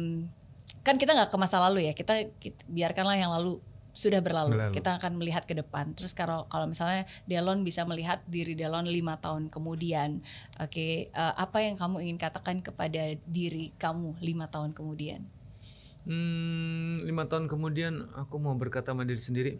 kan 0.84 0.96
kita 1.00 1.16
nggak 1.16 1.32
ke 1.32 1.38
masa 1.40 1.58
lalu 1.64 1.88
ya. 1.88 1.92
Kita, 1.96 2.28
kita 2.38 2.62
biarkanlah 2.68 3.16
yang 3.16 3.32
lalu 3.32 3.58
sudah 3.98 4.22
berlalu. 4.22 4.54
Berlalu. 4.54 4.74
Kita 4.78 5.00
akan 5.00 5.12
melihat 5.18 5.42
ke 5.48 5.58
depan. 5.58 5.90
Terus 5.98 6.14
kalau 6.14 6.46
kalau 6.46 6.70
misalnya 6.70 7.02
Delon 7.26 7.66
bisa 7.66 7.82
melihat 7.82 8.22
diri 8.30 8.54
Delon 8.54 8.86
lima 8.86 9.18
tahun 9.18 9.50
kemudian, 9.50 10.22
oke, 10.62 11.10
eh, 11.10 11.34
apa 11.34 11.58
yang 11.64 11.74
kamu 11.74 12.06
ingin 12.06 12.18
katakan 12.20 12.62
kepada 12.62 13.18
diri 13.26 13.74
kamu 13.80 14.20
lima 14.22 14.46
tahun 14.46 14.70
kemudian? 14.76 15.26
Hmm, 16.08 17.04
lima 17.04 17.28
tahun 17.28 17.50
kemudian 17.50 18.14
aku 18.16 18.38
mau 18.38 18.54
berkata 18.54 18.94
sama 18.94 19.02
diri 19.02 19.20
sendiri. 19.20 19.52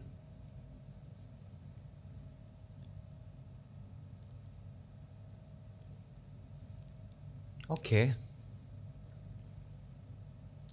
Oke. 7.69 8.17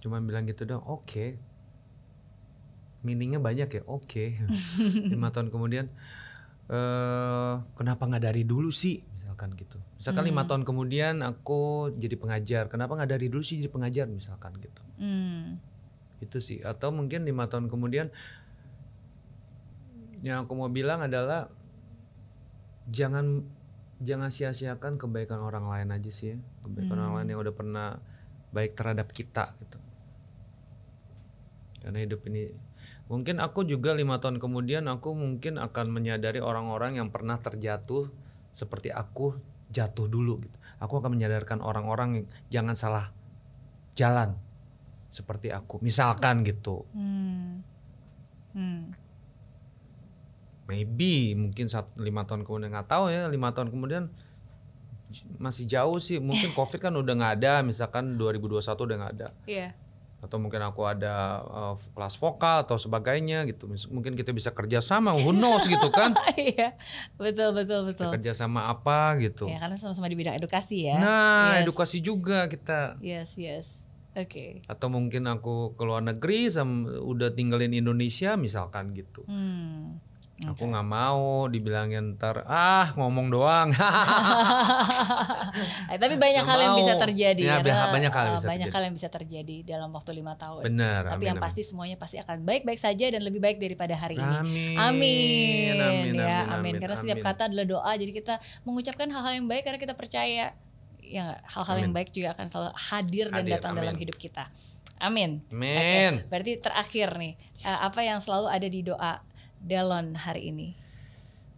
Cuman 0.00 0.24
bilang 0.24 0.48
gitu 0.48 0.64
dong, 0.64 0.80
oke. 0.84 1.36
Meaningnya 3.04 3.38
banyak 3.38 3.68
ya, 3.68 3.82
oke. 3.84 4.24
lima 5.12 5.28
tahun 5.28 5.52
kemudian, 5.52 5.92
eh 6.72 7.54
kenapa 7.76 8.02
nggak 8.08 8.24
dari 8.32 8.42
dulu 8.48 8.72
sih? 8.72 9.04
Misalkan. 9.20 9.52
gitu. 9.60 9.76
Misalkan 10.00 10.24
lima 10.24 10.48
tahun 10.48 10.64
kemudian 10.64 11.20
aku 11.20 11.92
jadi 12.00 12.16
pengajar, 12.16 12.72
kenapa 12.72 12.96
nggak 12.96 13.10
dari 13.20 13.26
dulu 13.28 13.44
sih 13.44 13.60
jadi 13.60 13.68
pengajar 13.68 14.06
misalkan 14.08 14.56
gitu. 14.56 14.82
Hmm. 14.96 15.60
Itu 16.24 16.40
sih. 16.40 16.64
Atau 16.64 16.88
mungkin 16.88 17.28
lima 17.28 17.44
tahun 17.44 17.68
kemudian 17.68 18.08
yang 20.24 20.48
aku 20.48 20.56
mau 20.56 20.72
bilang 20.72 21.04
adalah 21.04 21.52
jangan 22.88 23.44
jangan 24.00 24.28
sia-siakan 24.28 25.00
kebaikan 25.00 25.40
orang 25.40 25.68
lain 25.68 25.88
aja 25.92 26.10
sih 26.12 26.34
ya. 26.34 26.38
Kebaikan 26.64 26.96
orang 27.00 27.14
lain 27.22 27.28
yang 27.32 27.40
udah 27.40 27.54
pernah 27.56 27.88
baik 28.52 28.76
terhadap 28.76 29.08
kita 29.12 29.56
gitu. 29.60 29.78
Karena 31.80 32.02
hidup 32.02 32.24
ini 32.26 32.50
mungkin 33.06 33.38
aku 33.38 33.62
juga 33.62 33.94
lima 33.94 34.18
tahun 34.18 34.42
kemudian 34.42 34.90
aku 34.90 35.14
mungkin 35.14 35.62
akan 35.62 35.94
menyadari 35.94 36.42
orang-orang 36.42 36.98
yang 36.98 37.14
pernah 37.14 37.38
terjatuh 37.38 38.10
seperti 38.50 38.90
aku 38.90 39.38
jatuh 39.70 40.10
dulu 40.10 40.42
gitu. 40.42 40.56
Aku 40.82 41.00
akan 41.00 41.16
menyadarkan 41.16 41.62
orang-orang 41.62 42.28
jangan 42.52 42.74
salah 42.76 43.06
jalan 43.96 44.36
seperti 45.08 45.48
aku. 45.54 45.80
Misalkan 45.80 46.44
gitu. 46.44 46.84
Hmm. 46.92 47.64
Hmm. 48.52 48.92
Maybe 50.66 51.32
mungkin 51.32 51.66
saat 51.66 51.90
lima 51.96 52.22
tahun 52.22 52.42
kemudian 52.42 52.70
nggak 52.70 52.86
tahu 52.86 53.08
ya 53.08 53.26
lima 53.26 53.50
tahun 53.50 53.70
kemudian 53.70 54.10
masih 55.38 55.64
jauh 55.64 55.96
sih 55.96 56.18
mungkin 56.18 56.50
covid 56.58 56.78
kan 56.80 56.92
udah 56.92 57.14
nggak 57.14 57.34
ada 57.36 57.52
misalkan 57.62 58.14
2021 58.16 58.58
udah 58.76 58.96
nggak 58.96 59.14
ada 59.14 59.28
Iya. 59.46 59.68
atau 60.16 60.36
mungkin 60.36 60.58
aku 60.60 60.82
ada 60.82 61.14
uh, 61.40 61.74
kelas 61.92 62.18
vokal 62.18 62.66
atau 62.66 62.74
sebagainya 62.74 63.46
gitu 63.46 63.70
mungkin 63.88 64.12
kita 64.12 64.34
bisa 64.34 64.50
kerja 64.50 64.80
sama 64.80 65.14
who 65.14 65.30
knows 65.30 65.62
gitu 65.64 65.86
kan 65.88 66.10
Iya. 66.34 66.74
Betul 67.14 67.54
betul 67.54 67.86
betul. 67.86 68.10
kerja 68.10 68.34
sama 68.34 68.66
apa 68.66 69.14
gitu 69.20 69.46
Ya 69.46 69.60
karena 69.60 69.78
sama-sama 69.78 70.06
di 70.06 70.18
bidang 70.18 70.34
edukasi 70.34 70.90
ya. 70.90 70.98
nah 70.98 71.54
Yes. 71.54 71.62
edukasi 71.62 71.98
juga 72.00 72.48
kita 72.48 72.98
Yes, 72.98 73.38
yes. 73.38 73.86
Oke. 74.12 74.64
atau 74.64 74.88
mungkin 74.88 75.28
aku 75.28 75.76
ke 75.76 75.82
luar 75.84 76.00
negeri 76.00 76.48
sama 76.48 76.88
udah 76.96 77.30
tinggalin 77.30 77.70
Indonesia 77.70 78.34
misalkan 78.34 78.90
gitu 78.90 79.22
Hmm. 79.22 80.00
Aku 80.36 80.68
nggak 80.68 80.84
mau 80.84 81.48
dibilangin 81.48 82.20
ntar 82.20 82.44
ah 82.44 82.92
ngomong 82.92 83.32
doang. 83.32 83.72
Eh, 85.86 85.96
tapi 85.96 86.20
banyak 86.20 86.44
Nggak 86.44 86.52
hal 86.52 86.58
yang 86.60 86.74
mau. 86.76 86.80
bisa 86.84 86.94
terjadi. 87.00 87.40
Ya, 87.40 87.56
karena, 87.64 87.88
banyak 87.88 88.12
hal 88.12 88.24
yang 88.28 88.36
uh, 88.36 88.40
bisa 88.42 88.48
banyak 88.50 88.68
terjadi. 88.68 88.76
hal 88.76 88.82
yang 88.84 88.94
bisa 88.94 89.08
terjadi 89.08 89.56
dalam 89.64 89.88
waktu 89.96 90.10
lima 90.12 90.36
tahun. 90.36 90.62
Benar. 90.68 91.00
Tapi 91.08 91.16
amin, 91.16 91.28
yang 91.32 91.38
amin. 91.40 91.46
pasti 91.48 91.62
semuanya 91.64 91.96
pasti 91.96 92.16
akan 92.20 92.44
baik-baik 92.44 92.76
saja 92.76 93.06
dan 93.08 93.24
lebih 93.24 93.40
baik 93.40 93.56
daripada 93.56 93.96
hari 93.96 94.20
ini. 94.20 94.36
Amin. 94.36 94.76
Amin, 94.76 95.76
Amin, 95.80 96.12
ya, 96.20 96.44
amin, 96.44 96.54
amin. 96.60 96.74
Karena 96.76 96.96
setiap 96.98 97.18
amin. 97.22 97.28
kata 97.32 97.42
adalah 97.48 97.64
doa, 97.64 97.92
jadi 97.96 98.12
kita 98.12 98.34
mengucapkan 98.68 99.08
hal-hal 99.08 99.32
yang 99.40 99.48
baik 99.48 99.62
karena 99.64 99.80
kita 99.80 99.94
percaya 99.96 100.52
ya 101.00 101.26
hal-hal 101.46 101.76
yang 101.80 101.94
Amin. 101.94 101.98
baik 102.02 102.10
juga 102.10 102.34
akan 102.34 102.46
selalu 102.50 102.70
hadir 102.74 103.26
dan 103.30 103.42
Hadir, 103.46 103.52
datang 103.56 103.72
dalam 103.78 103.94
amin. 103.94 104.02
hidup 104.02 104.16
kita. 104.18 104.44
Amin. 104.98 105.40
Amin. 105.48 106.20
Oke, 106.20 106.28
berarti 106.28 106.52
terakhir 106.60 107.08
nih, 107.16 107.32
eh, 107.62 107.78
apa 107.80 108.00
yang 108.02 108.18
selalu 108.18 108.50
ada 108.50 108.66
di 108.68 108.80
doa 108.82 109.22
Delon 109.62 110.14
hari 110.16 110.52
ini? 110.52 110.68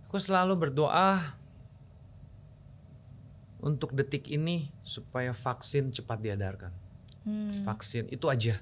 Aku 0.08 0.16
selalu 0.16 0.68
berdoa 0.68 1.36
untuk 3.58 3.92
detik 3.92 4.30
ini 4.30 4.70
supaya 4.86 5.34
vaksin 5.34 5.90
cepat 5.90 6.22
diedarkan. 6.22 6.72
Hmm. 7.26 7.66
Vaksin 7.66 8.08
itu 8.08 8.24
aja. 8.30 8.56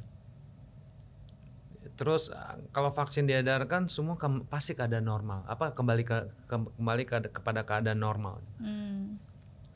Terus 1.96 2.28
kalau 2.74 2.92
vaksin 2.92 3.24
diedarkan 3.24 3.88
semua 3.88 4.18
kem- 4.20 4.44
pasti 4.48 4.76
keadaan 4.76 5.06
normal. 5.06 5.46
Apa 5.46 5.72
kembali 5.72 6.02
ke, 6.04 6.16
ke- 6.44 6.72
kembali 6.76 7.04
ke- 7.06 7.32
kepada 7.32 7.62
keadaan 7.62 8.00
normal. 8.00 8.42
Hmm. 8.58 9.16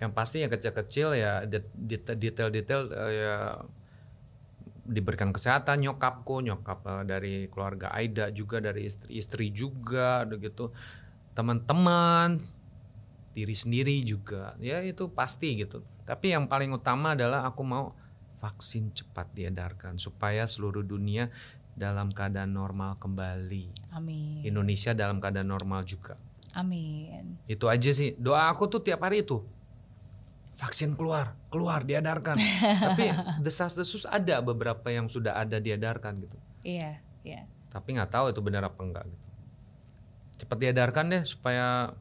Yang 0.00 0.12
pasti 0.16 0.36
yang 0.42 0.50
kecil-kecil 0.50 1.08
ya 1.14 1.44
det- 1.44 1.70
det- 1.76 2.16
detail-detail 2.18 2.80
eh, 2.90 3.12
ya 3.14 3.36
diberikan 4.90 5.30
kesehatan 5.30 5.86
nyokapku, 5.86 6.42
nyokap 6.42 6.82
eh, 6.84 7.04
dari 7.06 7.34
keluarga 7.46 7.94
Aida 7.94 8.34
juga 8.34 8.58
dari 8.58 8.90
istri-istri 8.90 9.54
juga 9.54 10.26
gitu. 10.26 10.74
Teman-teman, 11.32 12.42
diri 13.30 13.54
sendiri 13.54 14.02
juga. 14.02 14.58
Ya 14.58 14.82
itu 14.82 15.06
pasti 15.14 15.62
gitu. 15.62 15.86
Tapi 16.04 16.34
yang 16.34 16.50
paling 16.50 16.74
utama 16.74 17.14
adalah 17.14 17.46
aku 17.46 17.62
mau 17.62 17.94
vaksin 18.42 18.90
cepat 18.90 19.30
diedarkan 19.36 20.00
supaya 20.00 20.48
seluruh 20.48 20.82
dunia 20.82 21.30
dalam 21.76 22.10
keadaan 22.10 22.50
normal 22.50 22.98
kembali. 22.98 23.94
Amin. 23.94 24.42
Indonesia 24.42 24.90
dalam 24.90 25.22
keadaan 25.22 25.48
normal 25.48 25.86
juga. 25.86 26.18
Amin. 26.52 27.38
Itu 27.46 27.70
aja 27.70 27.94
sih. 27.94 28.18
Doa 28.18 28.50
aku 28.50 28.66
tuh 28.66 28.82
tiap 28.82 29.06
hari 29.06 29.22
itu. 29.22 29.38
Vaksin 30.60 30.92
keluar, 30.92 31.32
keluar 31.48 31.80
diedarkan. 31.82 32.36
Tapi 32.92 33.08
desas-desus 33.40 34.04
ada 34.04 34.44
beberapa 34.44 34.92
yang 34.92 35.08
sudah 35.08 35.32
ada 35.34 35.56
diedarkan 35.56 36.20
gitu. 36.20 36.36
Iya, 36.60 37.00
iya. 37.24 37.48
Tapi 37.72 37.96
nggak 37.96 38.12
tahu 38.12 38.28
itu 38.28 38.44
benar 38.44 38.68
apa 38.68 38.76
enggak 38.84 39.08
gitu. 39.08 39.24
Cepat 40.44 40.56
diedarkan 40.60 41.04
deh 41.08 41.22
supaya 41.24 41.96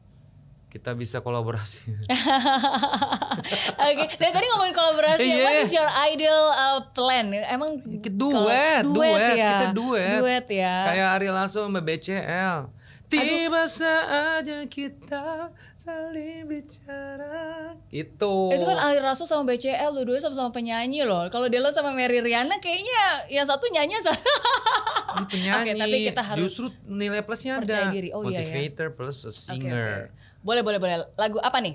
kita 0.68 0.92
bisa 0.92 1.18
kolaborasi. 1.18 1.88
Oke, 3.90 4.04
dari 4.16 4.32
tadi 4.32 4.46
ngomongin 4.54 4.70
kolaborasi, 4.70 5.26
Iya. 5.26 5.42
what 5.42 5.56
is 5.58 5.72
your 5.74 5.90
ideal 6.06 6.42
uh, 6.52 6.80
plan? 6.94 7.26
Emang 7.48 7.80
duet, 8.06 8.84
kalau- 8.86 8.94
duet, 8.94 9.34
ya? 9.34 9.50
kita 9.50 9.66
duet. 9.74 10.18
Duet 10.22 10.46
ya. 10.46 10.76
Kayak 10.86 11.08
Ari 11.18 11.28
Lasso 11.32 11.64
sama 11.66 11.80
BCL. 11.82 12.70
Tiba 13.10 13.66
saatnya 13.66 14.70
kita 14.70 15.50
saling 15.74 16.46
bicara. 16.46 17.74
Itu. 17.90 18.54
Itu 18.54 18.64
kan 18.64 18.78
Ali 18.78 19.02
Rasul 19.02 19.26
sama 19.26 19.42
BCL, 19.50 19.90
dua-duanya 19.90 20.22
sama-sama 20.22 20.54
penyanyi 20.54 21.02
loh. 21.02 21.26
Kalau 21.26 21.50
Delon 21.50 21.74
sama 21.74 21.90
Mary 21.90 22.22
Riana 22.22 22.62
kayaknya 22.62 23.26
yang 23.26 23.42
satu 23.42 23.66
nyanyi 23.74 23.98
penyanyi. 25.34 25.58
Oke, 25.58 25.72
tapi 25.74 25.96
kita 26.06 26.22
harus 26.22 26.42
justru 26.46 26.70
nilai 26.86 27.26
plusnya 27.26 27.58
ada. 27.58 27.66
percaya 27.66 27.86
diri. 27.90 28.08
Oh, 28.14 28.22
iya, 28.30 28.40
ya. 28.40 28.46
Motivator 28.46 28.88
plus 28.94 29.26
a 29.26 29.32
singer. 29.34 30.08
oke. 30.08 30.14
Boleh, 30.46 30.62
boleh, 30.62 30.78
boleh. 30.78 30.94
Lagu 31.18 31.38
apa 31.42 31.58
nih? 31.60 31.74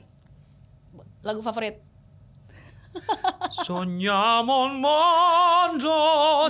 Lagu 1.22 1.44
favorit? 1.44 1.85
Sogniamo 3.52 4.68
un 4.68 4.80
mondo. 4.84 5.96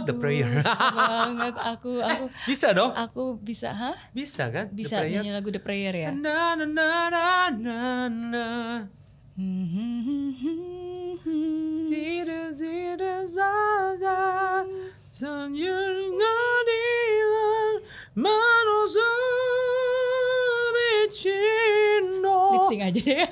The 0.06 0.14
prayer. 0.14 0.60
Banget 0.98 1.56
aku, 1.58 2.02
aku, 2.02 2.26
Bisa 2.50 2.74
dong? 2.74 2.92
aku 2.92 3.38
bisa, 3.40 3.72
hah? 3.72 3.98
Bisa 4.12 4.50
kan? 4.50 4.70
Bisa 4.74 5.06
nyanyi 5.06 5.32
lagu 5.32 5.54
The 5.54 5.62
Prayer 5.62 5.94
ya? 5.94 6.10
Na 6.12 6.58
na 6.58 6.66
na 6.66 6.90
na 7.10 7.50
na 7.54 7.78
na. 8.10 8.46
Sync 22.76 22.84
aja 22.84 23.00
deh. 23.00 23.24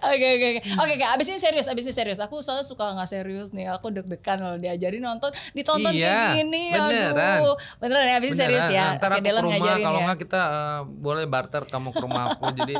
Oke 0.00 0.26
oke 0.28 0.46
oke. 0.50 0.60
Oke 0.76 0.92
oke, 0.96 1.06
abis 1.08 1.26
ini 1.28 1.38
serius, 1.38 1.66
abis 1.66 1.84
ini 1.84 1.94
serius. 1.94 2.18
Aku 2.18 2.40
soalnya 2.40 2.64
suka 2.64 2.90
nggak 2.90 3.06
serius 3.06 3.50
nih. 3.50 3.70
Aku 3.70 3.90
deg-degan 3.90 4.40
kalau 4.40 4.56
diajarin 4.56 4.98
nonton, 5.00 5.30
ditonton 5.52 5.92
Iya, 5.92 6.08
kayak 6.08 6.36
gini. 6.40 6.62
beneran. 6.72 7.38
Aduh. 7.40 7.56
Beneran 7.78 8.06
ya, 8.06 8.14
abis 8.16 8.30
ini 8.30 8.38
serius 8.38 8.66
ya. 8.68 8.86
Ntar 8.96 9.10
aku 9.10 9.20
ke 9.20 9.24
Delon 9.24 9.42
rumah, 9.44 9.76
kalau 9.76 10.00
ya. 10.00 10.06
nggak 10.08 10.18
kita 10.18 10.40
eh, 10.40 10.80
boleh 10.88 11.24
barter 11.26 11.62
kamu 11.66 11.88
ke 11.90 12.00
rumah 12.00 12.22
aku 12.30 12.44
jadi 12.60 12.74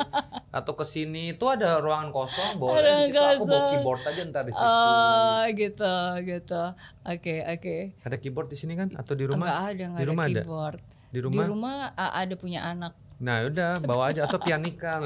atau 0.51 0.73
ke 0.75 0.83
sini 0.83 1.31
itu 1.31 1.45
ada 1.47 1.79
ruangan 1.79 2.11
kosong 2.11 2.59
boleh 2.59 2.83
Ruangan 2.83 2.99
di 2.99 3.07
situ 3.07 3.21
aku 3.21 3.43
bawa 3.45 3.47
kosong. 3.47 3.71
keyboard 3.71 4.01
aja 4.03 4.21
ntar 4.27 4.43
di 4.43 4.51
situ. 4.51 4.65
Oh 4.65 5.41
gitu 5.53 5.95
gitu. 6.21 6.63
Oke 7.05 7.35
oke. 7.45 7.75
Ada 8.01 8.15
keyboard 8.17 8.47
di 8.49 8.57
sini 8.57 8.73
kan 8.75 8.87
atau 8.91 9.13
di 9.13 9.23
rumah? 9.23 9.39
Enggak 9.39 9.57
ada, 9.69 9.83
enggak 9.85 9.99
di 9.99 10.03
ada 10.03 10.11
rumah 10.11 10.25
ada. 10.25 10.33
keyboard. 10.35 10.81
Di 11.11 11.19
rumah? 11.19 11.35
Di 11.37 11.47
rumah 11.47 11.75
ada 11.95 12.33
punya 12.35 12.59
anak. 12.65 12.93
Nah, 13.21 13.45
udah 13.45 13.77
bawa 13.79 14.09
aja 14.09 14.25
atau 14.25 14.37
pianika. 14.37 14.97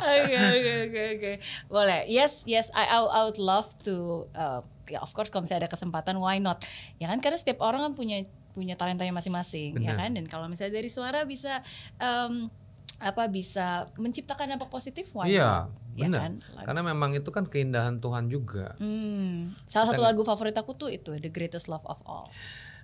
Oke 0.00 0.34
oke 0.34 0.72
oke 0.84 1.02
oke. 1.14 1.32
Boleh. 1.68 2.00
Yes 2.06 2.42
yes 2.44 2.68
I 2.72 2.84
I, 2.90 2.98
would 3.22 3.38
love 3.38 3.70
to 3.84 3.94
uh, 4.34 4.60
ya 4.86 4.98
of 4.98 5.12
course 5.12 5.30
kalau 5.30 5.46
misalnya 5.46 5.66
ada 5.66 5.70
kesempatan 5.70 6.18
why 6.18 6.38
not. 6.38 6.62
Ya 6.98 7.06
kan 7.06 7.22
karena 7.22 7.38
setiap 7.38 7.62
orang 7.62 7.80
kan 7.82 7.92
punya 7.94 8.24
punya 8.50 8.74
talentanya 8.74 9.14
masing-masing 9.14 9.78
ya 9.78 9.94
kan 9.94 10.10
dan 10.10 10.26
kalau 10.26 10.50
misalnya 10.50 10.74
dari 10.74 10.90
suara 10.90 11.22
bisa 11.22 11.62
um, 11.96 12.50
apa 12.98 13.30
bisa 13.30 13.86
menciptakan 13.94 14.50
dampak 14.50 14.68
positif 14.68 15.14
why 15.14 15.30
Iya, 15.30 15.70
not? 15.70 15.78
Ya 15.94 16.04
benar. 16.04 16.20
kan? 16.20 16.32
Lagu- 16.52 16.66
Karena 16.66 16.82
memang 16.84 17.10
itu 17.14 17.30
kan 17.30 17.44
keindahan 17.46 17.96
Tuhan 17.96 18.26
juga. 18.26 18.74
Hmm, 18.76 19.54
salah 19.64 19.94
satu 19.94 20.02
lagu 20.02 20.20
favorit 20.20 20.52
aku 20.52 20.74
tuh 20.74 20.90
itu 20.90 21.14
The 21.14 21.30
Greatest 21.30 21.70
Love 21.70 21.86
of 21.86 22.02
All. 22.02 22.26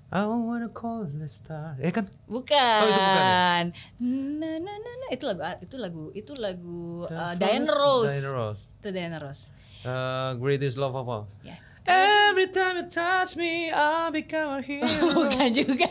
I 0.07 0.23
wanna 0.23 0.71
call 0.71 1.05
the 1.11 1.27
star. 1.27 1.75
Eh 1.83 1.91
kan? 1.91 2.07
Bukan. 2.31 2.55
Oh, 2.57 2.87
itu 2.87 3.03
bukan 3.03 3.65
Na, 4.39 4.51
na, 4.63 4.73
na, 4.79 4.93
na. 5.03 5.07
Itu 5.11 5.27
lagu 5.27 5.43
itu 5.59 5.77
lagu 5.77 6.05
itu 6.15 6.33
lagu 6.39 7.11
uh, 7.11 7.35
Diana 7.35 7.75
Rose. 7.75 8.15
Diana 8.15 8.31
Rose. 8.39 8.63
Itu 8.79 8.89
Diana 8.95 9.19
Rose. 9.19 9.43
Uh, 9.83 10.39
greatest 10.39 10.79
love 10.79 10.95
of 10.95 11.07
all. 11.11 11.27
Ya. 11.43 11.59
Every 11.87 12.51
time 12.51 12.83
you 12.83 12.87
touch 12.91 13.39
me, 13.39 13.71
I 13.71 14.11
become 14.11 14.59
a 14.59 14.63
hero. 14.63 14.83
Bukan 15.23 15.55
juga. 15.55 15.87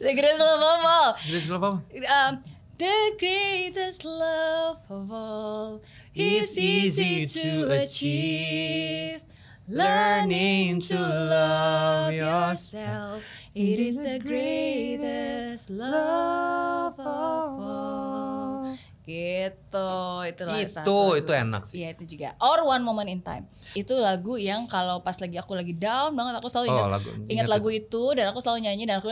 The 0.00 0.12
Greatest 0.16 0.40
Love 0.40 0.64
of 0.64 0.80
All. 0.88 1.10
greatest 1.20 1.50
love 1.52 1.64
of 1.64 1.72
all. 1.76 1.80
Um, 2.08 2.32
The 2.74 3.14
greatest 3.22 4.02
love 4.02 4.82
of 4.90 5.06
all 5.12 5.78
is 6.10 6.58
easy 6.58 7.22
to 7.22 7.70
achieve. 7.70 9.22
Learning 9.64 10.76
to 10.84 11.00
love 11.00 12.12
yourself, 12.12 13.24
it 13.56 13.80
is 13.80 13.96
the 13.96 14.20
greatest 14.20 15.72
love 15.72 17.00
of 17.00 17.52
all. 17.56 18.76
Gitu, 19.04 19.92
itulah 20.24 20.56
Itu 20.60 20.68
satu 20.70 21.16
itu 21.16 21.32
enak 21.32 21.64
sih. 21.64 21.80
Iya 21.80 21.96
itu 21.96 22.16
juga. 22.16 22.36
Or 22.40 22.60
One 22.62 22.80
Moment 22.80 23.08
in 23.08 23.20
Time. 23.20 23.48
Itu 23.72 23.96
lagu 23.96 24.36
yang 24.36 24.64
kalau 24.64 25.00
pas 25.00 25.16
lagi 25.16 25.36
aku 25.36 25.52
lagi 25.52 25.72
down 25.72 26.12
banget 26.12 26.36
aku 26.36 26.48
selalu 26.48 26.68
Oh, 26.68 26.72
ingat 26.74 26.88
lagu- 26.90 27.12
ingat 27.14 27.28
ingat 27.28 27.46
lagu 27.48 27.68
itu 27.68 28.04
dan 28.12 28.24
aku 28.28 28.40
selalu 28.40 28.64
nyanyi 28.64 28.84
dan 28.84 29.00
aku 29.00 29.08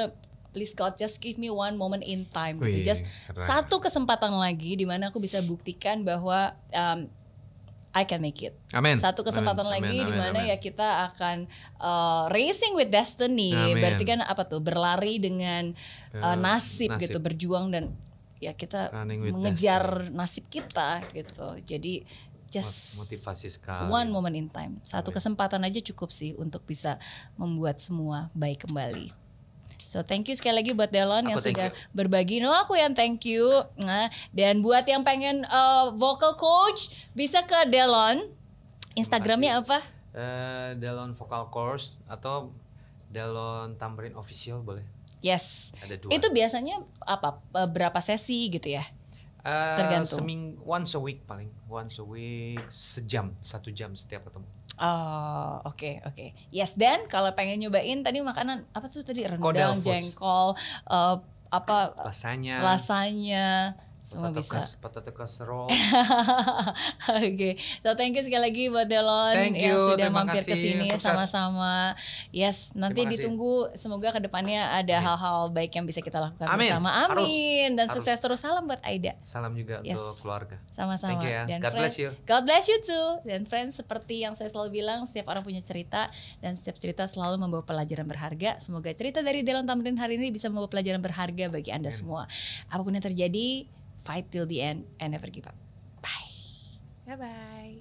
please 0.52 0.72
God 0.72 0.96
just 0.96 1.16
give 1.16 1.36
me 1.36 1.48
one 1.48 1.76
moment 1.76 2.04
in 2.04 2.24
time 2.26 2.60
gitu. 2.60 2.80
Wih, 2.80 2.84
Just 2.84 3.08
keren. 3.24 3.40
satu 3.40 3.80
kesempatan 3.80 4.32
lagi 4.32 4.76
di 4.76 4.84
mana 4.84 5.08
aku 5.08 5.16
bisa 5.16 5.40
buktikan 5.40 6.04
bahwa 6.04 6.52
um, 6.68 7.08
I 7.92 8.08
can 8.08 8.24
make 8.24 8.40
it. 8.40 8.56
Amin. 8.72 8.96
Satu 8.96 9.20
kesempatan 9.20 9.68
Amin, 9.68 9.74
lagi 9.84 9.96
amin, 10.00 10.08
di 10.08 10.12
amin, 10.16 10.22
mana 10.24 10.40
amin. 10.40 10.52
ya 10.52 10.56
kita 10.56 11.12
akan 11.12 11.44
uh, 11.76 12.24
racing 12.32 12.72
with 12.72 12.88
destiny. 12.88 13.52
Amin. 13.52 13.84
Berarti 13.84 14.04
kan 14.08 14.24
apa 14.24 14.48
tuh? 14.48 14.64
Berlari 14.64 15.20
dengan 15.20 15.76
uh, 16.16 16.36
nasib, 16.36 16.96
nasib. 16.96 17.04
gitu, 17.04 17.18
berjuang 17.20 17.68
dan 17.68 17.92
ya 18.40 18.56
kita 18.56 18.90
mengejar 19.30 20.08
nasib 20.08 20.48
kita 20.48 21.04
gitu. 21.12 21.60
Jadi 21.68 22.02
just 22.52 23.00
Motivasi 23.00 23.48
sekali. 23.48 23.88
one 23.88 24.08
moment 24.12 24.36
in 24.36 24.48
time. 24.48 24.80
Satu 24.84 25.08
kesempatan 25.08 25.60
aja 25.64 25.80
cukup 25.92 26.12
sih 26.12 26.36
untuk 26.36 26.64
bisa 26.68 27.00
membuat 27.36 27.80
semua 27.80 28.28
baik 28.36 28.68
kembali. 28.68 29.21
So 29.92 30.00
thank 30.00 30.24
you 30.24 30.32
sekali 30.32 30.64
lagi 30.64 30.72
buat 30.72 30.88
Delon 30.88 31.28
yang 31.28 31.36
Aku 31.36 31.52
thank 31.52 31.60
sudah 31.60 31.68
you. 31.68 31.92
berbagi. 31.92 32.40
No 32.40 32.48
aku 32.56 32.80
yang 32.80 32.96
thank 32.96 33.28
you. 33.28 33.44
Nah, 33.76 34.08
dan 34.32 34.64
buat 34.64 34.88
yang 34.88 35.04
pengen 35.04 35.44
uh, 35.52 35.92
vocal 35.92 36.32
coach 36.40 36.88
bisa 37.12 37.44
ke 37.44 37.68
Delon. 37.68 38.24
Instagramnya 38.96 39.60
apa? 39.60 39.84
Eh, 40.16 40.80
Delon 40.80 41.12
Vocal 41.12 41.52
Course 41.52 42.00
atau 42.08 42.56
Delon 43.12 43.76
Tamrin 43.76 44.16
Official 44.16 44.64
boleh. 44.64 44.84
Yes. 45.20 45.76
Ada 45.84 46.00
dua. 46.00 46.08
Itu 46.08 46.32
biasanya 46.32 46.80
apa? 47.04 47.44
uh, 47.52 47.68
Berapa 47.68 48.00
sesi 48.00 48.48
gitu 48.48 48.72
ya? 48.72 48.84
Eh, 49.44 49.76
tergantung. 49.76 50.24
Seming 50.24 50.56
once 50.64 50.96
a 50.96 51.00
week 51.04 51.26
paling, 51.28 51.52
once 51.68 52.00
a 52.00 52.06
week 52.06 52.64
sejam, 52.72 53.36
satu 53.44 53.68
jam 53.68 53.92
setiap 53.92 54.24
ketemu. 54.30 54.48
Oh, 54.82 55.62
oke 55.62 56.02
oke. 56.02 56.34
Yes, 56.50 56.74
dan 56.74 57.06
kalau 57.06 57.30
pengen 57.38 57.62
nyobain 57.62 58.02
tadi 58.02 58.18
makanan 58.18 58.66
apa 58.74 58.90
tuh 58.90 59.06
tadi 59.06 59.22
rendang, 59.22 59.78
jengkol, 59.78 60.58
uh, 60.90 61.16
apa 61.52 61.94
Rasanya. 62.02 62.58
rasanya 62.64 63.78
semua 64.02 64.28
potato 64.28 64.42
bisa. 64.42 64.54
cas- 64.56 64.74
potato 64.76 65.10
casserole. 65.10 65.70
Oke, 67.22 67.54
so 67.80 67.94
thank 67.94 68.12
you 68.12 68.22
sekali 68.22 68.42
lagi 68.42 68.64
buat 68.66 68.84
Delon 68.84 69.30
Thank 69.32 69.56
yang 69.56 69.74
you, 69.74 69.78
sudah 69.88 70.06
terima 70.06 70.22
mampir 70.22 70.42
ke 70.42 70.54
sini 70.54 70.90
sama-sama. 70.96 71.94
Yes, 72.30 72.74
nanti 72.74 73.04
ditunggu 73.04 73.70
semoga 73.74 74.10
ke 74.10 74.20
depannya 74.20 74.70
ada 74.72 74.96
hal-hal 74.98 75.50
baik 75.50 75.72
yang 75.72 75.84
bisa 75.84 75.98
kita 75.98 76.18
lakukan 76.18 76.46
Amin. 76.46 76.66
bersama. 76.66 76.90
Harus. 76.90 77.24
Amin 77.24 77.70
dan 77.74 77.86
Harus. 77.86 77.96
sukses 77.98 78.18
terus. 78.18 78.38
Salam 78.38 78.66
buat 78.66 78.82
Aida. 78.82 79.14
Salam 79.22 79.54
juga 79.54 79.78
Yes. 79.82 79.96
untuk 79.96 80.26
keluarga. 80.26 80.56
Sama-sama. 80.70 81.14
Thank 81.14 81.22
you 81.22 81.30
ya. 81.30 81.42
Dan 81.46 81.58
God 81.60 81.70
friends- 81.70 81.94
bless 81.94 82.02
you. 82.02 82.10
God 82.24 82.42
bless 82.42 82.64
you 82.66 82.78
too. 82.80 83.06
Dan 83.22 83.40
friends 83.46 83.72
seperti 83.76 84.16
yang 84.20 84.34
saya 84.34 84.48
selalu 84.48 84.82
bilang, 84.82 85.06
setiap 85.06 85.30
orang 85.30 85.42
punya 85.42 85.62
cerita 85.62 86.10
dan 86.38 86.58
setiap 86.58 86.76
cerita 86.76 87.06
selalu 87.06 87.38
membawa 87.38 87.62
pelajaran 87.62 88.04
berharga. 88.04 88.58
Semoga 88.58 88.90
cerita 88.92 89.22
dari 89.22 89.42
Delon 89.42 89.62
Tamrin 89.62 89.94
hari 89.94 90.18
ini 90.18 90.30
bisa 90.30 90.50
membawa 90.50 90.66
pelajaran 90.66 90.98
berharga 90.98 91.46
bagi 91.48 91.70
Anda 91.70 91.88
semua. 91.88 92.26
Apa 92.66 92.82
pun 92.82 92.92
yang 92.92 93.04
terjadi, 93.04 93.66
fight 94.04 94.30
till 94.30 94.46
the 94.46 94.60
end 94.60 94.84
and 95.00 95.12
never 95.12 95.26
give 95.26 95.46
up. 95.46 95.54
Bye. 96.02 96.30
Bye 97.06 97.16
bye. 97.16 97.74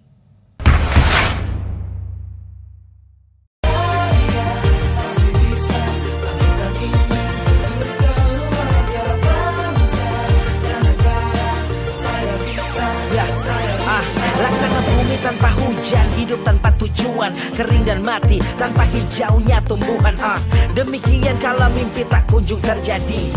Ah, 13.92 14.00
laksana 14.40 14.80
bumi 14.88 15.18
tanpa 15.20 15.50
hujan, 15.60 16.08
hidup 16.16 16.40
tanpa 16.48 16.72
tujuan, 16.80 17.36
kering 17.60 17.84
dan 17.84 18.00
mati 18.08 18.40
tanpa 18.56 18.88
hijaunya 18.88 19.60
tumbuhan. 19.68 20.16
Ah, 20.24 20.40
demikian 20.72 21.36
kalau 21.44 21.68
mimpi 21.76 22.08
tak 22.08 22.24
kunjung 22.32 22.64
terjadi. 22.64 23.28